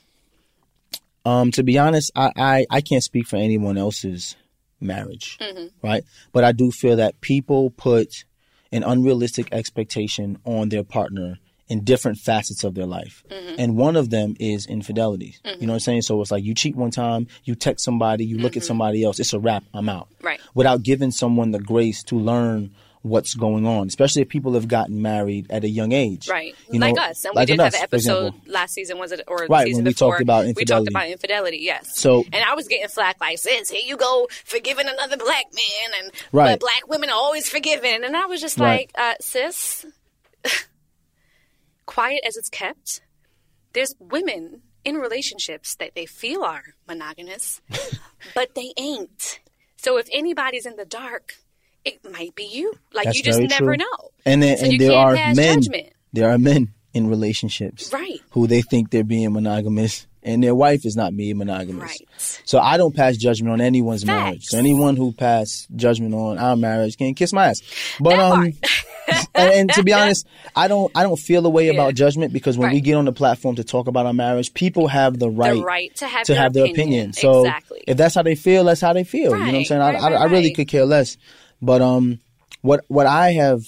Um, 1.25 1.51
to 1.53 1.63
be 1.63 1.79
honest, 1.79 2.11
I, 2.15 2.33
I, 2.37 2.67
I 2.71 2.81
can't 2.81 3.03
speak 3.03 3.27
for 3.27 3.37
anyone 3.37 3.77
else's 3.79 4.37
marriage, 4.81 5.39
right? 5.83 6.03
But 6.33 6.45
I 6.45 6.53
do 6.53 6.71
feel 6.71 6.97
that 6.97 7.21
people 7.21 7.71
put 7.71 8.25
an 8.73 8.83
unrealistic 8.83 9.49
expectation 9.53 10.39
on 10.45 10.71
their 10.71 10.83
partner 10.85 11.39
in 11.71 11.85
different 11.85 12.19
facets 12.19 12.65
of 12.65 12.75
their 12.75 12.85
life. 12.85 13.23
Mm-hmm. 13.31 13.55
And 13.59 13.77
one 13.77 13.97
of 13.97 14.11
them 14.11 14.37
is 14.41 14.67
infidelity. 14.67 15.37
You 15.45 15.53
mm-hmm. 15.53 15.67
know 15.67 15.73
what 15.73 15.75
I'm 15.75 15.81
saying? 15.81 16.03
So 16.03 16.21
it's 16.21 16.33
like 16.33 16.45
you 16.45 16.55
cheat 16.55 16.75
one 16.77 16.91
time, 16.91 17.29
you 17.45 17.55
text 17.55 17.85
somebody, 17.85 18.25
you 18.27 18.39
look 18.39 18.57
at 18.57 18.63
mm-hmm. 18.63 18.67
somebody 18.67 19.05
else, 19.05 19.21
it's 19.21 19.33
a 19.33 19.39
wrap, 19.39 19.63
I'm 19.73 19.89
out. 19.89 20.09
Right. 20.21 20.41
Without 20.53 20.83
giving 20.83 21.13
someone 21.13 21.53
the 21.53 21.61
grace 21.61 22.03
to 22.05 22.17
learn 22.17 22.75
what's 23.03 23.35
going 23.35 23.67
on, 23.67 23.87
especially 23.87 24.21
if 24.23 24.29
people 24.29 24.55
have 24.55 24.69
gotten 24.69 25.01
married 25.01 25.47
at 25.51 25.65
a 25.65 25.69
young 25.69 25.93
age. 25.93 26.29
Right, 26.29 26.55
You 26.71 26.81
like 26.81 26.97
know, 26.97 27.03
us, 27.03 27.25
and 27.25 27.35
like 27.35 27.49
we 27.49 27.55
did 27.57 27.61
us, 27.61 27.75
have 27.75 27.83
an 27.83 27.85
episode 27.85 28.35
last 28.47 28.75
season. 28.75 28.99
Was 28.99 29.13
it 29.13 29.23
or 29.27 29.47
Right, 29.49 29.69
season 29.69 29.79
when 29.79 29.85
we 29.87 29.93
before? 29.93 30.13
talked 30.13 30.23
about 30.23 30.45
infidelity. 30.45 30.61
We 30.61 30.65
talked 30.65 30.89
about 30.89 31.09
infidelity. 31.09 31.59
Yes. 31.63 31.99
So- 31.99 32.25
and 32.33 32.45
I 32.45 32.55
was 32.55 32.69
getting 32.69 32.89
flack 32.89 33.17
like, 33.21 33.39
"Sis, 33.39 33.71
here 33.71 33.81
you 33.87 33.97
go, 33.97 34.29
forgiving 34.45 34.87
another 34.87 35.17
black 35.17 35.47
man, 35.55 36.03
and 36.03 36.13
Right. 36.33 36.53
but 36.53 36.61
black 36.61 36.89
women 36.89 37.09
are 37.09 37.17
always 37.17 37.49
forgiven." 37.49 38.05
And 38.05 38.15
I 38.17 38.27
was 38.27 38.41
just 38.41 38.59
Right. 38.59 38.91
like, 38.95 39.03
uh, 39.03 39.15
"Sis, 39.21 39.87
quiet 41.95 42.21
as 42.27 42.37
it's 42.37 42.49
kept, 42.49 43.01
there's 43.75 43.95
women 43.99 44.63
in 44.85 44.95
relationships 44.97 45.75
that 45.77 45.93
they 45.95 46.07
feel 46.07 46.43
are 46.43 46.63
monogamous, 46.89 47.61
but 48.35 48.55
they 48.55 48.73
ain't. 48.79 49.41
So 49.77 49.99
if 49.99 50.07
anybody's 50.13 50.67
in 50.67 50.77
the 50.77 50.85
dark." 50.87 51.35
It 51.83 51.99
might 52.13 52.35
be 52.35 52.45
you. 52.45 52.75
Like 52.93 53.07
That's 53.07 53.17
you 53.17 53.23
just 53.25 53.41
never 53.41 53.75
true. 53.75 53.77
know. 53.79 54.11
And 54.27 54.43
then, 54.43 54.59
So 54.59 54.67
and 54.67 54.79
there 54.79 54.93
are 54.93 55.15
men. 55.15 55.35
judgment. 55.63 55.89
There 56.13 56.29
are 56.29 56.37
men 56.37 56.75
in 56.93 57.09
relationships, 57.09 57.91
Right. 57.91 58.21
Who 58.33 58.47
they 58.47 58.61
think 58.61 58.91
they're 58.91 59.03
being 59.03 59.33
monogamous, 59.33 60.07
and 60.23 60.43
their 60.43 60.55
wife 60.55 60.85
is 60.85 60.97
not 60.97 61.17
being 61.17 61.39
monogamous. 61.39 61.83
Right. 61.83 62.09
So 62.45 62.59
I 62.59 62.77
don't 62.77 62.95
pass 62.95 63.17
judgment 63.17 63.53
on 63.53 63.61
anyone's 63.61 64.05
marriage. 64.05 64.47
So 64.47 64.59
anyone 64.59 64.97
who 64.97 65.13
pass 65.13 65.67
judgment 65.77 66.15
on 66.15 66.39
our 66.39 66.57
marriage 66.57 66.97
can 66.99 67.15
kiss 67.15 67.33
my 67.33 67.47
ass. 67.47 67.63
But 68.01 68.11
That 68.11 68.21
um, 68.21 68.45
and, 69.35 69.53
and 69.53 69.71
to 69.73 69.83
be 69.83 69.93
honest, 69.95 70.27
I 70.55 70.69
don't 70.69 70.91
I 70.95 71.03
don't 71.03 71.19
feel 71.19 71.45
a 71.47 71.51
way 71.51 71.67
Yeah. 71.67 71.73
about 71.73 71.95
judgment 71.95 72.33
because 72.33 72.59
when 72.59 72.71
we 72.73 72.81
get 72.81 72.95
on 72.97 73.05
the 73.07 73.13
platform 73.13 73.57
to 73.57 73.65
talk 73.65 73.87
about 73.89 74.07
our 74.07 74.13
marriage, 74.13 74.53
people 74.55 74.89
have 74.89 75.19
the 75.19 75.31
right, 75.31 75.63
right 75.63 75.95
to 75.97 76.07
have 76.07 76.27
to 76.27 76.33
their 76.33 76.43
have 76.43 76.53
their 76.53 76.65
opinion. 76.65 77.11
opinion. 77.11 77.13
So 77.15 77.41
Exactly. 77.47 77.85
if 77.87 77.97
that's 77.97 78.15
how 78.15 78.23
they 78.23 78.35
feel, 78.35 78.65
that's 78.65 78.81
how 78.81 78.93
they 78.93 79.05
feel. 79.05 79.31
you 79.33 79.39
know 79.39 79.47
what 79.47 79.55
I'm 79.55 79.65
saying? 79.65 79.81
right, 79.81 79.95
I, 79.95 79.99
I, 79.99 80.11
right, 80.13 80.21
I 80.21 80.25
really 80.27 80.53
could 80.53 80.69
care 80.69 80.85
less. 80.85 81.17
But 81.63 81.81
um, 81.83 82.21
what 82.63 82.85
what 82.89 83.07
I 83.07 83.33
have 83.33 83.63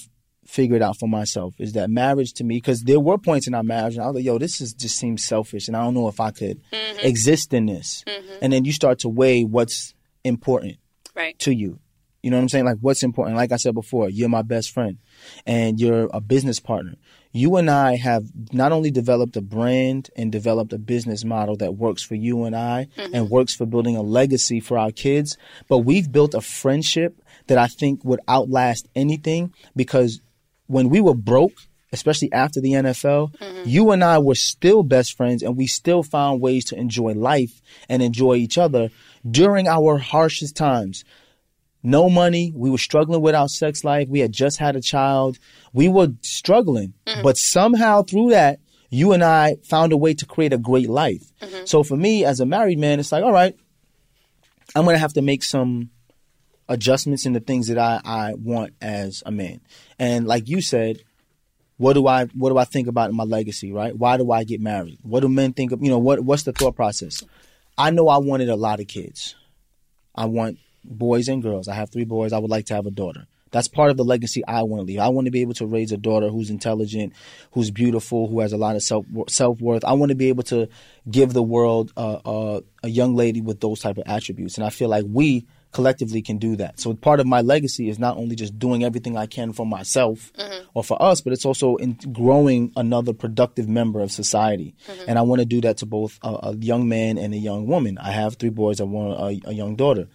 figured 0.45 0.81
out 0.81 0.97
for 0.99 1.07
myself 1.07 1.53
is 1.59 1.73
that 1.73 1.89
marriage 1.89 2.33
to 2.33 2.43
me, 2.43 2.57
because 2.57 2.81
there 2.83 2.99
were 2.99 3.17
points 3.17 3.47
in 3.47 3.53
our 3.53 3.63
marriage, 3.63 3.95
and 3.95 4.03
I 4.03 4.07
was 4.07 4.15
like, 4.15 4.25
"Yo, 4.25 4.37
this 4.37 4.61
is 4.61 4.73
just 4.73 4.97
seems 4.97 5.23
selfish," 5.23 5.67
and 5.67 5.75
I 5.77 5.83
don't 5.83 5.93
know 5.93 6.07
if 6.07 6.19
I 6.19 6.31
could 6.31 6.61
Mm-hmm. 6.71 7.05
exist 7.07 7.53
in 7.53 7.65
this. 7.67 8.03
And 8.41 8.51
then 8.53 8.65
you 8.65 8.71
start 8.73 8.99
to 8.99 9.09
weigh 9.09 9.43
what's 9.43 9.93
important 10.23 10.77
right. 11.15 11.37
to 11.39 11.51
you. 11.53 11.79
You 12.21 12.29
know 12.31 12.37
what 12.37 12.43
I'm 12.43 12.49
saying? 12.49 12.65
Like 12.65 12.77
what's 12.79 13.03
important. 13.03 13.35
Like 13.35 13.51
I 13.51 13.57
said 13.57 13.73
before, 13.73 14.09
you're 14.09 14.29
my 14.29 14.43
best 14.43 14.71
friend 14.71 14.97
and 15.45 15.77
you're 15.79 16.09
a 16.13 16.21
business 16.21 16.59
partner. 16.59 16.95
You 17.33 17.57
and 17.57 17.69
I 17.69 17.95
have 17.97 18.23
not 18.53 18.71
only 18.71 18.91
developed 18.91 19.35
a 19.35 19.41
brand 19.41 20.09
and 20.15 20.31
developed 20.31 20.71
a 20.71 20.77
business 20.77 21.25
model 21.25 21.57
that 21.57 21.75
works 21.75 22.01
for 22.03 22.15
you 22.15 22.43
and 22.45 22.55
I 22.55 22.87
and 23.13 23.29
works 23.29 23.53
for 23.55 23.65
building 23.65 23.97
a 23.97 24.01
legacy 24.01 24.59
for 24.61 24.77
our 24.77 24.91
kids, 24.91 25.35
but 25.67 25.79
we've 25.79 26.11
built 26.11 26.33
a 26.33 26.41
friendship 26.41 27.21
that 27.47 27.57
I 27.57 27.67
think 27.67 28.05
would 28.05 28.21
outlast 28.29 28.87
anything 28.95 29.53
because 29.75 30.21
when 30.67 30.89
we 30.89 31.01
were 31.01 31.13
broke, 31.13 31.53
especially 31.91 32.31
after 32.31 32.59
the 32.59 32.71
NFL, 32.71 33.37
mm-hmm. 33.37 33.63
you 33.65 33.91
and 33.91 34.03
I 34.03 34.17
were 34.17 34.35
still 34.35 34.83
best 34.83 35.15
friends 35.15 35.43
and 35.43 35.55
we 35.55 35.67
still 35.67 36.03
found 36.03 36.41
ways 36.41 36.65
to 36.65 36.75
enjoy 36.75 37.13
life 37.13 37.61
and 37.87 38.01
enjoy 38.01 38.35
each 38.35 38.57
other 38.57 38.89
during 39.29 39.67
our 39.67 39.97
harshest 39.97 40.55
times. 40.55 41.03
No 41.83 42.09
money. 42.09 42.53
We 42.55 42.69
were 42.69 42.77
struggling 42.77 43.21
with 43.21 43.35
our 43.35 43.49
sex 43.49 43.83
life. 43.83 44.07
We 44.07 44.19
had 44.19 44.31
just 44.31 44.57
had 44.57 44.75
a 44.75 44.81
child. 44.81 45.37
We 45.73 45.89
were 45.89 46.13
struggling, 46.21 46.93
mm-hmm. 47.05 47.21
but 47.21 47.37
somehow 47.37 48.03
through 48.03 48.29
that, 48.29 48.59
you 48.89 49.11
and 49.11 49.23
I 49.23 49.57
found 49.63 49.91
a 49.91 49.97
way 49.97 50.13
to 50.13 50.25
create 50.25 50.53
a 50.53 50.57
great 50.57 50.89
life. 50.89 51.23
Mm-hmm. 51.41 51.65
So 51.65 51.83
for 51.83 51.97
me, 51.97 52.23
as 52.25 52.39
a 52.39 52.45
married 52.45 52.79
man, 52.79 52.99
it's 52.99 53.11
like, 53.11 53.23
all 53.23 53.33
right, 53.33 53.55
I'm 54.75 54.85
going 54.85 54.95
to 54.95 54.99
have 54.99 55.13
to 55.13 55.21
make 55.21 55.43
some 55.43 55.89
adjustments 56.69 57.25
in 57.25 57.33
the 57.33 57.39
things 57.39 57.67
that 57.67 57.77
I, 57.77 58.01
I 58.03 58.33
want 58.35 58.73
as 58.81 59.23
a 59.25 59.31
man. 59.31 59.61
And 59.99 60.27
like 60.27 60.47
you 60.47 60.61
said, 60.61 61.03
what 61.77 61.93
do 61.93 62.07
I 62.07 62.25
what 62.25 62.49
do 62.49 62.57
I 62.57 62.65
think 62.65 62.87
about 62.87 63.11
my 63.13 63.23
legacy, 63.23 63.71
right? 63.71 63.95
Why 63.95 64.17
do 64.17 64.31
I 64.31 64.43
get 64.43 64.61
married? 64.61 64.99
What 65.01 65.21
do 65.21 65.29
men 65.29 65.53
think 65.53 65.71
of 65.71 65.81
you 65.83 65.89
know, 65.89 65.99
what 65.99 66.21
what's 66.21 66.43
the 66.43 66.53
thought 66.53 66.75
process? 66.75 67.23
I 67.77 67.89
know 67.89 68.07
I 68.07 68.17
wanted 68.17 68.49
a 68.49 68.55
lot 68.55 68.79
of 68.79 68.87
kids. 68.87 69.35
I 70.15 70.25
want 70.25 70.59
boys 70.83 71.27
and 71.27 71.41
girls. 71.41 71.67
I 71.67 71.73
have 71.73 71.91
three 71.91 72.05
boys. 72.05 72.33
I 72.33 72.39
would 72.39 72.51
like 72.51 72.65
to 72.67 72.75
have 72.75 72.85
a 72.85 72.91
daughter. 72.91 73.25
That's 73.53 73.67
part 73.67 73.91
of 73.91 73.97
the 73.97 74.03
legacy 74.03 74.43
I 74.47 74.63
want 74.63 74.81
to 74.81 74.85
leave. 74.85 74.99
I 74.99 75.09
want 75.09 75.25
to 75.25 75.31
be 75.31 75.41
able 75.41 75.53
to 75.55 75.67
raise 75.67 75.91
a 75.91 75.97
daughter 75.97 76.29
who's 76.29 76.49
intelligent, 76.49 77.13
who's 77.51 77.69
beautiful, 77.69 78.27
who 78.27 78.39
has 78.39 78.51
a 78.51 78.57
lot 78.57 78.75
of 78.75 78.81
self 78.81 79.05
self 79.27 79.61
worth. 79.61 79.85
I 79.85 79.93
want 79.93 80.09
to 80.09 80.15
be 80.15 80.29
able 80.29 80.43
to 80.43 80.67
give 81.09 81.33
the 81.33 81.43
world 81.43 81.93
uh, 81.95 82.19
uh, 82.25 82.61
a 82.81 82.87
young 82.87 83.15
lady 83.15 83.41
with 83.41 83.59
those 83.59 83.79
type 83.79 83.97
of 83.97 84.03
attributes, 84.07 84.57
and 84.57 84.65
I 84.65 84.69
feel 84.69 84.89
like 84.89 85.05
we 85.07 85.45
collectively 85.73 86.21
can 86.21 86.37
do 86.37 86.55
that. 86.55 86.79
So 86.79 86.93
part 86.93 87.19
of 87.19 87.25
my 87.25 87.41
legacy 87.41 87.89
is 87.89 87.99
not 87.99 88.15
only 88.17 88.35
just 88.35 88.57
doing 88.57 88.83
everything 88.83 89.17
I 89.17 89.25
can 89.25 89.51
for 89.53 89.65
myself 89.65 90.31
mm-hmm. 90.33 90.67
or 90.73 90.83
for 90.83 91.01
us, 91.01 91.21
but 91.21 91.33
it's 91.33 91.45
also 91.45 91.75
in 91.77 91.97
growing 92.11 92.71
another 92.75 93.13
productive 93.13 93.67
member 93.67 93.99
of 93.99 94.11
society. 94.11 94.75
Mm-hmm. 94.87 95.03
And 95.09 95.19
I 95.19 95.23
want 95.23 95.39
to 95.39 95.45
do 95.45 95.61
that 95.61 95.77
to 95.77 95.85
both 95.85 96.19
a, 96.21 96.29
a 96.43 96.55
young 96.55 96.87
man 96.87 97.17
and 97.17 97.33
a 97.33 97.37
young 97.37 97.67
woman. 97.67 97.97
I 97.97 98.11
have 98.11 98.35
three 98.35 98.49
boys. 98.49 98.79
I 98.79 98.85
want 98.85 99.19
a, 99.19 99.49
a 99.49 99.53
young 99.53 99.75
daughter. 99.75 100.07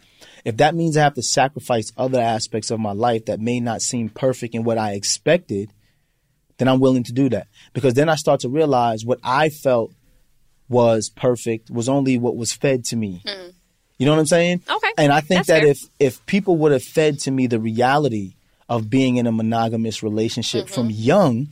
If 0.45 0.57
that 0.59 0.75
means 0.75 0.97
I 0.97 1.03
have 1.03 1.15
to 1.15 1.23
sacrifice 1.23 1.93
other 1.97 2.21
aspects 2.21 2.71
of 2.71 2.81
my 2.81 2.93
life 2.93 3.27
that 3.27 3.41
may 3.41 3.61
not 3.61 3.83
seem 3.83 4.09
perfect 4.09 4.55
in 4.55 4.65
what 4.65 4.79
I 4.79 4.93
expected, 4.93 5.73
then 6.59 6.69
I'm 6.69 6.81
willing 6.81 7.05
to 7.05 7.13
do 7.13 7.29
that. 7.31 7.49
Because 7.73 7.95
then 7.95 8.09
I 8.09 8.15
start 8.15 8.41
to 8.41 8.49
realize 8.49 9.05
what 9.05 9.19
I 9.23 9.49
felt 9.49 9.93
was 10.69 11.09
perfect 11.09 11.71
was 11.71 11.89
only 11.89 12.19
what 12.19 12.37
was 12.37 12.53
fed 12.53 12.85
to 12.85 12.97
me. 12.97 13.23
Mm-hmm. 13.25 13.38
You 13.99 14.07
know 14.07 14.13
what 14.13 14.21
I'm 14.21 14.27
saying? 14.27 14.63
Okay, 14.71 14.89
And 14.97 15.13
I 15.13 15.21
think 15.21 15.47
that's 15.47 15.49
that 15.49 15.63
fair. 15.63 15.71
if 15.73 15.81
if 15.99 16.25
people 16.27 16.57
would 16.59 16.73
have 16.73 16.85
fed 16.85 17.19
to 17.21 17.31
me 17.31 17.47
the 17.49 17.59
reality 17.61 18.35
of 18.69 18.89
being 18.89 19.17
in 19.17 19.27
a 19.27 19.33
monogamous 19.33 20.03
relationship 20.03 20.67
Mm-hmm. 20.67 20.75
from 20.75 20.91
young, 20.91 21.49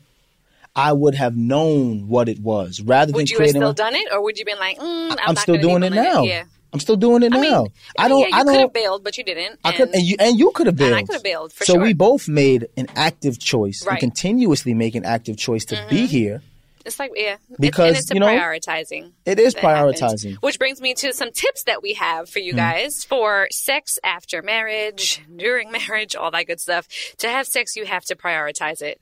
I 0.76 0.92
would 0.92 1.14
have 1.14 1.36
known 1.36 2.06
what 2.08 2.28
it 2.28 2.38
was 2.38 2.80
rather 2.82 3.12
Would 3.12 3.28
than 3.28 3.36
you 3.38 3.38
have 3.40 3.50
still 3.50 3.72
done 3.72 3.94
it, 3.96 4.06
or 4.12 4.22
would 4.22 4.38
you 4.38 4.44
been 4.44 4.58
like, 4.58 4.78
mm, 4.78 5.10
I'm, 5.12 5.18
I'm 5.28 5.36
still 5.36 5.56
doing 5.58 5.82
it 5.82 5.92
now. 5.92 6.22
Yeah. 6.24 6.44
I'm 6.72 6.80
still 6.80 6.96
doing 6.96 7.22
it 7.22 7.32
I 7.32 7.36
now. 7.36 7.40
mean, 7.62 7.66
I 7.98 8.08
don't. 8.08 8.20
Yeah, 8.20 8.26
you 8.26 8.32
I 8.34 8.38
could 8.44 8.52
don't. 8.52 8.60
have 8.60 8.72
bailed, 8.74 9.02
but 9.02 9.16
you 9.16 9.24
didn't. 9.24 9.58
I 9.64 9.72
could, 9.72 9.88
and 9.94 10.02
you 10.02 10.16
and 10.18 10.38
you 10.38 10.50
could 10.50 10.66
have 10.66 10.74
and 10.74 10.78
bailed. 10.78 10.94
I 10.94 11.02
could 11.04 11.14
have 11.14 11.22
bailed, 11.22 11.52
for 11.54 11.64
so 11.64 11.74
sure. 11.74 11.82
we 11.82 11.94
both 11.94 12.28
made 12.28 12.68
an 12.76 12.88
active 12.94 13.38
choice 13.38 13.82
Right. 13.86 13.96
Mm-hmm. 13.96 14.04
and 14.04 14.12
continuously 14.12 14.74
make 14.74 14.94
an 14.94 15.04
active 15.06 15.36
choice 15.38 15.64
to 15.66 15.86
be 15.88 16.06
here. 16.06 16.42
It's 16.86 16.98
like 16.98 17.10
yeah, 17.14 17.32
It's- 17.34 17.56
Because, 17.60 17.88
and 17.88 17.96
it's 17.98 18.10
a 18.10 18.14
you 18.14 18.20
know, 18.20 18.26
prioritizing. 18.28 19.12
it 19.26 19.38
is 19.38 19.54
happens. 19.54 20.00
prioritizing. 20.00 20.36
Which 20.36 20.58
brings 20.58 20.80
me 20.80 20.94
to 20.94 21.12
some 21.12 21.32
tips 21.32 21.64
that 21.64 21.82
we 21.82 21.94
have 21.94 22.28
for 22.30 22.38
you 22.38 22.52
Hmm. 22.52 22.58
guys 22.58 23.04
for 23.04 23.48
sex 23.50 23.98
after 24.04 24.40
marriage, 24.42 25.20
during 25.34 25.70
marriage, 25.72 26.14
all 26.16 26.30
that 26.30 26.46
good 26.46 26.60
stuff. 26.60 26.86
To 27.18 27.28
have 27.28 27.46
sex, 27.46 27.76
you 27.76 27.84
have 27.86 28.04
to 28.06 28.16
prioritize 28.16 28.80
it. 28.82 29.00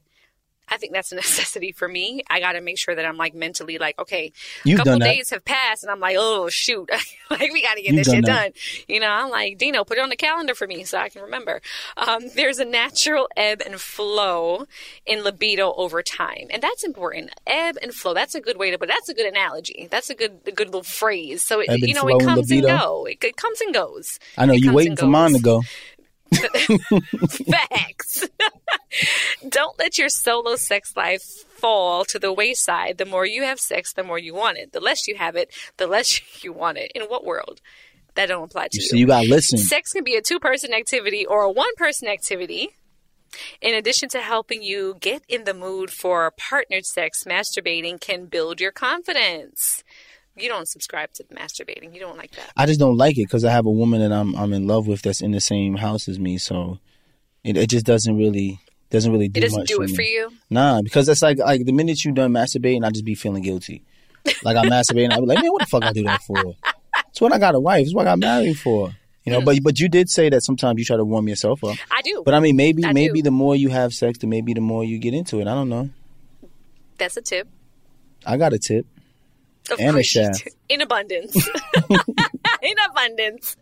I 0.68 0.76
think 0.76 0.92
that's 0.92 1.12
a 1.12 1.14
necessity 1.24 1.72
for 1.72 1.88
me. 1.88 2.22
I 2.30 2.40
got 2.40 2.52
to 2.52 2.60
make 2.60 2.78
sure 2.78 2.94
that 2.94 3.04
I'm 3.04 3.16
like 3.16 3.34
mentally 3.34 3.78
like, 3.78 3.98
okay, 3.98 4.32
You've 4.64 4.80
a 4.80 4.84
couple 4.84 4.98
days 4.98 5.30
have 5.30 5.44
passed 5.44 5.82
and 5.82 5.90
I'm 5.90 6.00
like, 6.00 6.16
oh 6.18 6.48
shoot, 6.48 6.88
like 7.30 7.52
we 7.52 7.62
got 7.62 7.74
to 7.74 7.82
get 7.82 7.94
You've 7.94 7.96
this 7.96 8.06
done 8.06 8.16
shit 8.16 8.24
that. 8.26 8.42
done. 8.42 8.52
You 8.88 9.00
know, 9.00 9.08
I'm 9.08 9.30
like, 9.30 9.58
Dino, 9.58 9.84
put 9.84 9.98
it 9.98 10.00
on 10.00 10.08
the 10.08 10.16
calendar 10.16 10.54
for 10.54 10.66
me 10.66 10.84
so 10.84 10.98
I 10.98 11.08
can 11.08 11.22
remember. 11.22 11.60
Um, 11.96 12.24
there's 12.34 12.58
a 12.58 12.64
natural 12.64 13.28
ebb 13.36 13.60
and 13.64 13.80
flow 13.80 14.66
in 15.06 15.22
libido 15.22 15.72
over 15.74 16.02
time, 16.02 16.46
and 16.50 16.62
that's 16.62 16.84
important. 16.84 17.30
Ebb 17.46 17.76
and 17.82 17.92
flow. 17.94 18.14
That's 18.14 18.34
a 18.34 18.40
good 18.40 18.56
way 18.58 18.70
to, 18.70 18.78
but 18.78 18.88
that's 18.88 19.08
a 19.08 19.14
good 19.14 19.26
analogy. 19.26 19.88
That's 19.90 20.10
a 20.10 20.14
good, 20.14 20.40
a 20.46 20.52
good 20.52 20.68
little 20.68 20.82
phrase. 20.82 21.42
So 21.42 21.60
it, 21.60 21.68
you 21.80 21.94
know, 21.94 22.08
it 22.08 22.20
comes 22.24 22.50
and 22.50 22.60
libido. 22.62 22.78
go. 22.78 23.04
It, 23.06 23.22
it 23.24 23.36
comes 23.36 23.60
and 23.60 23.74
goes. 23.74 24.18
I 24.38 24.46
know 24.46 24.52
It 24.54 24.60
you 24.60 24.66
comes 24.66 24.76
waiting 24.76 24.96
for 24.96 25.06
mine 25.06 25.32
to 25.32 25.40
go. 25.40 25.62
Facts. 27.28 28.28
Don't 29.48 29.78
let 29.78 29.98
your 29.98 30.08
solo 30.08 30.56
sex 30.56 30.96
life 30.96 31.22
fall 31.22 32.04
to 32.06 32.18
the 32.18 32.32
wayside. 32.32 32.98
The 32.98 33.04
more 33.04 33.26
you 33.26 33.42
have 33.42 33.60
sex, 33.60 33.92
the 33.92 34.04
more 34.04 34.18
you 34.18 34.34
want 34.34 34.58
it. 34.58 34.72
The 34.72 34.80
less 34.80 35.06
you 35.06 35.16
have 35.16 35.36
it, 35.36 35.50
the 35.76 35.86
less 35.86 36.20
you 36.44 36.52
want 36.52 36.78
it. 36.78 36.92
In 36.94 37.02
what 37.04 37.24
world? 37.24 37.60
That 38.14 38.26
don't 38.26 38.44
apply 38.44 38.68
to 38.68 38.70
You 38.74 38.82
see, 38.82 38.98
you 38.98 39.06
got 39.08 39.22
to 39.22 39.28
listen. 39.28 39.58
Sex 39.58 39.92
can 39.92 40.04
be 40.04 40.14
a 40.14 40.22
two 40.22 40.38
person 40.38 40.72
activity 40.72 41.26
or 41.26 41.42
a 41.42 41.50
one 41.50 41.74
person 41.76 42.08
activity. 42.08 42.70
In 43.60 43.74
addition 43.74 44.08
to 44.10 44.20
helping 44.20 44.62
you 44.62 44.96
get 45.00 45.22
in 45.28 45.42
the 45.42 45.54
mood 45.54 45.90
for 45.90 46.30
partnered 46.30 46.86
sex, 46.86 47.24
masturbating 47.24 48.00
can 48.00 48.26
build 48.26 48.60
your 48.60 48.70
confidence. 48.70 49.82
You 50.36 50.48
don't 50.48 50.68
subscribe 50.68 51.12
to 51.14 51.24
masturbating. 51.24 51.94
You 51.94 52.00
don't 52.00 52.16
like 52.16 52.32
that. 52.32 52.52
I 52.56 52.66
just 52.66 52.80
don't 52.80 52.96
like 52.96 53.18
it 53.18 53.24
because 53.24 53.44
I 53.44 53.52
have 53.52 53.66
a 53.66 53.70
woman 53.70 54.00
that 54.00 54.12
I'm 54.12 54.34
I'm 54.34 54.52
in 54.52 54.66
love 54.66 54.86
with 54.86 55.02
that's 55.02 55.20
in 55.20 55.30
the 55.30 55.40
same 55.40 55.76
house 55.76 56.08
as 56.08 56.18
me. 56.18 56.38
So 56.38 56.78
it, 57.44 57.56
it 57.56 57.70
just 57.70 57.86
doesn't 57.86 58.16
really 58.16 58.58
doesn't 58.90 59.12
really 59.12 59.28
do 59.28 59.40
much. 59.40 59.44
It 59.44 59.50
doesn't 59.50 59.68
do 59.68 59.82
it 59.82 59.90
me. 59.90 59.96
for 59.96 60.02
you. 60.02 60.32
Nah, 60.50 60.82
because 60.82 61.08
it's 61.08 61.22
like 61.22 61.38
like 61.38 61.64
the 61.64 61.72
minute 61.72 62.04
you 62.04 62.12
done 62.12 62.32
masturbating, 62.32 62.84
I 62.84 62.90
just 62.90 63.04
be 63.04 63.14
feeling 63.14 63.42
guilty. 63.42 63.82
Like 64.42 64.56
I'm 64.56 64.70
masturbating, 64.70 65.12
I 65.12 65.20
be 65.20 65.26
like, 65.26 65.42
man, 65.42 65.52
what 65.52 65.60
the 65.60 65.66
fuck 65.66 65.84
I 65.84 65.92
do 65.92 66.02
that 66.04 66.22
for? 66.22 66.56
It's 67.10 67.20
what 67.20 67.32
I 67.32 67.38
got 67.38 67.54
a 67.54 67.60
wife. 67.60 67.84
It's 67.84 67.94
what 67.94 68.08
I 68.08 68.12
got 68.12 68.18
married 68.18 68.58
for. 68.58 68.92
You 69.24 69.32
know, 69.32 69.40
but 69.40 69.62
but 69.62 69.80
you 69.80 69.88
did 69.88 70.10
say 70.10 70.28
that 70.28 70.42
sometimes 70.42 70.78
you 70.78 70.84
try 70.84 70.96
to 70.96 71.04
warm 71.04 71.28
yourself 71.28 71.64
up. 71.64 71.76
I 71.90 72.02
do. 72.02 72.22
But 72.24 72.34
I 72.34 72.40
mean, 72.40 72.56
maybe 72.56 72.84
I 72.84 72.92
maybe 72.92 73.20
do. 73.20 73.24
the 73.24 73.30
more 73.30 73.56
you 73.56 73.70
have 73.70 73.94
sex, 73.94 74.18
the 74.18 74.26
maybe 74.26 74.52
the 74.52 74.60
more 74.60 74.84
you 74.84 74.98
get 74.98 75.14
into 75.14 75.40
it. 75.40 75.48
I 75.48 75.54
don't 75.54 75.68
know. 75.68 75.90
That's 76.98 77.16
a 77.16 77.22
tip. 77.22 77.48
I 78.26 78.36
got 78.36 78.52
a 78.52 78.58
tip. 78.58 78.86
Of 79.70 79.80
And 79.80 79.96
a 79.96 80.02
shaft. 80.02 80.48
In 80.68 80.82
abundance. 80.82 81.48
in 82.64 82.74
abundance. 82.90 83.56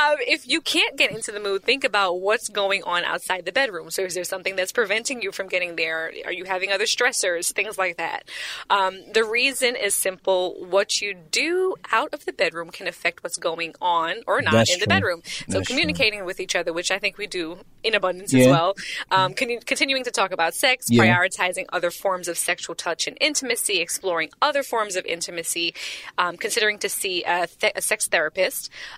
Um, 0.00 0.16
if 0.20 0.46
you 0.48 0.60
can't 0.60 0.96
get 0.96 1.10
into 1.10 1.32
the 1.32 1.40
mood, 1.40 1.62
think 1.62 1.84
about 1.84 2.20
what's 2.20 2.48
going 2.48 2.82
on 2.84 3.04
outside 3.04 3.44
the 3.44 3.52
bedroom. 3.52 3.90
So, 3.90 4.02
is 4.02 4.14
there 4.14 4.24
something 4.24 4.56
that's 4.56 4.72
preventing 4.72 5.22
you 5.22 5.32
from 5.32 5.48
getting 5.48 5.76
there? 5.76 6.12
Are 6.24 6.32
you 6.32 6.44
having 6.44 6.70
other 6.72 6.84
stressors? 6.84 7.52
Things 7.52 7.78
like 7.78 7.96
that. 7.96 8.28
Um, 8.70 9.00
the 9.12 9.24
reason 9.24 9.76
is 9.76 9.94
simple. 9.94 10.54
What 10.68 11.00
you 11.00 11.14
do 11.14 11.76
out 11.92 12.12
of 12.12 12.24
the 12.24 12.32
bedroom 12.32 12.70
can 12.70 12.86
affect 12.86 13.22
what's 13.22 13.36
going 13.36 13.74
on 13.80 14.16
or 14.26 14.42
not 14.42 14.52
That's 14.52 14.72
in 14.74 14.80
the 14.80 14.86
true. 14.86 14.90
bedroom. 14.94 15.22
So, 15.24 15.44
That's 15.48 15.66
true. 15.66 15.76
communicating 15.76 16.24
with 16.24 16.40
each 16.40 16.54
other, 16.56 16.72
which 16.72 16.90
I 16.90 16.98
think 16.98 17.16
we 17.18 17.26
do 17.26 17.58
in 17.82 17.94
abundance 17.94 18.34
as 18.34 18.46
well. 18.46 18.74
Um, 19.10 19.34
con- 19.34 19.60
continuing 19.64 20.04
to 20.04 20.10
talk 20.10 20.32
about 20.32 20.54
sex, 20.54 20.86
Yeah. 20.90 21.04
prioritizing 21.04 21.66
other 21.72 21.90
forms 21.90 22.28
of 22.28 22.36
sexual 22.38 22.74
touch 22.74 23.06
and 23.06 23.16
intimacy, 23.20 23.80
exploring 23.80 24.30
other 24.42 24.62
forms 24.62 24.96
of 24.96 25.04
intimacy, 25.06 25.74
um, 26.18 26.36
considering 26.36 26.78
to 26.80 26.88
see 26.88 27.22
a, 27.24 27.46
th- 27.46 27.72
a 27.76 27.80
sex 27.82 28.06
therapist. 28.08 28.33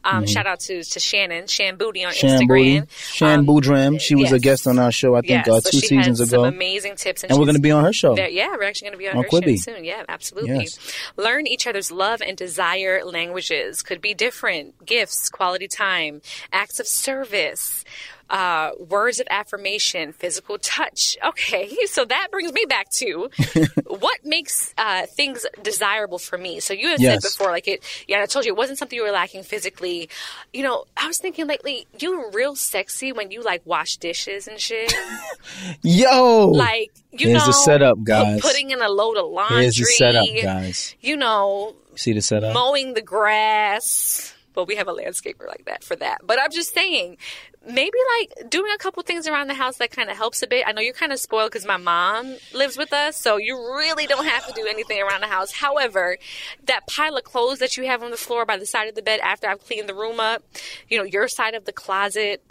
Um, 0.05 0.27
Shout 0.27 0.47
out 0.47 0.61
to, 0.61 0.83
to 0.83 1.01
Shannon, 1.01 1.47
Shan 1.47 1.77
Booty 1.77 2.05
on 2.05 2.13
Mm-hmm. 2.13 2.47
Booty, 2.47 2.81
Instagram. 2.81 2.91
Shan 2.91 3.39
Um, 3.41 3.47
Boodram. 3.47 4.01
She 4.01 4.15
was 4.15 4.33
a 4.33 4.39
guest 4.39 4.67
on 4.67 4.79
our 4.79 4.91
show, 4.93 5.15
I 5.15 5.21
think, 5.21 5.47
Yes, 5.47 5.49
uh, 5.49 5.61
so 5.61 5.71
two 5.71 5.81
she 5.81 5.87
seasons 5.89 6.21
ago. 6.21 6.45
Some 6.45 6.55
amazing 6.55 6.97
tips, 6.97 7.23
and, 7.23 7.31
and 7.31 7.39
we're 7.39 7.47
going 7.47 7.57
to 7.57 7.61
be 7.63 7.71
on 7.71 7.85
her 7.85 7.93
show. 7.93 8.15
there- 8.15 8.29
yeah, 8.29 8.49
we're 8.57 8.65
actually 8.65 8.87
going 8.91 8.99
to 8.99 8.99
be 8.99 9.09
on, 9.09 9.17
On 9.19 9.23
her 9.25 9.29
Quibi. 9.29 9.57
show 9.63 9.73
soon. 9.75 9.85
Yeah, 9.85 10.03
absolutely. 10.09 10.55
Yes. 10.55 10.79
Learn 11.17 11.47
each 11.47 11.67
other's 11.67 11.91
love 11.93 12.21
and 12.21 12.37
desire 12.37 13.05
languages. 13.05 13.83
Could 13.83 14.01
be 14.01 14.15
different 14.15 14.85
gifts, 14.87 15.29
quality 15.29 15.69
time, 15.69 16.21
acts 16.53 16.81
of 16.81 16.87
service, 16.87 17.85
uh, 18.29 18.71
words 18.79 19.21
of 19.21 19.27
affirmation, 19.31 20.13
physical 20.13 20.59
touch. 20.59 21.17
Okay, 21.25 21.71
so 21.87 22.05
that 22.05 22.29
brings 22.31 22.53
me 22.53 22.65
back 22.69 22.91
to 22.91 23.31
what 23.87 24.25
makes 24.25 24.75
uh, 24.79 25.07
things 25.07 25.47
desirable 25.63 26.19
for 26.19 26.37
me. 26.39 26.61
So 26.61 26.75
you 26.75 26.89
had 26.89 27.01
Yes. 27.01 27.23
said 27.23 27.29
before, 27.29 27.53
like 27.53 27.69
it. 27.69 27.85
Yeah, 28.09 28.23
I 28.23 28.27
told 28.27 28.45
you 28.45 28.53
it 28.53 28.57
wasn't 28.57 28.79
something 28.79 28.97
you 28.97 29.05
were 29.05 29.11
lacking 29.13 29.43
physically. 29.45 30.09
You 30.53 30.63
know, 30.65 30.85
I 30.97 31.07
was 31.07 31.19
thinking 31.19 31.47
lately, 31.47 31.87
you 32.01 32.19
were 32.19 32.31
real 32.33 32.57
sexy 32.57 33.13
when 33.13 33.31
you 33.31 33.43
like 33.43 33.63
wash 33.65 33.97
dishes 33.99 34.49
and 34.49 34.59
shit. 34.61 34.93
Yo! 35.83 36.49
like 36.49 36.93
you 37.13 37.29
Here's 37.29 37.41
know, 37.43 37.47
the 37.47 37.53
setup, 37.53 38.03
guys. 38.03 38.41
putting 38.41 38.71
in 38.71 38.83
a 38.83 38.89
load 38.89 39.17
of 39.17 39.31
laundry. 39.31 39.63
Here's 39.63 39.77
the 39.77 39.85
setup, 39.85 40.27
guys. 40.43 40.95
You 41.01 41.17
know, 41.17 41.75
See 41.95 42.13
the 42.13 42.21
setup? 42.23 42.55
mowing 42.55 42.95
the 42.95 43.03
grass. 43.03 44.35
Well, 44.55 44.67
we 44.67 44.77
have 44.77 44.89
a 44.89 44.93
landscaper 44.95 45.47
like 45.47 45.67
that 45.67 45.85
for 45.85 45.97
that. 45.97 46.19
But 46.27 46.41
I'm 46.41 46.51
just 46.51 46.73
saying, 46.75 47.19
maybe 47.67 47.99
like 48.19 48.51
doing 48.51 48.73
a 48.75 48.79
couple 48.79 49.03
things 49.03 49.27
around 49.27 49.49
the 49.49 49.55
house 49.55 49.79
that 49.79 49.91
kind 49.91 50.09
of 50.09 50.17
helps 50.17 50.43
a 50.43 50.47
bit. 50.47 50.65
I 50.67 50.73
know 50.73 50.81
you're 50.81 50.95
kind 50.95 51.13
of 51.13 51.19
spoiled 51.19 51.51
because 51.51 51.67
my 51.67 51.77
mom 51.77 52.37
lives 52.55 52.77
with 52.77 52.93
us, 52.93 53.17
so 53.17 53.37
you 53.37 53.57
really 53.57 54.07
don't 54.07 54.27
have 54.27 54.47
to 54.47 54.53
do 54.53 54.67
anything 54.67 55.01
around 55.01 55.21
the 55.21 55.27
house. 55.27 55.53
However, 55.53 56.19
that 56.65 56.87
pile 56.87 57.17
of 57.17 57.25
clothes 57.25 57.59
that 57.59 57.77
you 57.77 57.87
have 57.87 58.03
on 58.03 58.11
the 58.11 58.17
floor 58.17 58.45
by 58.45 58.57
the 58.57 58.67
side 58.67 58.89
of 58.89 58.95
the 58.95 59.03
bed 59.03 59.21
after 59.21 59.49
I've 59.49 59.65
cleaned 59.65 59.89
the 59.89 59.95
room 59.95 60.21
up, 60.21 60.43
you 60.89 60.99
know, 60.99 61.05
your 61.05 61.29
side 61.29 61.55
of 61.55 61.65
the 61.65 61.73
closet, 61.73 62.43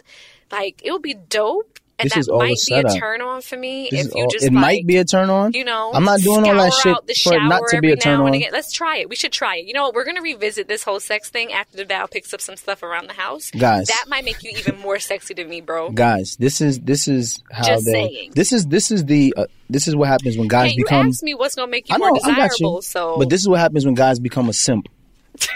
like 0.52 0.80
it 0.84 0.92
would 0.92 1.02
be 1.02 1.14
dope. 1.14 1.78
And 1.98 2.10
This 2.10 2.26
that 2.26 2.32
might 2.36 2.56
be 2.68 2.74
a 2.74 2.82
turn 3.00 3.22
on 3.22 3.40
for 3.40 3.56
me 3.56 3.88
This 3.90 4.06
if 4.08 4.14
you 4.14 4.24
all- 4.24 4.28
just 4.30 4.44
it 4.44 4.52
like, 4.52 4.60
might 4.62 4.86
be 4.86 4.98
a 4.98 5.04
turn 5.04 5.30
on. 5.30 5.52
you 5.54 5.64
know, 5.64 5.92
I'm 5.94 6.04
not 6.04 6.20
doing 6.20 6.44
all 6.46 6.54
that 6.54 6.72
shit 6.82 6.94
for 7.22 7.40
not 7.40 7.62
to 7.70 7.80
be 7.80 7.90
a 7.90 7.96
turn 7.96 8.20
on. 8.20 8.34
again. 8.34 8.50
Let's 8.52 8.70
try 8.70 8.98
it. 8.98 9.08
We 9.08 9.16
should 9.16 9.32
try 9.32 9.56
it. 9.56 9.66
You 9.66 9.72
know 9.72 9.84
what? 9.84 9.94
We're 9.94 10.04
going 10.04 10.16
to 10.16 10.22
revisit 10.22 10.68
this 10.68 10.82
whole 10.84 11.00
sex 11.00 11.30
thing 11.30 11.54
after 11.54 11.82
DeVal 11.82 12.10
picks 12.10 12.34
up 12.34 12.42
some 12.42 12.56
stuff 12.56 12.82
around 12.82 13.06
the 13.08 13.14
house. 13.14 13.50
Guys. 13.50 13.86
that 13.86 14.04
might 14.08 14.26
make 14.26 14.42
you 14.42 14.50
even 14.58 14.78
more 14.80 14.98
sexy 14.98 15.32
to 15.34 15.44
me, 15.46 15.62
bro. 15.62 15.88
Guys, 15.90 16.36
this 16.38 16.60
is 16.60 16.80
this 16.80 17.08
is 17.08 17.42
how 17.50 17.66
Just 17.66 17.86
they. 17.86 17.92
saying. 17.92 18.32
This 18.34 18.52
is 18.52 18.66
this 18.66 18.90
is 18.90 19.06
the 19.06 19.32
uh, 19.34 19.46
this 19.70 19.88
is 19.88 19.96
what 19.96 20.08
happens 20.08 20.36
when 20.36 20.48
guys 20.48 20.72
Hey, 20.72 20.76
you 20.76 20.84
become. 20.84 21.08
asked 21.08 21.22
me 21.22 21.32
what's 21.34 21.54
going 21.54 21.68
to 21.68 21.70
make 21.70 21.88
you 21.88 21.94
I 21.94 21.98
know, 21.98 22.08
more 22.08 22.18
I 22.24 22.28
got 22.36 22.50
desirable. 22.50 22.76
you. 22.76 22.82
So, 22.82 23.16
But 23.18 23.30
this 23.30 23.40
is 23.40 23.48
what 23.48 23.58
happens 23.58 23.86
when 23.86 23.94
guys 23.94 24.18
become 24.20 24.50
a 24.50 24.52
simp. 24.52 24.86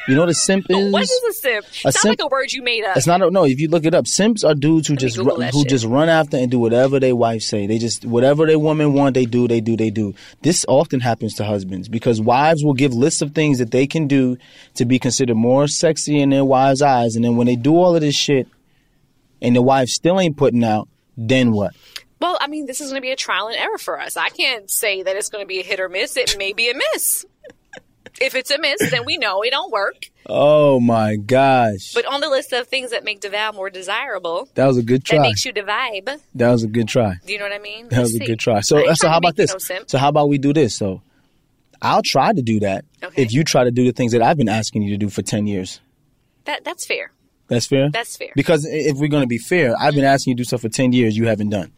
You 0.08 0.14
know 0.14 0.22
what 0.22 0.30
a 0.30 0.34
simp 0.34 0.66
is? 0.70 0.92
what 0.92 1.02
is 1.02 1.22
a 1.28 1.32
simp? 1.32 1.66
A 1.66 1.70
Sounds 1.92 2.00
simp- 2.00 2.20
like 2.20 2.24
a 2.26 2.28
word 2.28 2.52
you 2.52 2.62
made 2.62 2.84
up. 2.84 2.96
It's 2.96 3.06
not 3.06 3.22
a, 3.22 3.30
no. 3.30 3.44
If 3.44 3.60
you 3.60 3.68
look 3.68 3.84
it 3.84 3.94
up, 3.94 4.06
simps 4.06 4.44
are 4.44 4.54
dudes 4.54 4.88
who 4.88 4.94
me 4.94 4.98
just 4.98 5.18
run, 5.18 5.40
who 5.40 5.60
shit. 5.60 5.68
just 5.68 5.84
run 5.86 6.08
after 6.08 6.36
and 6.36 6.50
do 6.50 6.58
whatever 6.58 6.98
their 7.00 7.14
wife 7.16 7.42
say. 7.42 7.66
They 7.66 7.78
just 7.78 8.04
whatever 8.04 8.46
their 8.46 8.58
woman 8.58 8.92
want, 8.92 9.14
they 9.14 9.26
do. 9.26 9.46
They 9.48 9.60
do. 9.60 9.76
They 9.76 9.90
do. 9.90 10.14
This 10.42 10.64
often 10.68 11.00
happens 11.00 11.34
to 11.34 11.44
husbands 11.44 11.88
because 11.88 12.20
wives 12.20 12.64
will 12.64 12.74
give 12.74 12.92
lists 12.92 13.22
of 13.22 13.32
things 13.34 13.58
that 13.58 13.70
they 13.70 13.86
can 13.86 14.06
do 14.06 14.36
to 14.74 14.84
be 14.84 14.98
considered 14.98 15.36
more 15.36 15.68
sexy 15.68 16.20
in 16.20 16.30
their 16.30 16.44
wives' 16.44 16.82
eyes, 16.82 17.16
and 17.16 17.24
then 17.24 17.36
when 17.36 17.46
they 17.46 17.56
do 17.56 17.76
all 17.76 17.94
of 17.94 18.00
this 18.00 18.14
shit, 18.16 18.46
and 19.42 19.56
the 19.56 19.62
wife 19.62 19.88
still 19.88 20.20
ain't 20.20 20.36
putting 20.36 20.64
out, 20.64 20.88
then 21.16 21.52
what? 21.52 21.74
Well, 22.20 22.36
I 22.38 22.48
mean, 22.48 22.66
this 22.66 22.82
is 22.82 22.90
going 22.90 23.00
to 23.00 23.06
be 23.06 23.12
a 23.12 23.16
trial 23.16 23.46
and 23.48 23.56
error 23.56 23.78
for 23.78 23.98
us. 23.98 24.16
I 24.18 24.28
can't 24.28 24.70
say 24.70 25.02
that 25.02 25.16
it's 25.16 25.30
going 25.30 25.42
to 25.42 25.48
be 25.48 25.60
a 25.60 25.62
hit 25.62 25.80
or 25.80 25.88
miss. 25.88 26.18
It 26.18 26.36
may 26.36 26.52
be 26.52 26.70
a 26.70 26.74
miss. 26.74 27.24
If 28.20 28.34
it's 28.34 28.50
a 28.50 28.58
miss, 28.58 28.90
then 28.90 29.04
we 29.04 29.16
know 29.16 29.42
it 29.42 29.50
don't 29.50 29.70
work. 29.72 29.96
Oh 30.26 30.80
my 30.80 31.16
gosh, 31.16 31.92
But 31.94 32.06
on 32.06 32.20
the 32.20 32.28
list 32.28 32.52
of 32.52 32.68
things 32.68 32.90
that 32.90 33.04
make 33.04 33.20
DeVal 33.20 33.54
more 33.54 33.70
desirable, 33.70 34.48
that 34.54 34.66
was 34.66 34.76
a 34.76 34.82
good 34.82 35.04
try. 35.04 35.18
that 35.18 35.22
makes 35.22 35.44
you 35.44 35.52
the. 35.52 36.20
That 36.34 36.50
was 36.50 36.62
a 36.62 36.68
good 36.68 36.88
try. 36.88 37.16
Do 37.26 37.32
you 37.32 37.38
know 37.38 37.44
what 37.44 37.52
I 37.52 37.58
mean? 37.58 37.88
That 37.88 38.00
was 38.00 38.12
Let's 38.12 38.22
a 38.22 38.26
see. 38.26 38.26
good 38.26 38.38
try. 38.38 38.60
So, 38.60 38.94
so 38.94 39.08
how 39.08 39.18
about 39.18 39.36
this? 39.36 39.50
no. 39.52 39.84
So, 39.86 39.98
how 39.98 40.08
about 40.08 40.28
we 40.28 40.38
do 40.38 40.52
this? 40.52 40.74
So, 40.74 41.02
I'll 41.82 42.02
try 42.02 42.32
to 42.32 42.42
do 42.42 42.60
that 42.60 42.84
Okay. 43.02 43.22
if 43.22 43.32
you 43.32 43.44
try 43.44 43.64
to 43.64 43.70
do 43.70 43.84
the 43.84 43.92
things 43.92 44.12
that 44.12 44.22
I've 44.22 44.36
been 44.36 44.48
asking 44.48 44.82
you 44.82 44.90
to 44.90 44.98
do 44.98 45.08
for 45.08 45.22
ten 45.22 45.46
years. 45.46 45.80
That 46.44 46.64
that's 46.64 46.86
fair. 46.86 47.12
That's 47.48 47.66
fair. 47.66 47.90
That's 47.90 48.16
fair. 48.16 48.30
Because 48.36 48.64
if 48.64 48.96
we're 48.98 49.08
going 49.08 49.24
to 49.24 49.28
be 49.28 49.38
fair, 49.38 49.74
I've 49.76 49.94
been 49.94 50.04
mm-hmm. 50.04 50.14
asking 50.14 50.32
you 50.32 50.36
to 50.36 50.40
do 50.40 50.44
stuff 50.44 50.60
for 50.60 50.68
ten 50.68 50.92
years. 50.92 51.16
You 51.16 51.26
haven't 51.26 51.50
done. 51.50 51.72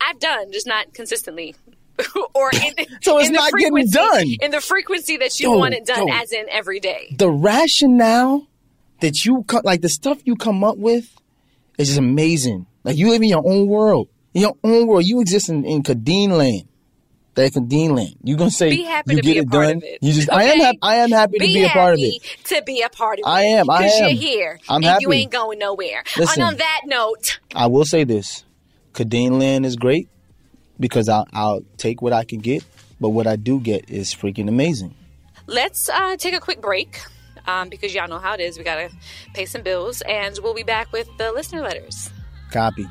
I've 0.00 0.18
done, 0.18 0.50
just 0.50 0.66
not 0.66 0.94
consistently. 0.94 1.54
or 2.34 2.50
in, 2.50 2.86
So 3.02 3.18
it's 3.18 3.28
the 3.28 3.34
not 3.34 3.52
getting 3.52 3.86
done. 3.88 4.26
in 4.40 4.50
the 4.50 4.60
frequency 4.60 5.16
that 5.18 5.38
you 5.40 5.50
Yo, 5.52 5.58
want 5.58 5.74
it 5.74 5.86
done, 5.86 6.08
yo. 6.08 6.14
as 6.14 6.32
in 6.32 6.46
every 6.50 6.80
day. 6.80 7.14
The 7.18 7.30
rationale 7.30 8.46
that 9.00 9.24
you 9.24 9.44
co- 9.46 9.60
like 9.64 9.80
the 9.80 9.88
stuff 9.88 10.18
you 10.24 10.36
come 10.36 10.64
up 10.64 10.76
with 10.76 11.08
is 11.78 11.88
just 11.88 11.98
amazing. 11.98 12.66
Like 12.84 12.96
you 12.96 13.10
live 13.10 13.22
in 13.22 13.28
your 13.28 13.46
own 13.46 13.66
world, 13.68 14.08
in 14.34 14.42
your 14.42 14.54
own 14.64 14.86
world. 14.86 15.04
You 15.04 15.20
exist 15.20 15.48
in, 15.48 15.64
in 15.64 15.82
Kadeen 15.82 16.30
land. 16.30 16.68
that 17.34 17.52
Kadeen 17.52 17.96
Land. 17.96 18.14
You 18.22 18.36
gonna 18.36 18.50
say 18.50 18.70
Be 18.70 18.84
happy 18.84 19.12
you 19.14 19.16
to 19.16 19.22
get 19.22 19.32
be 19.34 19.38
it 19.38 19.48
done? 19.50 19.80
it. 19.82 19.98
You 20.02 20.12
just 20.12 20.30
I 20.32 20.44
am 20.44 20.50
Okay? 20.52 20.64
hap- 20.64 20.76
I 20.82 20.96
am 20.96 21.10
happy 21.10 21.38
to 21.38 21.44
Be 21.44 21.54
be 21.54 21.64
a 21.64 21.68
part 21.68 21.94
of 21.94 21.98
happy 22.00 22.20
it. 22.22 22.44
to 22.44 22.62
be 22.64 22.82
a 22.82 22.88
part 22.88 23.18
of 23.18 23.24
it. 23.24 23.28
I 23.28 23.42
am, 23.42 23.70
I 23.70 23.84
am. 23.86 24.08
you're 24.08 24.16
here. 24.16 24.60
I'm 24.68 24.76
and 24.76 24.84
happy. 24.84 25.02
you 25.02 25.12
ain't 25.12 25.32
going 25.32 25.58
nowhere. 25.58 26.04
Listen. 26.16 26.42
and 26.42 26.52
on 26.52 26.56
that 26.58 26.80
note, 26.86 27.40
I 27.54 27.66
will 27.66 27.84
say 27.84 28.04
this: 28.04 28.44
Kadeen 28.92 29.40
Land 29.40 29.64
is 29.66 29.74
great 29.76 30.08
because 30.78 31.08
I'll 31.08 31.26
I'll 31.32 31.62
take 31.76 32.02
what 32.02 32.12
I 32.12 32.24
can 32.24 32.40
get, 32.40 32.64
but 33.00 33.10
what 33.10 33.26
I 33.26 33.36
do 33.36 33.60
get 33.60 33.90
is 33.90 34.14
freaking 34.14 34.48
amazing. 34.48 34.94
let's 35.46 35.88
uh, 35.88 36.16
take 36.16 36.34
a 36.34 36.40
quick 36.40 36.60
break. 36.60 37.00
Um, 37.46 37.68
because 37.68 37.94
y'all 37.94 38.08
know 38.08 38.18
how 38.18 38.32
it 38.32 38.40
is. 38.40 38.56
We 38.56 38.64
gotta 38.64 38.88
pay 39.34 39.44
some 39.44 39.60
bills, 39.60 40.00
and 40.08 40.38
we'll 40.42 40.54
be 40.54 40.62
back 40.62 40.90
with 40.92 41.08
the 41.18 41.30
listener 41.30 41.60
letters. 41.60 42.08
Copy. 42.50 42.86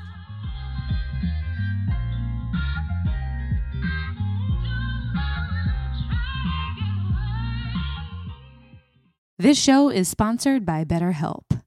This 9.40 9.60
show 9.60 9.90
is 9.90 10.08
sponsored 10.08 10.66
by 10.66 10.86
BetterHelp. 10.86 11.62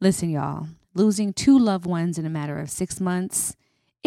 Listen, 0.00 0.30
y'all, 0.30 0.68
losing 0.94 1.32
two 1.32 1.58
loved 1.58 1.86
ones 1.86 2.18
in 2.18 2.24
a 2.24 2.30
matter 2.30 2.58
of 2.58 2.70
six 2.70 3.00
months, 3.00 3.54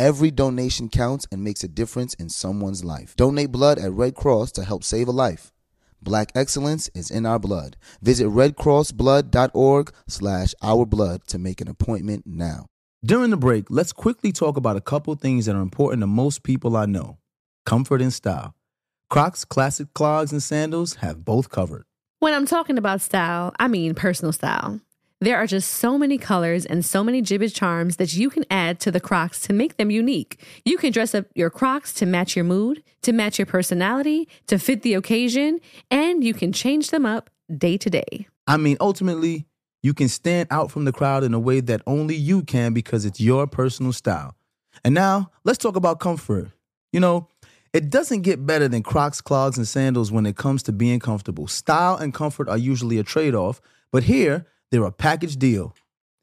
Every 0.00 0.30
donation 0.30 0.88
counts 0.88 1.26
and 1.30 1.44
makes 1.44 1.62
a 1.62 1.68
difference 1.68 2.14
in 2.14 2.30
someone's 2.30 2.82
life. 2.82 3.14
Donate 3.16 3.52
blood 3.52 3.78
at 3.78 3.92
Red 3.92 4.14
Cross 4.14 4.52
to 4.52 4.64
help 4.64 4.82
save 4.82 5.08
a 5.08 5.10
life. 5.10 5.52
Black 6.00 6.32
excellence 6.34 6.88
is 6.94 7.10
in 7.10 7.26
our 7.26 7.38
blood. 7.38 7.76
Visit 8.00 8.28
redcrossblood.org 8.28 9.92
slash 10.08 10.54
ourblood 10.62 11.24
to 11.24 11.38
make 11.38 11.60
an 11.60 11.68
appointment 11.68 12.24
now. 12.26 12.64
During 13.04 13.28
the 13.28 13.36
break, 13.36 13.66
let's 13.68 13.92
quickly 13.92 14.32
talk 14.32 14.56
about 14.56 14.78
a 14.78 14.80
couple 14.80 15.14
things 15.16 15.44
that 15.44 15.54
are 15.54 15.60
important 15.60 16.00
to 16.00 16.06
most 16.06 16.44
people 16.44 16.78
I 16.78 16.86
know 16.86 17.18
comfort 17.66 18.00
and 18.00 18.10
style. 18.10 18.54
Crocs 19.10 19.44
classic 19.44 19.92
clogs 19.92 20.32
and 20.32 20.42
sandals 20.42 20.94
have 20.94 21.26
both 21.26 21.50
covered. 21.50 21.84
When 22.20 22.32
I'm 22.32 22.46
talking 22.46 22.78
about 22.78 23.02
style, 23.02 23.52
I 23.58 23.68
mean 23.68 23.94
personal 23.94 24.32
style. 24.32 24.80
There 25.22 25.36
are 25.36 25.46
just 25.46 25.72
so 25.72 25.98
many 25.98 26.16
colors 26.16 26.64
and 26.64 26.82
so 26.82 27.04
many 27.04 27.20
Jibbitz 27.20 27.54
charms 27.54 27.96
that 27.96 28.14
you 28.14 28.30
can 28.30 28.46
add 28.50 28.80
to 28.80 28.90
the 28.90 29.00
Crocs 29.00 29.38
to 29.42 29.52
make 29.52 29.76
them 29.76 29.90
unique. 29.90 30.42
You 30.64 30.78
can 30.78 30.92
dress 30.92 31.14
up 31.14 31.26
your 31.34 31.50
Crocs 31.50 31.92
to 31.94 32.06
match 32.06 32.34
your 32.34 32.46
mood, 32.46 32.82
to 33.02 33.12
match 33.12 33.38
your 33.38 33.44
personality, 33.44 34.30
to 34.46 34.58
fit 34.58 34.80
the 34.80 34.94
occasion, 34.94 35.60
and 35.90 36.24
you 36.24 36.32
can 36.32 36.54
change 36.54 36.88
them 36.88 37.04
up 37.04 37.28
day 37.54 37.76
to 37.76 37.90
day. 37.90 38.28
I 38.46 38.56
mean, 38.56 38.78
ultimately, 38.80 39.44
you 39.82 39.92
can 39.92 40.08
stand 40.08 40.48
out 40.50 40.70
from 40.70 40.86
the 40.86 40.92
crowd 40.92 41.22
in 41.22 41.34
a 41.34 41.38
way 41.38 41.60
that 41.60 41.82
only 41.86 42.14
you 42.14 42.42
can 42.42 42.72
because 42.72 43.04
it's 43.04 43.20
your 43.20 43.46
personal 43.46 43.92
style. 43.92 44.34
And 44.86 44.94
now, 44.94 45.30
let's 45.44 45.58
talk 45.58 45.76
about 45.76 46.00
comfort. 46.00 46.50
You 46.94 47.00
know, 47.00 47.28
it 47.74 47.90
doesn't 47.90 48.22
get 48.22 48.46
better 48.46 48.68
than 48.68 48.82
Crocs, 48.82 49.20
clogs, 49.20 49.58
and 49.58 49.68
sandals 49.68 50.10
when 50.10 50.24
it 50.24 50.36
comes 50.36 50.62
to 50.62 50.72
being 50.72 50.98
comfortable. 50.98 51.46
Style 51.46 51.96
and 51.96 52.14
comfort 52.14 52.48
are 52.48 52.56
usually 52.56 52.98
a 52.98 53.02
trade 53.02 53.34
off, 53.34 53.60
but 53.92 54.04
here, 54.04 54.46
they're 54.70 54.84
a 54.84 54.92
package 54.92 55.36
deal. 55.36 55.74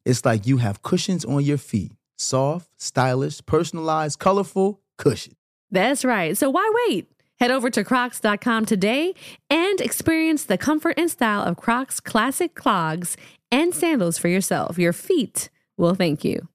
It's 0.06 0.24
like 0.24 0.48
you 0.48 0.58
have 0.58 0.82
cushions 0.82 1.26
on 1.26 1.44
your 1.44 1.58
feet 1.58 1.92
soft, 2.20 2.70
stylish, 2.78 3.46
personalized, 3.46 4.18
colorful 4.20 4.82
cushion. 4.98 5.36
That's 5.70 6.04
right. 6.04 6.36
So 6.36 6.50
why 6.50 6.72
wait? 6.88 7.12
Head 7.40 7.52
over 7.52 7.70
to 7.70 7.84
crocs.com 7.84 8.66
today 8.66 9.14
and 9.50 9.80
experience 9.80 10.44
the 10.44 10.58
comfort 10.58 10.96
and 10.98 11.12
style 11.12 11.44
of 11.44 11.58
Crocs 11.58 12.00
classic 12.00 12.56
clogs 12.56 13.16
and 13.52 13.76
sandals 13.76 14.18
for 14.18 14.28
yourself. 14.28 14.80
Your 14.80 14.94
feet 14.94 15.50
will 15.78 15.94
thank 15.94 16.26
you. 16.26 16.48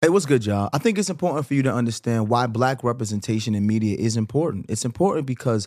Hey, 0.00 0.10
what's 0.10 0.26
good, 0.26 0.46
y'all? 0.46 0.70
I 0.72 0.78
think 0.78 0.96
it's 0.96 1.10
important 1.10 1.46
for 1.46 1.54
you 1.54 1.64
to 1.64 1.74
understand 1.74 2.28
why 2.28 2.46
black 2.46 2.84
representation 2.84 3.56
in 3.56 3.66
media 3.66 3.96
is 3.98 4.16
important. 4.16 4.66
It's 4.68 4.84
important 4.84 5.26
because 5.26 5.66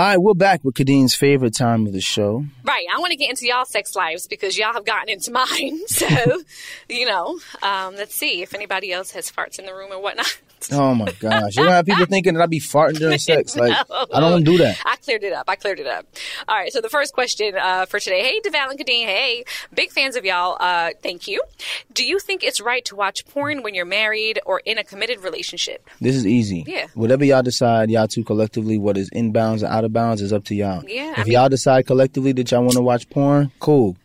All 0.00 0.06
right, 0.06 0.16
we're 0.16 0.32
back 0.32 0.64
with 0.64 0.76
Kadeen's 0.76 1.14
favorite 1.14 1.54
time 1.54 1.86
of 1.86 1.92
the 1.92 2.00
show. 2.00 2.46
Right. 2.64 2.86
I 2.90 3.00
want 3.00 3.10
to 3.10 3.16
get 3.18 3.28
into 3.28 3.46
y'all 3.46 3.66
sex 3.66 3.94
lives 3.94 4.26
because 4.26 4.56
y'all 4.56 4.72
have 4.72 4.86
gotten 4.86 5.10
into 5.10 5.30
mine. 5.30 5.80
So, 5.88 6.06
you 6.88 7.04
know, 7.04 7.38
um, 7.62 7.96
let's 7.96 8.14
see 8.14 8.40
if 8.40 8.54
anybody 8.54 8.92
else 8.92 9.10
has 9.10 9.30
farts 9.30 9.58
in 9.58 9.66
the 9.66 9.74
room 9.74 9.92
or 9.92 10.00
whatnot. 10.00 10.40
Oh 10.70 10.94
my 10.94 11.10
gosh, 11.12 11.56
you're 11.56 11.64
gonna 11.64 11.76
have 11.76 11.86
people 11.86 12.04
thinking 12.04 12.34
that 12.34 12.42
I 12.42 12.46
be 12.46 12.60
farting 12.60 12.98
during 12.98 13.18
sex. 13.30 13.56
Like 13.56 13.72
No. 13.88 14.06
I 14.12 14.20
don't 14.20 14.44
do 14.44 14.58
that. 14.58 14.78
I 14.84 14.96
cleared 14.96 15.24
it 15.24 15.32
up. 15.32 15.46
I 15.48 15.56
cleared 15.56 15.80
it 15.80 15.86
up. 15.86 16.04
All 16.46 16.54
right. 16.54 16.70
So 16.70 16.82
the 16.82 16.90
first 16.90 17.14
question 17.14 17.54
uh, 17.56 17.86
for 17.86 17.98
today. 17.98 18.20
Hey, 18.20 18.40
DeVal 18.40 18.68
and 18.70 18.78
Kadeen. 18.78 19.06
Hey, 19.06 19.44
big 19.72 19.90
fans 19.90 20.16
of 20.16 20.26
y'all. 20.26 20.58
Uh, 20.60 20.90
thank 21.02 21.26
you. 21.26 21.42
Do 21.94 22.04
you 22.06 22.18
think 22.18 22.44
it's 22.44 22.60
right 22.60 22.84
to 22.84 22.94
watch 22.94 23.24
porn 23.26 23.62
when 23.62 23.74
you're 23.74 23.86
married 23.86 24.38
or 24.44 24.60
in 24.66 24.76
a 24.76 24.84
committed 24.84 25.20
relationship? 25.20 25.88
This 25.98 26.14
is 26.14 26.26
easy. 26.26 26.64
Yeah. 26.66 26.88
Whatever 26.92 27.24
y'all 27.24 27.42
decide, 27.42 27.90
y'all 27.90 28.06
two 28.06 28.22
collectively, 28.22 28.76
what 28.76 28.98
is 28.98 29.08
inbounds 29.10 29.62
and 29.62 29.72
out 29.72 29.84
of 29.84 29.89
of 29.90 29.92
bounds 29.92 30.22
is 30.22 30.32
up 30.32 30.44
to 30.46 30.54
y'all. 30.54 30.82
Yeah, 30.88 31.10
If 31.12 31.18
I 31.18 31.24
mean- 31.24 31.32
y'all 31.32 31.48
decide 31.48 31.86
collectively 31.86 32.32
that 32.32 32.50
y'all 32.50 32.62
want 32.62 32.74
to 32.74 32.82
watch 32.82 33.08
porn, 33.10 33.50
cool. 33.58 33.96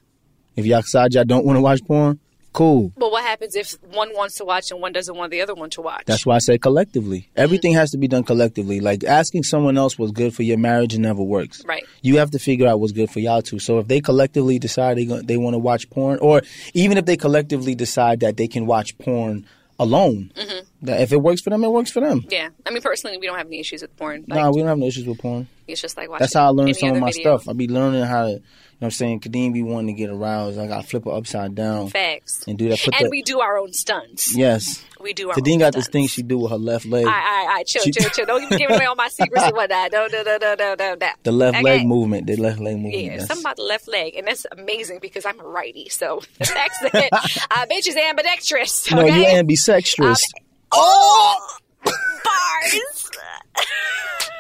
If 0.55 0.65
y'all 0.65 0.81
decide 0.81 1.13
y'all 1.13 1.23
don't 1.25 1.45
want 1.45 1.57
to 1.57 1.61
watch 1.61 1.83
porn, 1.85 2.19
cool. 2.53 2.91
But 2.97 3.11
what 3.11 3.23
happens 3.23 3.55
if 3.57 3.73
one 3.91 4.09
wants 4.13 4.35
to 4.37 4.45
watch 4.45 4.71
and 4.71 4.79
one 4.79 4.93
doesn't 4.93 5.15
want 5.15 5.31
the 5.31 5.41
other 5.41 5.53
one 5.53 5.69
to 5.71 5.81
watch? 5.81 6.03
That's 6.05 6.25
why 6.25 6.35
I 6.35 6.39
say 6.39 6.57
collectively. 6.57 7.19
Mm-hmm. 7.19 7.41
Everything 7.41 7.73
has 7.73 7.91
to 7.91 7.97
be 7.97 8.07
done 8.07 8.23
collectively. 8.23 8.79
Like 8.79 9.03
asking 9.03 9.43
someone 9.43 9.77
else 9.77 9.99
what's 9.99 10.13
good 10.13 10.33
for 10.33 10.43
your 10.43 10.57
marriage 10.57 10.97
never 10.97 11.21
works. 11.21 11.61
Right. 11.65 11.83
You 12.01 12.17
have 12.19 12.31
to 12.31 12.39
figure 12.39 12.67
out 12.67 12.79
what's 12.79 12.93
good 12.93 13.09
for 13.11 13.19
y'all 13.19 13.41
too. 13.41 13.59
So 13.59 13.79
if 13.79 13.87
they 13.89 13.99
collectively 13.99 14.57
decide 14.59 14.97
they 14.97 15.05
go, 15.05 15.21
they 15.21 15.35
want 15.37 15.53
to 15.55 15.59
watch 15.59 15.89
porn, 15.89 16.19
or 16.19 16.41
even 16.73 16.97
if 16.97 17.05
they 17.05 17.17
collectively 17.17 17.75
decide 17.75 18.21
that 18.21 18.37
they 18.37 18.47
can 18.47 18.65
watch 18.65 18.97
porn 18.97 19.45
alone, 19.79 20.31
Mm-hmm. 20.35 20.85
that 20.85 21.01
if 21.01 21.11
it 21.11 21.21
works 21.21 21.41
for 21.41 21.49
them, 21.49 21.63
it 21.63 21.71
works 21.71 21.91
for 21.91 21.99
them. 21.99 22.23
Yeah, 22.29 22.49
I 22.65 22.69
mean, 22.71 22.81
personally, 22.81 23.17
we 23.17 23.27
don't 23.27 23.37
have 23.37 23.47
any 23.47 23.59
issues 23.59 23.81
with 23.81 23.95
porn. 23.97 24.23
Like, 24.27 24.39
nah, 24.39 24.49
we 24.51 24.59
don't 24.59 24.67
have 24.67 24.77
no 24.77 24.85
issues 24.87 25.05
with 25.05 25.19
porn. 25.19 25.47
it's 25.67 25.81
just 25.81 25.97
like 25.97 26.09
watching. 26.09 26.21
That's 26.23 26.33
how 26.33 26.45
I 26.45 26.49
learned 26.49 26.75
some 26.77 26.89
of 26.91 26.99
my 26.99 27.11
video. 27.11 27.37
stuff. 27.37 27.49
I 27.49 27.53
be 27.53 27.67
learning 27.67 28.03
how 28.03 28.25
to, 28.27 28.41
know 28.81 28.87
what 28.87 28.87
I'm 28.87 28.91
saying? 28.91 29.19
Kadeen 29.21 29.53
be 29.53 29.61
wanting 29.63 29.87
to 29.87 29.93
get 29.93 30.09
aroused. 30.09 30.59
I 30.59 30.67
got 30.67 30.81
to 30.81 30.87
flip 30.87 31.05
her 31.05 31.11
upside 31.11 31.55
down 31.55 31.87
Facts. 31.89 32.43
and 32.47 32.57
do 32.57 32.67
that. 32.69 32.79
Put 32.79 32.93
And 32.95 33.05
the, 33.05 33.09
we 33.09 33.21
do 33.21 33.39
our 33.39 33.57
own 33.57 33.71
stunts. 33.71 34.35
yes. 34.35 34.83
We 34.99 35.13
do 35.13 35.29
our. 35.29 35.35
Kadeen 35.35 35.59
got 35.59 35.73
this 35.73 35.87
thing 35.87 36.07
she 36.07 36.23
do 36.23 36.37
with 36.39 36.51
her 36.51 36.57
left 36.57 36.85
leg. 36.85 37.05
All 37.05 37.11
right, 37.11 37.17
all 37.17 37.23
right, 37.23 37.41
all 37.49 37.55
right, 37.55 37.65
chill, 37.67 37.83
She- 37.83 37.91
chill, 37.91 38.09
chill. 38.09 38.25
Don't 38.25 38.49
giving 38.49 38.71
away 38.75 38.85
all 38.85 38.95
my 38.95 39.07
secrets 39.07 39.45
and 39.45 39.55
whatnot. 39.55 39.91
No, 39.91 40.07
no, 40.11 40.23
no, 40.23 40.37
no, 40.41 40.55
no, 40.57 40.75
no, 40.77 40.95
no. 40.99 41.09
the 41.23 41.31
left 41.31 41.55
Okay. 41.57 41.63
leg 41.63 41.85
movement. 41.87 42.27
The 42.27 42.35
left 42.37 42.59
leg 42.59 42.75
movement. 42.75 42.95
Yeah, 42.95 43.09
That's- 43.11 43.27
something 43.27 43.43
about 43.43 43.55
the 43.57 43.63
left 43.63 43.87
leg, 43.87 44.15
and 44.15 44.27
that's 44.27 44.45
amazing 44.51 44.99
because 45.01 45.25
I'm 45.25 45.39
a 45.39 45.43
righty. 45.43 45.87
So 45.89 46.21
the 46.39 46.45
fact 46.45 46.73
that 46.91 47.09
uh, 47.51 47.65
bitch 47.67 47.87
is 47.87 47.95
ambidextrous. 47.95 48.91
No, 48.91 49.01
okay? 49.03 49.19
you 49.31 49.37
ambidextrous. 49.37 50.21
Oh, 50.71 51.57
bars. 51.83 53.11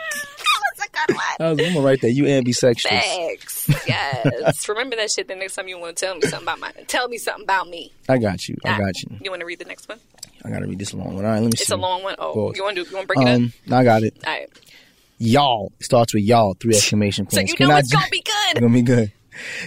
that 0.95 1.05
was 1.09 1.17
a 1.17 1.37
good. 1.37 1.45
I 1.45 1.49
was, 1.51 1.59
I'm 1.59 1.73
gonna 1.73 1.85
write 1.85 2.01
that. 2.01 2.11
You 2.11 2.25
ambidextrous. 2.27 3.03
Thanks. 3.03 3.69
Yes. 3.87 4.67
Remember 4.69 4.95
that 4.95 5.11
shit 5.11 5.27
the 5.27 5.35
next 5.35 5.55
time 5.55 5.67
you 5.67 5.79
want 5.79 5.95
to 5.97 6.05
tell 6.05 6.15
me 6.15 6.21
something 6.21 6.43
about 6.43 6.59
my 6.59 6.71
tell 6.87 7.07
me 7.07 7.17
something 7.17 7.43
about 7.43 7.69
me. 7.69 7.91
I 8.09 8.17
got 8.17 8.47
you. 8.49 8.55
I 8.65 8.77
got 8.79 9.01
you. 9.03 9.17
You 9.21 9.29
want 9.29 9.41
to 9.41 9.45
read 9.45 9.59
the 9.59 9.65
next 9.65 9.87
one? 9.89 9.99
I 10.43 10.49
gotta 10.49 10.67
read 10.67 10.79
this 10.79 10.93
long 10.93 11.15
one. 11.15 11.25
All 11.25 11.31
right, 11.31 11.39
let 11.39 11.45
me 11.45 11.51
see. 11.57 11.63
It's 11.63 11.71
a 11.71 11.75
long 11.77 12.03
one. 12.03 12.15
Oh, 12.19 12.33
Pause. 12.33 12.57
you 12.57 12.63
want 12.63 12.75
to 12.77 12.83
do 12.83 12.89
you 12.89 12.95
want 12.95 13.07
to 13.09 13.13
break 13.15 13.27
it 13.27 13.31
Um, 13.31 13.53
I 13.71 13.83
got 13.83 14.03
it. 14.03 14.15
All 14.25 14.33
right. 14.33 14.49
Y'all 15.17 15.71
it 15.79 15.85
starts 15.85 16.13
with 16.13 16.23
y'all. 16.23 16.53
Three 16.55 16.75
exclamation 16.75 17.25
points. 17.25 17.35
So 17.35 17.41
you 17.41 17.55
Can 17.55 17.69
know 17.69 17.75
I 17.75 17.79
it's 17.79 17.89
ju- 17.89 17.97
gonna 17.97 18.09
be 18.11 18.23
It's 18.25 18.53
good. 18.53 18.61
gonna 18.61 18.73
be 18.73 18.81
good. 18.81 19.11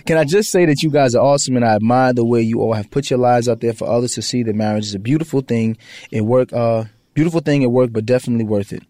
Can 0.06 0.16
I 0.16 0.24
just 0.24 0.50
say 0.50 0.64
that 0.66 0.82
you 0.82 0.90
guys 0.90 1.14
are 1.14 1.22
awesome 1.22 1.56
and 1.56 1.64
I 1.64 1.74
admire 1.74 2.12
the 2.14 2.24
way 2.24 2.40
you 2.40 2.60
all 2.62 2.72
have 2.72 2.90
put 2.90 3.10
your 3.10 3.18
lives 3.18 3.48
out 3.50 3.60
there 3.60 3.74
for 3.74 3.86
others 3.86 4.14
to 4.14 4.22
see 4.22 4.42
that 4.44 4.54
marriage 4.54 4.86
is 4.86 4.94
a 4.94 4.98
beautiful 4.98 5.40
thing. 5.42 5.76
It 6.10 6.22
work 6.22 6.52
uh 6.52 6.84
beautiful 7.14 7.40
thing 7.40 7.64
at 7.64 7.70
work, 7.70 7.92
but 7.92 8.06
definitely 8.06 8.44
worth 8.44 8.72
it. 8.72 8.82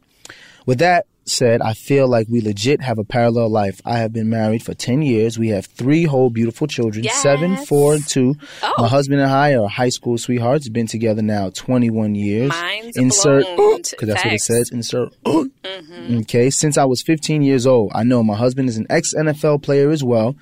With 0.67 0.79
that 0.79 1.07
said, 1.31 1.61
I 1.63 1.75
feel 1.75 2.09
like 2.09 2.27
we 2.29 2.41
legit 2.41 2.81
have 2.83 2.99
a 2.99 3.05
parallel 3.05 3.49
life. 3.51 3.81
I 3.85 3.99
have 3.99 4.13
been 4.13 4.29
married 4.29 4.63
for 4.63 4.75
10 4.75 5.03
years. 5.03 5.39
We 5.39 5.49
have 5.49 5.67
three 5.67 6.05
whole 6.05 6.31
beautiful 6.31 6.67
children, 6.67 7.05
Yes. 7.05 7.23
seven, 7.23 7.57
four, 7.57 7.95
and 7.95 8.07
two. 8.07 8.35
Oh. 8.63 8.73
My 8.79 8.89
husband 8.89 9.21
and 9.21 9.31
I 9.31 9.55
are 9.55 9.69
high 9.69 9.89
school 9.89 10.19
sweethearts, 10.19 10.69
been 10.69 10.87
together 10.87 11.23
now 11.23 11.51
21 11.51 12.15
years. 12.15 12.51
Mine's 12.51 12.97
Insert, 12.97 13.45
because 13.57 14.09
that's 14.09 14.25
what 14.25 14.35
it 14.35 14.41
says, 14.41 14.71
insert. 14.71 15.13
Mm-hmm. 15.25 16.19
Okay, 16.21 16.51
since 16.51 16.79
I 16.79 16.85
was 16.85 17.03
15 17.03 17.43
years 17.43 17.67
old, 17.67 17.93
I 17.95 18.03
know 18.03 18.23
my 18.23 18.37
husband 18.37 18.69
is 18.69 18.77
an 18.77 18.87
ex 18.91 19.15
NFL 19.15 19.63
player 19.63 19.91
as 19.91 20.03
well. 20.03 20.37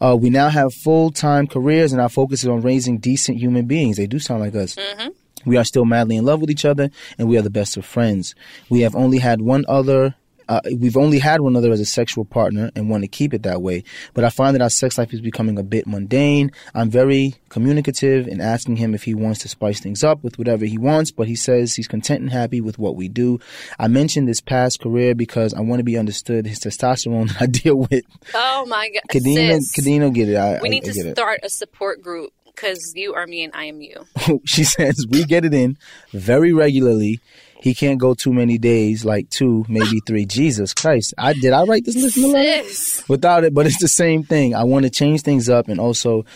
Uh, 0.00 0.16
we 0.20 0.28
now 0.30 0.48
have 0.48 0.74
full 0.74 1.10
time 1.10 1.46
careers, 1.46 1.92
and 1.92 2.00
our 2.00 2.08
focus 2.08 2.42
is 2.42 2.48
on 2.48 2.60
raising 2.62 2.98
decent 2.98 3.38
human 3.38 3.66
beings. 3.66 3.96
They 3.96 4.06
do 4.06 4.18
sound 4.18 4.40
like 4.40 4.54
us. 4.54 4.74
Mm-hmm. 4.74 5.08
We 5.46 5.56
are 5.56 5.64
still 5.64 5.84
madly 5.84 6.16
in 6.16 6.24
love 6.24 6.40
with 6.40 6.50
each 6.50 6.64
other, 6.64 6.90
and 7.18 7.28
we 7.28 7.36
are 7.38 7.42
the 7.42 7.50
best 7.50 7.76
of 7.76 7.84
friends. 7.84 8.34
We 8.70 8.80
have 8.80 8.94
only 8.96 9.18
had 9.18 9.40
one 9.40 9.64
other. 9.68 10.14
Uh, 10.48 10.60
we've 10.78 10.96
only 10.96 11.18
had 11.18 11.40
one 11.40 11.56
other 11.56 11.72
as 11.72 11.80
a 11.80 11.84
sexual 11.84 12.24
partner 12.24 12.70
and 12.74 12.90
want 12.90 13.02
to 13.02 13.08
keep 13.08 13.34
it 13.34 13.42
that 13.42 13.62
way. 13.62 13.84
But 14.12 14.24
I 14.24 14.30
find 14.30 14.54
that 14.54 14.62
our 14.62 14.70
sex 14.70 14.98
life 14.98 15.12
is 15.12 15.20
becoming 15.20 15.58
a 15.58 15.62
bit 15.62 15.86
mundane. 15.86 16.52
I'm 16.74 16.90
very 16.90 17.34
communicative 17.48 18.28
in 18.28 18.40
asking 18.40 18.76
him 18.76 18.94
if 18.94 19.04
he 19.04 19.14
wants 19.14 19.40
to 19.40 19.48
spice 19.48 19.80
things 19.80 20.02
up 20.04 20.22
with 20.22 20.38
whatever 20.38 20.64
he 20.64 20.78
wants, 20.78 21.10
but 21.10 21.28
he 21.28 21.36
says 21.36 21.74
he's 21.74 21.88
content 21.88 22.20
and 22.20 22.30
happy 22.30 22.60
with 22.60 22.78
what 22.78 22.96
we 22.96 23.08
do. 23.08 23.38
I 23.78 23.88
mentioned 23.88 24.28
this 24.28 24.40
past 24.40 24.80
career 24.80 25.14
because 25.14 25.54
I 25.54 25.60
want 25.60 25.80
to 25.80 25.84
be 25.84 25.96
understood. 25.96 26.46
His 26.46 26.60
testosterone 26.60 27.28
that 27.32 27.42
I 27.42 27.46
deal 27.46 27.76
with. 27.76 28.04
Oh 28.34 28.66
my 28.66 28.90
god. 28.90 29.02
Kadena, 29.10 29.58
Sis, 29.60 29.76
Kadena 29.78 30.12
get 30.12 30.28
it. 30.28 30.36
I, 30.36 30.60
we 30.60 30.68
need 30.68 30.84
I 30.84 30.88
to 30.88 30.92
get 30.92 31.06
it. 31.06 31.16
start 31.16 31.40
a 31.42 31.48
support 31.48 32.02
group 32.02 32.32
because 32.54 32.92
you 32.94 33.14
are 33.14 33.26
me 33.26 33.44
and 33.44 33.54
I 33.54 33.64
am 33.64 33.80
you. 33.80 34.06
she 34.44 34.64
says 34.64 35.06
we 35.08 35.24
get 35.24 35.44
it 35.44 35.54
in 35.54 35.76
very 36.12 36.52
regularly. 36.52 37.20
He 37.64 37.72
can't 37.72 37.98
go 37.98 38.12
too 38.12 38.30
many 38.30 38.58
days, 38.58 39.06
like 39.06 39.30
two, 39.30 39.64
maybe 39.70 40.00
three. 40.06 40.26
Jesus 40.26 40.74
Christ! 40.74 41.14
I 41.16 41.32
did 41.32 41.54
I 41.54 41.64
write 41.64 41.86
this 41.86 41.96
list 41.96 42.18
in 42.18 42.24
the 42.24 42.28
letter? 42.28 42.68
Sis. 42.68 43.08
without 43.08 43.42
it, 43.42 43.54
but 43.54 43.64
it's 43.64 43.80
the 43.80 43.88
same 43.88 44.22
thing. 44.22 44.54
I 44.54 44.64
want 44.64 44.84
to 44.84 44.90
change 44.90 45.22
things 45.22 45.48
up, 45.48 45.68
and 45.68 45.80
also 45.80 46.26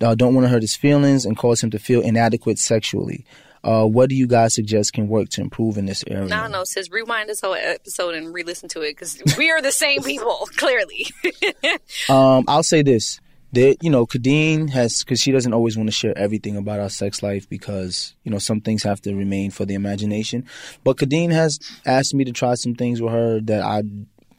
uh, 0.00 0.14
don't 0.14 0.32
want 0.32 0.44
to 0.44 0.48
hurt 0.48 0.62
his 0.62 0.76
feelings 0.76 1.26
and 1.26 1.36
cause 1.36 1.60
him 1.60 1.72
to 1.72 1.80
feel 1.80 2.02
inadequate 2.02 2.60
sexually. 2.60 3.24
Uh, 3.64 3.84
what 3.84 4.08
do 4.08 4.14
you 4.14 4.28
guys 4.28 4.54
suggest 4.54 4.92
can 4.92 5.08
work 5.08 5.28
to 5.30 5.40
improve 5.40 5.76
in 5.76 5.86
this 5.86 6.04
area? 6.06 6.28
No, 6.28 6.46
no, 6.46 6.62
sis. 6.62 6.88
Rewind 6.88 7.28
this 7.28 7.40
whole 7.40 7.54
episode 7.54 8.14
and 8.14 8.32
re-listen 8.32 8.68
to 8.68 8.82
it 8.82 8.90
because 8.90 9.20
we 9.36 9.50
are 9.50 9.60
the 9.60 9.72
same 9.72 10.04
people. 10.04 10.48
Clearly. 10.56 11.06
Um, 12.08 12.44
I'll 12.46 12.62
say 12.62 12.82
this. 12.82 13.20
There, 13.56 13.74
you 13.80 13.88
know, 13.88 14.04
Kadeen 14.04 14.68
has 14.68 15.02
because 15.02 15.18
she 15.18 15.32
doesn't 15.32 15.54
always 15.54 15.78
want 15.78 15.86
to 15.86 15.92
share 15.92 16.12
everything 16.18 16.58
about 16.58 16.78
our 16.78 16.90
sex 16.90 17.22
life 17.22 17.48
because 17.48 18.14
you 18.22 18.30
know 18.30 18.38
some 18.38 18.60
things 18.60 18.82
have 18.82 19.00
to 19.00 19.14
remain 19.14 19.50
for 19.50 19.64
the 19.64 19.72
imagination. 19.72 20.44
But 20.84 20.98
Kadeen 20.98 21.32
has 21.32 21.58
asked 21.86 22.12
me 22.12 22.24
to 22.24 22.32
try 22.32 22.54
some 22.56 22.74
things 22.74 23.00
with 23.00 23.14
her 23.14 23.40
that 23.40 23.62
I 23.62 23.82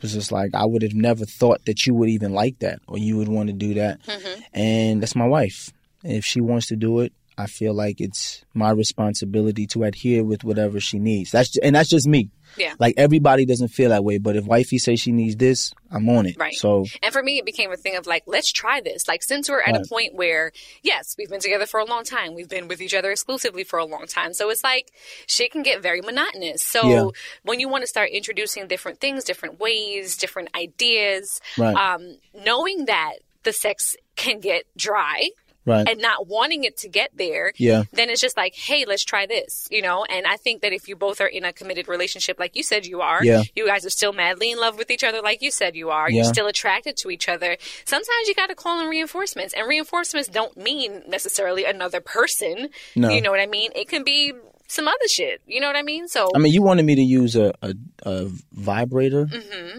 was 0.04 0.14
just 0.14 0.32
like 0.32 0.54
I 0.54 0.66
would 0.66 0.84
have 0.84 0.94
never 0.94 1.26
thought 1.26 1.66
that 1.66 1.88
you 1.88 1.96
would 1.96 2.10
even 2.10 2.32
like 2.32 2.60
that 2.60 2.80
or 2.88 3.00
you 3.00 3.18
would 3.18 3.28
want 3.28 3.48
to 3.48 3.54
do 3.54 3.74
that. 3.74 4.04
Mm-hmm. 4.04 4.42
And 4.54 5.02
that's 5.02 5.16
my 5.16 5.26
wife. 5.26 5.74
If 6.04 6.24
she 6.24 6.40
wants 6.40 6.68
to 6.68 6.76
do 6.76 7.00
it, 7.00 7.12
I 7.38 7.46
feel 7.46 7.74
like 7.74 8.02
it's 8.02 8.44
my 8.54 8.72
responsibility 8.72 9.68
to 9.68 9.84
adhere 9.84 10.24
with 10.24 10.44
whatever 10.44 10.80
she 10.80 10.98
needs. 11.00 11.32
That's 11.32 11.56
and 11.60 11.76
that's 11.76 11.90
just 11.90 12.08
me. 12.08 12.32
Yeah. 12.58 12.74
Like 12.80 12.96
everybody 12.98 13.46
doesn't 13.46 13.68
feel 13.68 13.90
that 13.90 14.04
way, 14.04 14.18
but 14.18 14.36
if 14.36 14.46
wifey 14.46 14.80
says 14.80 15.00
she 15.00 15.12
needs 15.12 15.36
this, 15.36 15.74
I'm 15.92 16.10
on 16.10 16.26
it. 16.26 16.38
Right. 16.40 16.54
So 16.56 16.86
And 17.04 17.14
for 17.14 17.22
me, 17.22 17.38
it 17.38 17.46
became 17.46 17.72
a 17.72 17.78
thing 17.78 17.96
of 17.96 18.08
like, 18.08 18.24
let's 18.26 18.52
try 18.52 18.82
this. 18.82 19.08
Like, 19.08 19.22
since 19.22 19.50
we're 19.50 19.62
at 19.62 19.76
a 19.76 19.84
point 19.88 20.16
where, 20.16 20.52
yes, 20.82 21.14
we've 21.18 21.30
been 21.30 21.42
together 21.42 21.66
for 21.68 21.80
a 21.80 21.86
long 21.86 22.04
time, 22.04 22.34
we've 22.34 22.50
been 22.50 22.68
with 22.68 22.82
each 22.82 22.94
other 22.96 23.12
exclusively 23.12 23.64
for 23.64 23.78
a 23.78 23.86
long 23.86 24.08
time. 24.08 24.34
So 24.34 24.50
it's 24.50 24.64
like, 24.64 24.92
shit 25.28 25.52
can 25.52 25.62
get 25.62 25.82
very 25.84 26.02
monotonous. 26.02 26.64
So 26.64 26.88
Yeah. 26.90 27.08
when 27.44 27.60
you 27.60 27.68
want 27.70 27.84
to 27.84 27.88
start 27.88 28.10
introducing 28.12 28.68
different 28.68 29.00
things, 29.00 29.24
different 29.26 29.60
ways, 29.60 30.18
different 30.18 30.50
ideas, 30.56 31.40
Right. 31.58 31.76
um, 31.76 32.18
knowing 32.34 32.86
that 32.86 33.18
the 33.44 33.54
sex 33.54 33.96
can 34.16 34.40
get 34.40 34.64
dry. 34.78 35.30
Right. 35.68 35.88
And 35.88 36.02
not 36.02 36.26
wanting 36.28 36.64
it 36.64 36.78
to 36.78 36.88
get 36.90 37.12
there, 37.16 37.54
Yeah. 37.58 37.84
then 37.92 38.10
it's 38.10 38.22
just 38.22 38.36
like, 38.38 38.56
hey, 38.56 38.86
let's 38.88 39.04
try 39.04 39.26
this, 39.28 39.68
you 39.70 39.82
know? 39.84 40.06
And 40.10 40.26
I 40.26 40.38
think 40.38 40.62
that 40.64 40.74
if 40.74 40.88
you 40.88 40.96
both 40.96 41.22
are 41.22 41.28
in 41.28 41.44
a 41.44 41.54
committed 41.54 41.88
relationship, 41.88 42.40
like 42.40 42.56
you 42.56 42.64
said 42.64 42.86
you 42.88 43.02
are, 43.02 43.24
Yeah. 43.24 43.44
you 43.56 43.68
guys 43.68 43.86
are 43.86 43.90
still 43.92 44.14
madly 44.14 44.52
in 44.52 44.60
love 44.60 44.78
with 44.78 44.90
each 44.90 45.04
other, 45.04 45.22
like 45.22 45.42
you 45.42 45.52
said 45.52 45.76
you 45.76 45.90
are, 45.92 46.10
Yeah. 46.10 46.24
you're 46.24 46.34
still 46.34 46.48
attracted 46.48 46.98
to 46.98 47.12
each 47.12 47.30
other. 47.30 47.58
Sometimes 47.86 48.28
you 48.28 48.34
got 48.34 48.48
to 48.48 48.56
call 48.56 48.80
in 48.82 48.88
reinforcements, 48.88 49.54
and 49.54 49.68
reinforcements 49.68 50.30
don't 50.30 50.56
mean 50.58 51.04
necessarily 51.08 51.66
another 51.66 52.00
person. 52.02 52.70
No. 52.96 53.10
You 53.10 53.22
know 53.22 53.30
what 53.32 53.40
I 53.40 53.46
mean? 53.48 53.72
It 53.76 53.88
can 53.90 54.04
be 54.04 54.34
some 54.70 54.88
other 54.88 55.08
shit. 55.10 55.42
You 55.48 55.62
know 55.62 55.68
what 55.68 55.76
I 55.78 55.82
mean? 55.82 56.08
So, 56.10 56.30
I 56.36 56.40
mean, 56.40 56.52
you 56.54 56.62
wanted 56.62 56.84
me 56.86 56.96
to 56.96 57.02
use 57.02 57.36
a, 57.36 57.54
a, 57.62 57.74
a 58.04 58.28
vibrator 58.52 59.26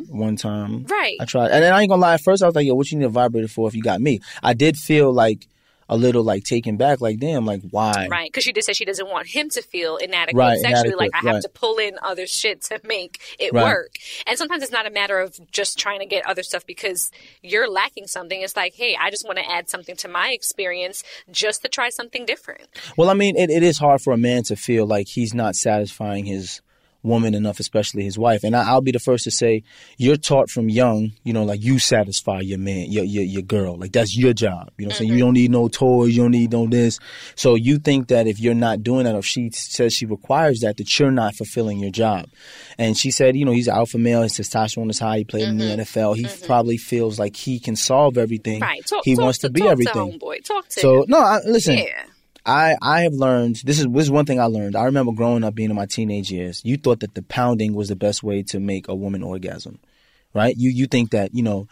one 0.09 0.37
time. 0.37 0.71
Mm-hmm. 0.85 0.93
Right. 0.93 1.17
I 1.21 1.25
tried. 1.27 1.51
And 1.51 1.63
then 1.63 1.73
I 1.73 1.81
ain't 1.83 1.91
gonna 1.91 2.01
lie, 2.01 2.15
at 2.15 2.23
first 2.23 2.43
I 2.43 2.47
was 2.47 2.55
like, 2.55 2.67
yo, 2.67 2.75
what 2.75 2.91
you 2.91 2.99
need 2.99 3.05
a 3.05 3.11
vibrator 3.11 3.49
for 3.49 3.69
if 3.69 3.75
you 3.75 3.83
got 3.83 4.01
me? 4.01 4.21
I 4.43 4.55
did 4.55 4.77
feel 4.77 5.13
like 5.13 5.47
a 5.89 5.97
little 5.97 6.23
like 6.23 6.45
taken 6.45 6.77
back, 6.77 7.01
like, 7.01 7.19
damn, 7.19 7.47
like, 7.47 7.63
why? 7.71 8.09
Right, 8.11 8.29
because 8.31 8.45
she 8.45 8.53
did 8.53 8.65
say 8.65 8.73
she 8.75 8.85
doesn't 8.85 9.09
want 9.09 9.27
him 9.27 9.49
to 9.51 9.63
feel 9.63 9.97
inadequate 9.97 10.37
Right, 10.37 10.59
sexually. 10.59 10.89
inadequate, 10.89 10.99
like 10.99 11.11
I 11.15 11.19
have 11.19 11.35
right. 11.37 11.43
to 11.43 11.49
pull 11.49 11.79
in 11.79 11.99
other 12.03 12.27
shit 12.27 12.63
to 12.63 12.81
make 12.85 13.21
it 13.39 13.53
Right. 13.53 13.65
work. 13.65 13.95
And 14.27 14.37
sometimes 14.37 14.63
it's 14.63 14.73
not 14.73 14.87
a 14.87 14.91
matter 14.91 15.19
of 15.19 15.39
just 15.51 15.79
trying 15.79 16.01
to 16.01 16.07
get 16.07 16.27
other 16.27 16.43
stuff 16.43 16.67
because 16.67 17.11
you're 17.43 17.71
lacking 17.71 18.07
something. 18.07 18.41
It's 18.43 18.57
like, 18.57 18.75
hey, 18.75 18.97
I 19.01 19.11
just 19.11 19.27
want 19.27 19.39
to 19.39 19.51
add 19.51 19.69
something 19.71 19.97
to 19.97 20.09
my 20.09 20.31
experience 20.31 21.03
just 21.31 21.63
to 21.63 21.69
try 21.69 21.89
something 21.89 22.27
different. 22.27 22.69
Well, 22.97 23.09
I 23.11 23.15
mean, 23.15 23.37
it, 23.37 23.51
it 23.51 23.63
is 23.63 23.79
hard 23.79 24.03
for 24.03 24.13
a 24.13 24.19
man 24.19 24.43
to 24.45 24.57
feel 24.57 24.87
like 24.87 25.09
he's 25.09 25.33
not 25.35 25.55
satisfying 25.57 26.27
his 26.27 26.61
woman 27.03 27.35
enough, 27.35 27.61
especially 27.61 28.03
his 28.03 28.19
wife. 28.19 28.45
And 28.45 28.57
I, 28.57 28.69
I'll 28.69 28.81
be 28.81 28.93
the 28.93 28.99
first 28.99 29.25
to 29.25 29.31
say, 29.31 29.63
you're 29.97 30.17
taught 30.17 30.51
from 30.51 30.69
young, 30.69 31.13
you 31.25 31.33
know, 31.33 31.45
like 31.45 31.63
you 31.63 31.79
satisfy 31.79 32.41
your 32.41 32.59
man, 32.59 32.91
your 32.91 33.05
your, 33.05 33.25
your 33.25 33.43
girl. 33.43 33.77
Like 33.77 33.93
that's 33.93 34.17
your 34.17 34.33
job. 34.33 34.71
You 34.79 34.87
know, 34.87 34.91
I'm 34.91 34.97
saying 34.97 35.09
you 35.09 35.17
mm-hmm. 35.17 35.27
don't 35.27 35.35
need 35.35 35.51
no 35.51 35.69
toys, 35.69 36.17
you 36.17 36.23
don't 36.23 36.33
need 36.33 36.53
no 36.53 36.67
this. 36.67 36.99
So 37.35 37.55
you 37.55 37.79
think 37.79 38.09
that 38.09 38.27
if 38.27 38.41
you're 38.41 38.55
not 38.55 38.83
doing 38.83 39.05
that, 39.05 39.15
if 39.15 39.25
she 39.25 39.51
says 39.51 39.93
she 39.93 40.07
requires 40.07 40.61
that, 40.61 40.77
that 40.77 40.99
you're 40.99 41.11
not 41.11 41.35
fulfilling 41.35 41.79
your 41.79 41.91
job. 41.91 42.27
And 42.79 42.97
she 42.97 43.11
said, 43.11 43.37
you 43.37 43.45
know, 43.45 43.53
he's 43.53 43.69
an 43.69 43.77
alpha 43.77 43.99
male, 43.99 44.23
his 44.23 44.33
testosterone 44.33 44.91
is 44.91 44.99
high, 44.99 45.19
he 45.19 45.25
played 45.25 45.49
in 45.49 45.59
the 45.59 45.65
mm-hmm. 45.65 45.81
NFL. 45.81 46.17
He 46.17 46.25
mm-hmm. 46.25 46.47
probably 46.47 46.77
feels 46.77 47.19
like 47.19 47.37
he 47.37 47.59
can 47.59 47.77
solve 47.77 48.19
everything. 48.19 48.61
Right. 48.61 48.85
Talk, 48.85 49.05
he 49.05 49.15
talk 49.15 49.23
wants 49.23 49.39
to, 49.39 49.51
be 49.51 49.61
talk 49.61 49.71
everything. 49.71 50.19
To 50.19 50.19
homeboy. 50.19 50.45
Talk 50.45 50.69
to 50.69 50.81
So 50.81 51.03
him. 51.03 51.07
no, 51.09 51.19
I, 51.19 51.41
listen. 51.45 51.79
Yeah. 51.79 52.05
I 52.49 52.77
I 52.83 53.03
have 53.03 53.15
learned 53.15 53.57
this 53.65 53.79
is 53.79 53.87
this 53.87 54.05
is 54.05 54.11
one 54.11 54.27
thing 54.27 54.41
I 54.41 54.47
learned. 54.47 54.77
I 54.77 54.85
remember 54.87 55.13
growing 55.13 55.45
up 55.45 55.55
being 55.55 55.71
in 55.71 55.77
my 55.77 55.87
teenage 55.87 56.33
years. 56.33 56.63
You 56.65 56.79
thought 56.79 57.01
that 57.01 57.15
the 57.15 57.23
pounding 57.23 57.75
was 57.75 57.89
the 57.91 57.97
best 57.97 58.23
way 58.25 58.43
to 58.45 58.61
make 58.61 58.89
a 58.89 58.97
woman 58.97 59.23
orgasm. 59.23 59.81
right? 60.35 60.57
You 60.57 60.71
you 60.71 60.87
think 60.87 61.11
that 61.13 61.35
you 61.35 61.43
know, 61.43 61.69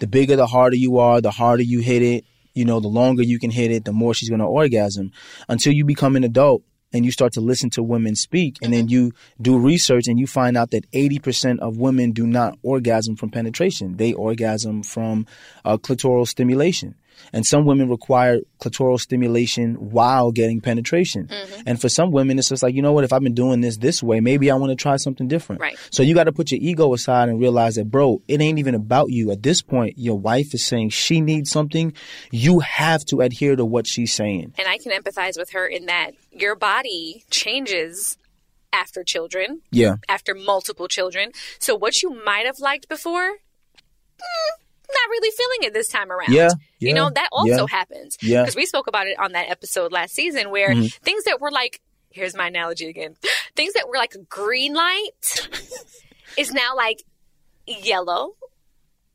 the 0.00 0.08
bigger 0.08 0.36
the 0.36 0.46
harder 0.48 0.76
you 0.76 0.98
are, 0.98 1.20
the 1.20 1.30
harder 1.32 1.62
you 1.62 1.80
hit 1.80 2.02
it. 2.02 2.24
You 2.54 2.64
know, 2.64 2.80
the 2.80 2.88
longer 2.88 3.22
you 3.22 3.38
can 3.38 3.50
hit 3.52 3.70
it, 3.70 3.84
the 3.84 3.92
more 3.92 4.14
she's 4.14 4.30
gonna 4.30 4.48
orgasm. 4.48 5.12
Until 5.48 5.72
you 5.74 5.84
become 5.84 6.16
an 6.16 6.24
adult 6.24 6.62
and 6.92 7.04
you 7.04 7.12
start 7.12 7.34
to 7.34 7.40
listen 7.40 7.70
to 7.70 7.82
women 7.82 8.16
speak, 8.16 8.56
and 8.62 8.72
then 8.72 8.88
you 8.88 9.12
do 9.40 9.58
research 9.58 10.08
and 10.08 10.18
you 10.18 10.26
find 10.26 10.56
out 10.56 10.72
that 10.72 10.86
eighty 10.92 11.18
percent 11.20 11.60
of 11.60 11.78
women 11.78 12.12
do 12.12 12.26
not 12.26 12.58
orgasm 12.62 13.16
from 13.16 13.30
penetration; 13.30 13.96
they 13.98 14.12
orgasm 14.12 14.82
from 14.82 15.26
uh, 15.64 15.76
clitoral 15.76 16.26
stimulation. 16.26 16.96
And 17.32 17.46
some 17.46 17.64
women 17.64 17.88
require 17.88 18.40
clitoral 18.60 19.00
stimulation 19.00 19.74
while 19.74 20.32
getting 20.32 20.60
penetration. 20.60 21.28
And 21.66 21.80
for 21.80 21.88
some 21.88 22.10
women, 22.10 22.38
it's 22.38 22.48
just 22.48 22.62
like, 22.62 22.74
you 22.74 22.82
know 22.82 22.92
what, 22.92 23.04
if 23.04 23.12
I've 23.12 23.22
been 23.22 23.34
doing 23.34 23.60
this 23.60 23.76
this 23.78 24.02
way, 24.02 24.20
maybe 24.20 24.50
I 24.50 24.54
want 24.54 24.70
to 24.70 24.76
try 24.76 24.96
something 24.96 25.28
different. 25.28 25.60
Right. 25.60 25.76
So 25.90 26.02
you 26.02 26.14
got 26.14 26.24
to 26.24 26.32
put 26.32 26.50
your 26.52 26.60
ego 26.62 26.92
aside 26.94 27.28
and 27.28 27.40
realize 27.40 27.74
that, 27.76 27.90
bro, 27.90 28.22
it 28.28 28.40
ain't 28.40 28.58
even 28.58 28.74
about 28.74 29.10
you. 29.10 29.30
At 29.30 29.42
this 29.42 29.62
point, 29.62 29.98
your 29.98 30.18
wife 30.18 30.54
is 30.54 30.64
saying 30.64 30.90
she 30.90 31.20
needs 31.20 31.50
something. 31.50 31.92
You 32.30 32.60
have 32.60 33.04
to 33.06 33.20
adhere 33.20 33.56
to 33.56 33.64
what 33.64 33.86
she's 33.86 34.12
saying. 34.14 34.54
And 34.58 34.68
I 34.68 34.78
can 34.78 34.92
empathize 34.92 35.36
with 35.36 35.50
her 35.50 35.66
in 35.66 35.86
that 35.86 36.12
your 36.30 36.54
body 36.54 37.24
changes 37.30 38.18
after 38.72 39.02
children, 39.02 39.62
Yeah. 39.70 39.96
after 40.08 40.34
multiple 40.34 40.86
children. 40.88 41.32
So 41.58 41.74
what 41.74 42.02
you 42.02 42.22
might 42.24 42.46
have 42.46 42.58
liked 42.60 42.88
before, 42.88 43.30
mm, 43.32 44.60
not 44.88 45.10
really 45.10 45.30
feeling 45.36 45.68
it 45.68 45.74
this 45.74 45.88
time 45.88 46.10
around. 46.10 46.32
Yeah, 46.32 46.50
You 46.78 46.94
know, 46.94 47.10
that 47.10 47.28
also 47.32 47.66
yeah, 47.66 47.66
happens. 47.70 48.16
yeah. 48.22 48.42
Because 48.42 48.56
we 48.56 48.66
spoke 48.66 48.86
about 48.86 49.06
it 49.06 49.18
on 49.18 49.32
that 49.32 49.48
episode 49.50 49.92
last 49.92 50.14
season 50.14 50.50
where 50.50 50.72
Mm-hmm. 50.74 50.86
things 51.02 51.24
that 51.24 51.40
were 51.40 51.50
like, 51.50 51.80
here's 52.10 52.34
my 52.36 52.46
analogy 52.48 52.88
again, 52.88 53.16
things 53.56 53.74
that 53.74 53.88
were 53.88 53.96
like 53.96 54.14
a 54.14 54.18
green 54.22 54.74
light 54.74 55.10
is 56.38 56.52
now 56.52 56.74
like 56.76 57.02
yellow. 57.66 58.32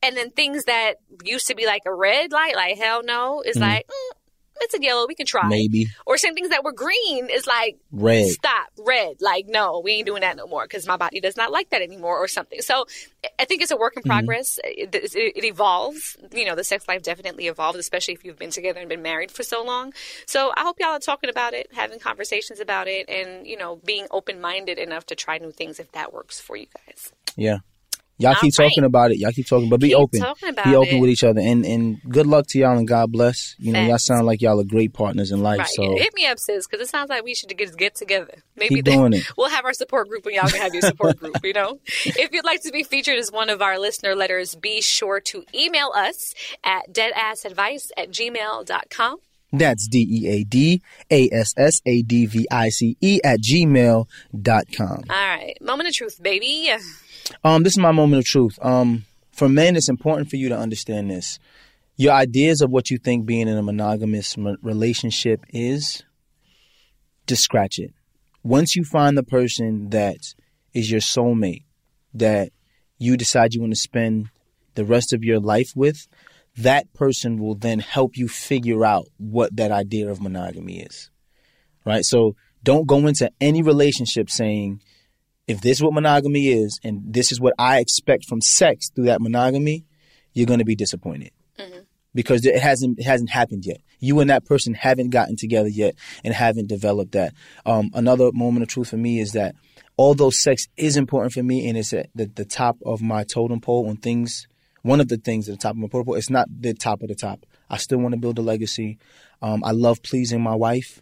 And 0.03 0.17
then 0.17 0.31
things 0.31 0.63
that 0.65 0.95
used 1.23 1.45
to 1.47 1.55
be 1.55 1.65
like 1.67 1.83
a 1.85 1.93
red 1.93 2.31
light, 2.31 2.55
like 2.55 2.77
hell 2.77 3.03
no, 3.03 3.43
is 3.45 3.57
like, 3.57 3.85
mm, 3.85 4.17
it's 4.61 4.73
a 4.73 4.81
yellow, 4.81 5.05
we 5.07 5.15
can 5.15 5.25
try. 5.25 5.41
Mm-hmm. 5.41 5.49
Maybe. 5.49 5.87
Or 6.05 6.17
some 6.17 6.33
things 6.33 6.49
that 6.49 6.63
were 6.63 6.73
green 6.73 7.29
is 7.29 7.45
like, 7.47 7.77
Red. 7.91 8.29
stop, 8.29 8.67
red. 8.79 9.17
Like, 9.19 9.47
no, 9.47 9.81
we 9.83 9.93
ain't 9.93 10.05
doing 10.05 10.21
that 10.21 10.37
no 10.37 10.47
more 10.47 10.63
because 10.63 10.87
my 10.87 10.97
body 10.97 11.19
does 11.19 11.37
not 11.37 11.51
like 11.51 11.69
that 11.71 11.81
anymore 11.81 12.17
or 12.17 12.27
something. 12.27 12.61
So 12.61 12.85
I 13.39 13.45
think 13.45 13.61
it's 13.61 13.71
a 13.71 13.77
work 13.77 13.97
in 13.97 14.03
progress. 14.03 14.59
It, 14.63 14.93
it, 14.93 15.15
it 15.15 15.43
evolves. 15.43 16.17
You 16.33 16.45
know, 16.45 16.55
the 16.55 16.63
sex 16.63 16.87
life 16.87 17.03
definitely 17.03 17.47
evolves, 17.47 17.77
especially 17.77 18.13
if 18.13 18.23
you've 18.23 18.39
been 18.39 18.51
together 18.51 18.79
and 18.79 18.89
been 18.89 19.01
married 19.01 19.31
for 19.31 19.43
so 19.43 19.63
long. 19.63 19.93
So 20.25 20.51
I 20.55 20.61
hope 20.61 20.77
y'all 20.79 20.89
are 20.89 20.99
talking 20.99 21.29
about 21.29 21.53
it, 21.53 21.67
having 21.73 21.99
conversations 21.99 22.59
about 22.59 22.87
it, 22.87 23.09
and, 23.09 23.45
you 23.45 23.57
know, 23.57 23.77
being 23.85 24.07
open 24.11 24.41
minded 24.41 24.77
enough 24.77 25.05
to 25.07 25.15
try 25.15 25.37
new 25.37 25.51
things 25.51 25.79
if 25.79 25.91
that 25.93 26.13
works 26.13 26.39
for 26.39 26.55
you 26.55 26.67
guys. 26.87 27.11
Yeah. 27.35 27.59
Y'all 28.21 28.29
All 28.29 28.35
keep 28.35 28.53
right. 28.57 28.67
talking 28.69 28.83
about 28.83 29.11
it. 29.11 29.17
Y'all 29.17 29.31
keep 29.31 29.47
talking, 29.47 29.69
but 29.69 29.79
be 29.79 29.89
Keep 29.89 29.97
open. 29.97 30.19
talking 30.21 30.49
about 30.49 30.65
be 30.65 30.75
open 30.75 30.95
it. 30.97 30.99
with 31.01 31.09
each 31.09 31.23
other, 31.23 31.41
and 31.41 31.65
and 31.65 32.01
good 32.09 32.27
luck 32.27 32.47
to 32.49 32.59
y'all, 32.59 32.77
and 32.77 32.87
God 32.87 33.11
bless. 33.11 33.55
You 33.59 33.73
know, 33.73 33.81
y'all 33.85 33.97
sound 33.97 34.25
like 34.25 34.41
y'all 34.41 34.59
are 34.59 34.63
great 34.63 34.93
partners 34.93 35.31
in 35.31 35.41
life. 35.41 35.59
Right. 35.59 35.67
So 35.67 35.95
Hit 35.97 36.13
me 36.13 36.25
up, 36.27 36.39
sis, 36.39 36.67
because 36.67 36.85
it 36.87 36.89
sounds 36.89 37.09
like 37.09 37.23
we 37.23 37.33
should 37.35 37.55
get, 37.57 37.75
get 37.77 37.95
together. 37.95 38.43
Maybe 38.55 38.75
Keep 38.75 38.85
doing 38.85 39.13
it. 39.15 39.23
we'll 39.37 39.49
have 39.49 39.65
our 39.65 39.73
support 39.73 40.07
group 40.09 40.25
and 40.25 40.35
y'all 40.35 40.47
can 40.47 40.61
have 40.61 40.73
your 40.73 40.83
support 40.83 41.17
group, 41.19 41.35
you 41.43 41.53
know? 41.53 41.79
If 42.05 42.31
you'd 42.31 42.45
like 42.45 42.61
to 42.63 42.71
be 42.71 42.83
featured 42.83 43.17
as 43.17 43.31
one 43.31 43.49
of 43.49 43.61
our 43.61 43.79
listener 43.79 44.15
letters, 44.15 44.55
be 44.55 44.81
sure 44.81 45.19
to 45.21 45.43
email 45.55 45.91
us 45.95 46.33
at 46.63 46.93
deadassadvice 46.93 47.89
at 47.97 48.11
gmail.com. 48.11 49.17
that's 49.53 49.87
D 49.87 50.07
E 50.09 50.27
A 50.29 50.43
D 50.43 50.81
A 51.09 51.29
S 51.31 51.53
S 51.57 51.81
A 51.85 52.01
D 52.03 52.25
V 52.25 52.47
I 52.51 52.69
C 52.69 52.95
E 53.01 53.19
at 53.23 53.39
gmail 53.41 54.07
dot 54.41 54.65
com. 54.75 55.03
All 55.09 55.15
right. 55.15 55.57
Moment 55.61 55.89
of 55.89 55.95
truth, 55.95 56.21
baby. 56.21 56.69
Um, 57.43 57.63
this 57.63 57.73
is 57.73 57.79
my 57.79 57.91
moment 57.91 58.19
of 58.19 58.25
truth. 58.25 58.59
Um, 58.61 59.05
for 59.31 59.49
men, 59.49 59.75
it's 59.75 59.89
important 59.89 60.29
for 60.29 60.35
you 60.35 60.49
to 60.49 60.57
understand 60.57 61.09
this. 61.09 61.39
Your 61.97 62.13
ideas 62.13 62.61
of 62.61 62.69
what 62.71 62.89
you 62.89 62.97
think 62.97 63.25
being 63.25 63.47
in 63.47 63.57
a 63.57 63.63
monogamous 63.63 64.35
relationship 64.37 65.45
is, 65.49 66.03
just 67.27 67.43
scratch 67.43 67.79
it. 67.79 67.93
Once 68.43 68.75
you 68.75 68.83
find 68.83 69.17
the 69.17 69.23
person 69.23 69.89
that 69.89 70.17
is 70.73 70.89
your 70.89 71.01
soulmate, 71.01 71.63
that 72.13 72.51
you 72.97 73.17
decide 73.17 73.53
you 73.53 73.61
want 73.61 73.73
to 73.73 73.79
spend 73.79 74.29
the 74.75 74.85
rest 74.85 75.13
of 75.13 75.23
your 75.23 75.39
life 75.39 75.73
with, 75.75 76.07
that 76.57 76.91
person 76.93 77.39
will 77.39 77.55
then 77.55 77.79
help 77.79 78.17
you 78.17 78.27
figure 78.27 78.85
out 78.85 79.07
what 79.17 79.55
that 79.55 79.71
idea 79.71 80.09
of 80.09 80.21
monogamy 80.21 80.79
is. 80.81 81.09
Right? 81.85 82.03
So 82.03 82.35
don't 82.63 82.87
go 82.87 83.07
into 83.07 83.31
any 83.39 83.61
relationship 83.61 84.29
saying, 84.29 84.81
if 85.47 85.61
this 85.61 85.77
is 85.77 85.83
what 85.83 85.93
monogamy 85.93 86.49
is 86.49 86.79
and 86.83 87.01
this 87.13 87.31
is 87.31 87.39
what 87.39 87.53
I 87.57 87.79
expect 87.79 88.25
from 88.25 88.41
sex 88.41 88.89
through 88.89 89.05
that 89.05 89.21
monogamy, 89.21 89.85
you're 90.33 90.47
going 90.47 90.59
to 90.59 90.65
be 90.65 90.75
disappointed 90.75 91.31
because 92.13 92.45
it 92.45 92.59
hasn't 92.59 92.99
it 92.99 93.05
hasn't 93.05 93.29
happened 93.29 93.65
yet. 93.65 93.81
You 93.99 94.19
and 94.19 94.29
that 94.29 94.45
person 94.45 94.73
haven't 94.73 95.09
gotten 95.09 95.35
together 95.35 95.69
yet 95.69 95.95
and 96.23 96.33
haven't 96.33 96.67
developed 96.67 97.13
that. 97.13 97.33
Um, 97.65 97.91
another 97.93 98.31
moment 98.33 98.63
of 98.63 98.69
truth 98.69 98.89
for 98.89 98.97
me 98.97 99.19
is 99.19 99.33
that 99.33 99.55
although 99.97 100.29
sex 100.29 100.67
is 100.77 100.97
important 100.97 101.33
for 101.33 101.43
me 101.43 101.67
and 101.67 101.77
it's 101.77 101.93
at 101.93 102.09
the, 102.15 102.25
the 102.25 102.45
top 102.45 102.77
of 102.85 103.01
my 103.01 103.23
totem 103.23 103.61
pole 103.61 103.87
on 103.89 103.97
things, 103.97 104.47
one 104.81 104.99
of 104.99 105.07
the 105.07 105.17
things 105.17 105.47
at 105.47 105.53
the 105.53 105.61
top 105.61 105.71
of 105.71 105.77
my 105.77 105.87
totem 105.87 106.05
pole, 106.05 106.15
it's 106.15 106.29
not 106.29 106.47
the 106.49 106.73
top 106.73 107.01
of 107.01 107.09
the 107.09 107.15
top. 107.15 107.45
I 107.69 107.77
still 107.77 107.99
want 107.99 108.13
to 108.13 108.19
build 108.19 108.37
a 108.37 108.41
legacy. 108.41 108.97
Um, 109.41 109.63
I 109.63 109.71
love 109.71 110.03
pleasing 110.03 110.41
my 110.41 110.55
wife. 110.55 111.01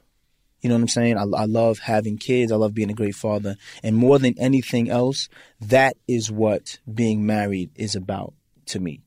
You 0.62 0.70
know 0.70 0.76
what 0.76 0.82
I'm 0.82 0.88
saying? 0.90 1.18
I, 1.18 1.24
I 1.24 1.46
love 1.46 1.80
having 1.80 2.18
kids. 2.18 2.52
I 2.52 2.56
love 2.56 2.74
being 2.74 2.90
a 2.90 2.96
great 2.96 3.16
father. 3.16 3.56
And 3.84 3.96
more 3.96 4.20
than 4.20 4.38
anything 4.38 4.90
else, 4.90 5.30
that 5.62 5.96
is 6.08 6.32
what 6.32 6.80
being 6.92 7.26
married 7.26 7.72
is 7.76 7.96
about 7.96 8.34
to 8.68 8.80
me. 8.80 9.02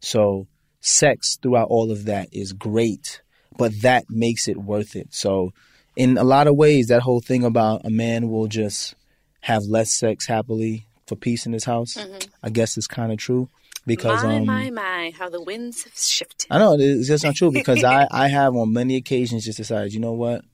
So 0.00 0.46
sex 0.80 1.36
throughout 1.40 1.68
all 1.68 1.90
of 1.90 2.06
that 2.06 2.28
is 2.32 2.52
great, 2.52 3.22
but 3.56 3.82
that 3.82 4.04
makes 4.08 4.48
it 4.48 4.56
worth 4.56 4.96
it. 4.96 5.14
So 5.14 5.52
in 5.96 6.18
a 6.18 6.24
lot 6.24 6.46
of 6.46 6.56
ways, 6.56 6.88
that 6.88 7.02
whole 7.02 7.20
thing 7.20 7.44
about 7.44 7.84
a 7.84 7.90
man 7.90 8.28
will 8.28 8.46
just 8.46 8.94
have 9.40 9.64
less 9.64 9.92
sex 9.92 10.26
happily 10.26 10.86
for 11.06 11.16
peace 11.16 11.46
in 11.46 11.52
his 11.52 11.64
house, 11.64 11.96
I 12.42 12.50
guess 12.50 12.76
is 12.76 12.86
kind 12.86 13.12
of 13.12 13.18
true 13.18 13.48
because 13.86 14.22
my, 14.22 14.36
um, 14.36 14.46
my, 14.46 14.70
my, 14.70 15.12
how 15.18 15.28
the 15.28 15.42
winds 15.42 15.82
have 15.84 15.96
shifted. 15.96 16.46
I 16.50 16.58
know 16.58 16.76
it's 16.78 17.08
just 17.08 17.24
not 17.24 17.34
true 17.34 17.50
because 17.50 17.82
I, 17.84 18.06
I 18.10 18.28
have 18.28 18.54
on 18.54 18.72
many 18.72 18.96
occasions 18.96 19.44
just 19.44 19.56
decided, 19.56 19.92
you 19.92 20.00
know 20.00 20.12
what? 20.12 20.44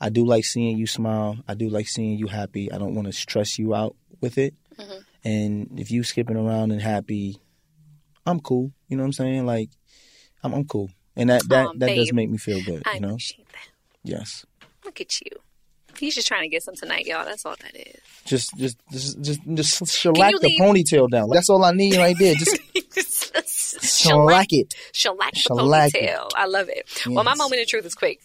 I 0.00 0.08
do 0.08 0.24
like 0.24 0.44
seeing 0.44 0.78
you 0.78 0.86
smile. 0.86 1.38
I 1.46 1.54
do 1.54 1.68
like 1.68 1.86
seeing 1.88 2.18
you 2.18 2.26
happy. 2.26 2.72
I 2.72 2.78
don't 2.78 2.94
want 2.94 3.06
to 3.06 3.12
stress 3.12 3.58
you 3.58 3.74
out 3.74 3.96
with 4.20 4.38
it. 4.38 4.54
Mm-hmm. 4.78 4.98
And 5.24 5.78
if 5.80 5.90
you 5.90 6.02
skipping 6.04 6.36
around 6.36 6.70
and 6.72 6.80
happy, 6.80 7.38
I'm 8.24 8.40
cool. 8.40 8.72
You 8.88 8.96
know 8.96 9.02
what 9.02 9.08
I'm 9.08 9.12
saying? 9.12 9.46
Like, 9.46 9.70
I'm 10.42 10.54
I'm 10.54 10.64
cool. 10.64 10.90
And 11.16 11.28
that 11.28 11.42
that, 11.48 11.66
Aw, 11.66 11.72
that 11.76 11.94
does 11.94 12.12
make 12.12 12.30
me 12.30 12.38
feel 12.38 12.62
good. 12.64 12.82
I 12.86 12.94
You 12.94 13.00
know? 13.00 13.08
appreciate 13.08 13.46
that. 13.48 13.68
Yes. 14.04 14.46
Look 14.84 15.00
at 15.00 15.20
you. 15.20 15.30
He's 15.98 16.14
just 16.14 16.28
trying 16.28 16.42
to 16.42 16.48
get 16.48 16.62
some 16.62 16.74
tonight, 16.76 17.04
y'all. 17.04 17.26
That's 17.26 17.44
all 17.44 17.56
that 17.60 17.76
is. 17.76 18.00
Just 18.24 18.56
just 18.56 18.78
just 18.90 19.20
just 19.20 19.40
just 19.54 19.86
shellac 19.98 20.32
the 20.40 20.46
leave- 20.48 20.60
ponytail 20.60 21.10
down. 21.10 21.28
That's 21.30 21.50
all 21.50 21.62
I 21.62 21.72
need 21.72 21.96
right 21.98 22.16
there. 22.18 22.34
Just 22.36 22.58
shellac 23.84 24.52
it. 24.52 24.74
shellac 24.92 25.32
the 25.34 25.40
Shellac 25.40 25.94
it. 25.94 26.10
ponytail. 26.10 26.30
I 26.34 26.46
love 26.46 26.68
it. 26.70 26.88
Well, 27.06 27.24
my 27.24 27.34
moment 27.34 27.60
of 27.60 27.68
truth 27.68 27.84
is 27.84 27.94
quick. 27.94 28.20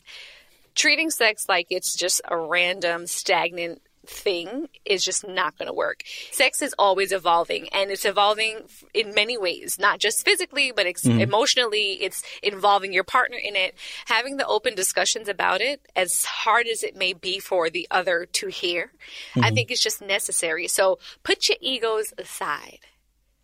Treating 0.76 1.10
sex 1.10 1.48
like 1.48 1.68
it's 1.70 1.96
just 1.96 2.22
a 2.28 2.38
random, 2.38 3.08
stagnant 3.08 3.82
thing 4.08 4.68
is 4.86 5.04
just 5.04 5.28
not 5.28 5.58
going 5.58 5.68
to 5.68 5.74
work. 5.74 6.04
Sex 6.32 6.62
is 6.62 6.76
always 6.78 7.12
evolving, 7.12 7.68
and 7.70 7.92
it's 7.92 8.06
evolving 8.06 8.60
in 8.94 9.14
many 9.14 9.38
ways, 9.38 9.78
not 9.80 10.00
just 10.00 10.24
physically, 10.24 10.72
but 10.76 10.86
ex- 10.86 11.04
mm-hmm. 11.04 11.22
emotionally. 11.22 11.94
It's 12.02 12.24
involving 12.44 12.94
your 12.94 13.04
partner 13.04 13.38
in 13.38 13.56
it. 13.56 13.76
Having 14.06 14.38
the 14.38 14.48
open 14.48 14.76
discussions 14.76 15.28
about 15.28 15.62
it, 15.62 15.82
as 15.96 16.26
hard 16.26 16.68
as 16.68 16.84
it 16.84 16.96
may 16.96 17.14
be 17.14 17.40
for 17.40 17.70
the 17.70 17.88
other 17.90 18.26
to 18.34 18.48
hear, 18.48 18.92
I 19.36 19.40
mm-hmm. 19.40 19.56
think 19.56 19.72
it's 19.72 19.84
just 19.84 20.02
necessary. 20.02 20.68
So 20.68 21.00
put 21.24 21.50
your 21.50 21.58
egos 21.62 22.14
aside 22.18 22.80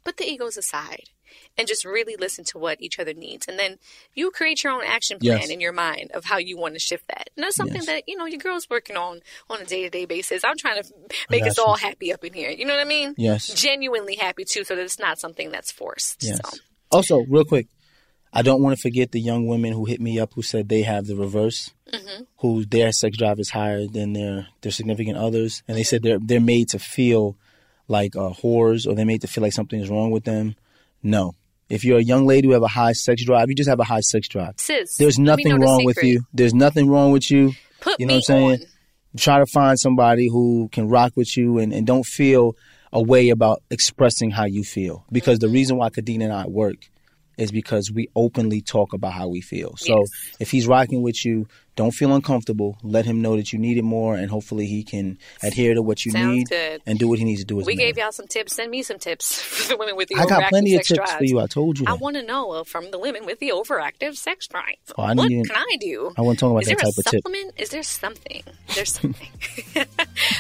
put 0.04 0.18
the 0.18 0.30
egos 0.30 0.58
aside 0.58 1.10
and 1.58 1.68
just 1.68 1.86
really 1.86 2.16
listen 2.18 2.44
to 2.46 2.58
what 2.58 2.82
each 2.82 3.00
other 3.00 3.14
needs 3.14 3.48
and 3.48 3.58
then 3.60 3.78
you 4.16 4.32
create 4.32 4.64
your 4.64 4.74
own 4.74 4.84
action 4.86 5.20
plan 5.20 5.40
Yes. 5.42 5.50
in 5.50 5.60
your 5.62 5.74
mind 5.74 6.12
of 6.14 6.26
how 6.26 6.38
you 6.38 6.58
want 6.58 6.74
to 6.76 6.80
shift 6.80 7.08
that 7.08 7.30
and 7.36 7.44
that's 7.44 7.56
something 7.56 7.76
Yes. 7.78 7.86
that 7.88 8.04
you 8.08 8.18
know 8.18 8.26
your 8.26 8.40
girl's 8.40 8.70
working 8.70 8.98
on 8.98 9.20
on 9.50 9.62
a 9.62 9.66
day-to-day 9.66 10.06
basis 10.06 10.44
i'm 10.44 10.58
trying 10.58 10.82
to 10.82 10.90
make 11.30 11.44
us 11.44 11.58
you. 11.58 11.64
all 11.64 11.76
happy 11.76 12.14
up 12.14 12.24
in 12.24 12.34
here 12.34 12.50
you 12.50 12.66
know 12.66 12.74
what 12.74 12.82
i 12.82 12.88
mean 12.88 13.14
Yes. 13.18 13.48
genuinely 13.54 14.16
happy 14.16 14.46
too 14.46 14.64
so 14.64 14.76
that 14.76 14.84
it's 14.84 15.00
not 15.00 15.20
something 15.20 15.52
that's 15.52 15.72
forced 15.72 16.24
Yes. 16.24 16.40
so 16.44 16.58
Also, 16.92 17.20
real 17.30 17.46
quick, 17.46 17.68
I 18.34 18.42
don't 18.42 18.62
want 18.62 18.76
to 18.76 18.82
forget 18.82 19.12
the 19.12 19.20
young 19.20 19.48
women 19.48 19.72
who 19.74 19.86
hit 19.86 20.00
me 20.02 20.20
up 20.20 20.34
who 20.34 20.42
said 20.42 20.68
they 20.70 20.82
have 20.84 21.06
the 21.08 21.16
reverse, 21.16 21.72
Mm-hmm. 21.92 22.24
who 22.38 22.64
their 22.66 22.92
sex 22.94 23.18
drive 23.18 23.38
is 23.40 23.50
higher 23.50 23.86
than 23.88 24.14
their 24.14 24.48
their 24.62 24.72
significant 24.72 25.18
others, 25.18 25.62
and 25.68 25.78
they 25.78 25.84
said 25.84 26.04
they're 26.04 26.20
they're 26.20 26.40
made 26.40 26.70
to 26.70 26.80
feel 26.80 27.36
like 27.90 28.16
uh, 28.16 28.30
whores 28.42 28.88
or 28.88 28.96
they're 28.96 29.06
made 29.06 29.20
to 29.22 29.28
feel 29.28 29.42
like 29.42 29.52
something 29.52 29.82
is 29.82 29.90
wrong 29.90 30.10
with 30.12 30.24
them. 30.24 30.56
No, 31.04 31.34
if 31.70 31.86
you're 31.86 32.00
a 32.00 32.04
young 32.04 32.26
lady 32.28 32.48
who 32.48 32.54
have 32.54 32.64
a 32.64 32.68
high 32.68 32.92
sex 32.92 33.24
drive, 33.24 33.50
you 33.50 33.56
just 33.56 33.70
have 33.70 33.80
a 33.80 33.86
high 33.86 34.02
sex 34.02 34.28
drive. 34.28 34.56
sis 34.58 34.98
There's 34.98 35.18
nothing 35.18 35.50
the 35.50 35.60
wrong 35.60 35.86
with 35.86 36.04
you. 36.04 36.22
There's 36.34 36.54
nothing 36.54 36.90
wrong 36.90 37.12
with 37.12 37.32
you. 37.32 37.54
put 37.80 38.00
You 38.00 38.06
know 38.06 38.14
me 38.14 38.16
what 38.16 38.18
I'm 38.18 38.22
saying? 38.24 38.52
on 38.62 38.68
Try 39.18 39.40
to 39.40 39.46
find 39.46 39.78
somebody 39.78 40.30
who 40.30 40.70
can 40.72 40.88
rock 40.88 41.14
with 41.16 41.36
you 41.36 41.58
and, 41.58 41.74
and 41.74 41.86
don't 41.86 42.06
feel 42.06 42.56
a 42.94 43.02
way 43.02 43.30
about 43.30 43.62
expressing 43.70 44.32
how 44.32 44.46
you 44.46 44.64
feel. 44.64 45.06
Because 45.12 45.40
the 45.40 45.48
mm-hmm. 45.48 45.54
reason 45.54 45.78
why 45.78 45.90
Kadena 45.90 46.26
and 46.26 46.34
I 46.34 46.48
work 46.48 46.90
is 47.38 47.52
because 47.52 47.92
we 47.92 48.08
openly 48.16 48.62
talk 48.62 48.94
about 48.94 49.14
how 49.14 49.28
we 49.28 49.42
feel. 49.42 49.76
So 49.78 50.00
Yes. 50.00 50.10
if 50.40 50.52
he's 50.52 50.68
rocking 50.68 51.02
with 51.02 51.26
you, 51.26 51.48
don't 51.82 51.92
feel 51.92 52.14
uncomfortable. 52.14 52.78
Let 52.84 53.06
him 53.06 53.22
know 53.24 53.36
that 53.38 53.52
you 53.52 53.58
need 53.58 53.78
it 53.78 53.84
more, 53.84 54.16
and 54.16 54.30
hopefully 54.30 54.68
he 54.68 54.84
can 54.84 55.18
adhere 55.42 55.74
to 55.74 55.82
what 55.82 56.06
you 56.06 56.12
Sounds 56.12 56.36
need 56.36 56.50
good. 56.50 56.82
and 56.86 57.00
do 57.00 57.08
what 57.08 57.18
he 57.18 57.26
needs 57.26 57.42
to 57.42 57.46
do. 57.46 57.60
As 57.60 57.66
well. 57.66 57.74
We 57.74 57.76
man. 57.76 57.88
gave 57.88 57.98
y'all 57.98 58.12
some 58.12 58.28
tips. 58.28 58.56
Send 58.56 58.70
me 58.70 58.84
some 58.84 59.00
tips 59.00 59.42
for 59.42 59.70
the 59.70 59.78
women 59.78 59.96
with 59.96 60.10
the 60.10 60.16
overactive. 60.16 60.26
I 60.26 60.40
got 60.42 60.50
plenty 60.50 60.76
of 60.76 60.84
tips 60.84 60.98
drives. 60.98 61.14
for 61.14 61.24
you. 61.24 61.40
I 61.40 61.48
told 61.48 61.80
you. 61.80 61.86
I 61.88 61.94
want 61.94 62.18
to 62.18 62.22
know 62.24 62.52
uh, 62.52 62.64
from 62.64 62.92
the 62.92 63.00
women 63.00 63.26
with 63.26 63.40
the 63.40 63.50
overactive 63.50 64.16
sex 64.16 64.48
drive. 64.48 64.76
Oh, 64.96 65.02
I 65.04 65.14
what 65.16 65.30
can 65.30 65.44
I 65.56 65.78
do? 65.80 66.14
I 66.18 66.22
want 66.22 66.38
to 66.38 66.46
talk 66.46 66.52
about 66.52 66.62
Is 66.64 66.68
that 66.70 66.78
type 66.80 66.88
of 66.90 66.96
tip. 67.06 67.22
supplement? 67.24 67.54
Is 67.58 67.70
there 67.70 67.84
something? 67.84 68.44
There's 68.76 68.94
something. 68.94 69.30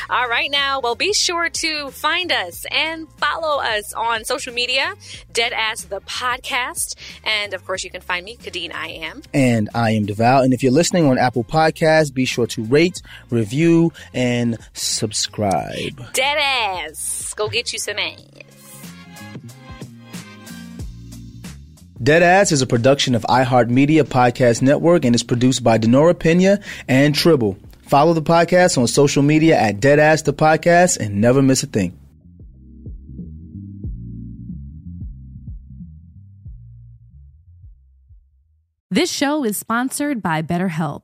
All 0.09 0.27
right, 0.27 0.51
now, 0.51 0.79
well, 0.79 0.95
be 0.95 1.13
sure 1.13 1.49
to 1.49 1.89
find 1.91 2.31
us 2.31 2.65
and 2.71 3.07
follow 3.17 3.61
us 3.61 3.93
on 3.93 4.25
social 4.25 4.53
media, 4.53 4.93
Deadass 5.33 5.89
the 5.89 6.01
Podcast. 6.01 6.95
And 7.23 7.53
of 7.53 7.65
course, 7.65 7.83
you 7.83 7.89
can 7.89 8.01
find 8.01 8.25
me, 8.25 8.37
Kadeen 8.37 8.73
I 8.73 8.89
Am. 8.89 9.23
and 9.33 9.69
I 9.73 9.91
am 9.91 10.05
DeVal. 10.05 10.43
And 10.43 10.53
if 10.53 10.61
you're 10.63 10.71
listening 10.71 11.05
on 11.05 11.17
Apple 11.17 11.30
Podcasts, 11.33 12.13
be 12.13 12.25
sure 12.25 12.47
to 12.47 12.63
rate, 12.65 13.01
review, 13.29 13.91
and 14.13 14.57
subscribe. 14.73 15.97
Deadass. 16.13 17.35
Go 17.35 17.47
get 17.49 17.73
you 17.73 17.79
some 17.79 17.97
ass. 17.97 18.17
Deadass 22.01 22.51
is 22.51 22.61
a 22.61 22.67
production 22.67 23.13
of 23.13 23.21
iHeartMedia 23.23 24.03
Podcast 24.03 24.61
Network 24.61 25.05
and 25.05 25.13
is 25.13 25.21
produced 25.23 25.63
by 25.63 25.77
Denora 25.77 26.17
Pena 26.17 26.59
and 26.87 27.13
Tribble. 27.13 27.57
Follow 27.83 28.13
the 28.13 28.23
podcast 28.23 28.77
on 28.77 28.87
social 28.87 29.21
media 29.21 29.55
at 29.57 29.79
Deadass 29.79 30.23
the 30.23 30.33
Podcast 30.33 30.97
and 30.97 31.21
never 31.21 31.41
miss 31.41 31.61
a 31.61 31.67
thing. 31.67 31.97
This 38.89 39.11
show 39.11 39.45
is 39.45 39.55
sponsored 39.55 40.21
by 40.21 40.41
BetterHelp. 40.41 41.03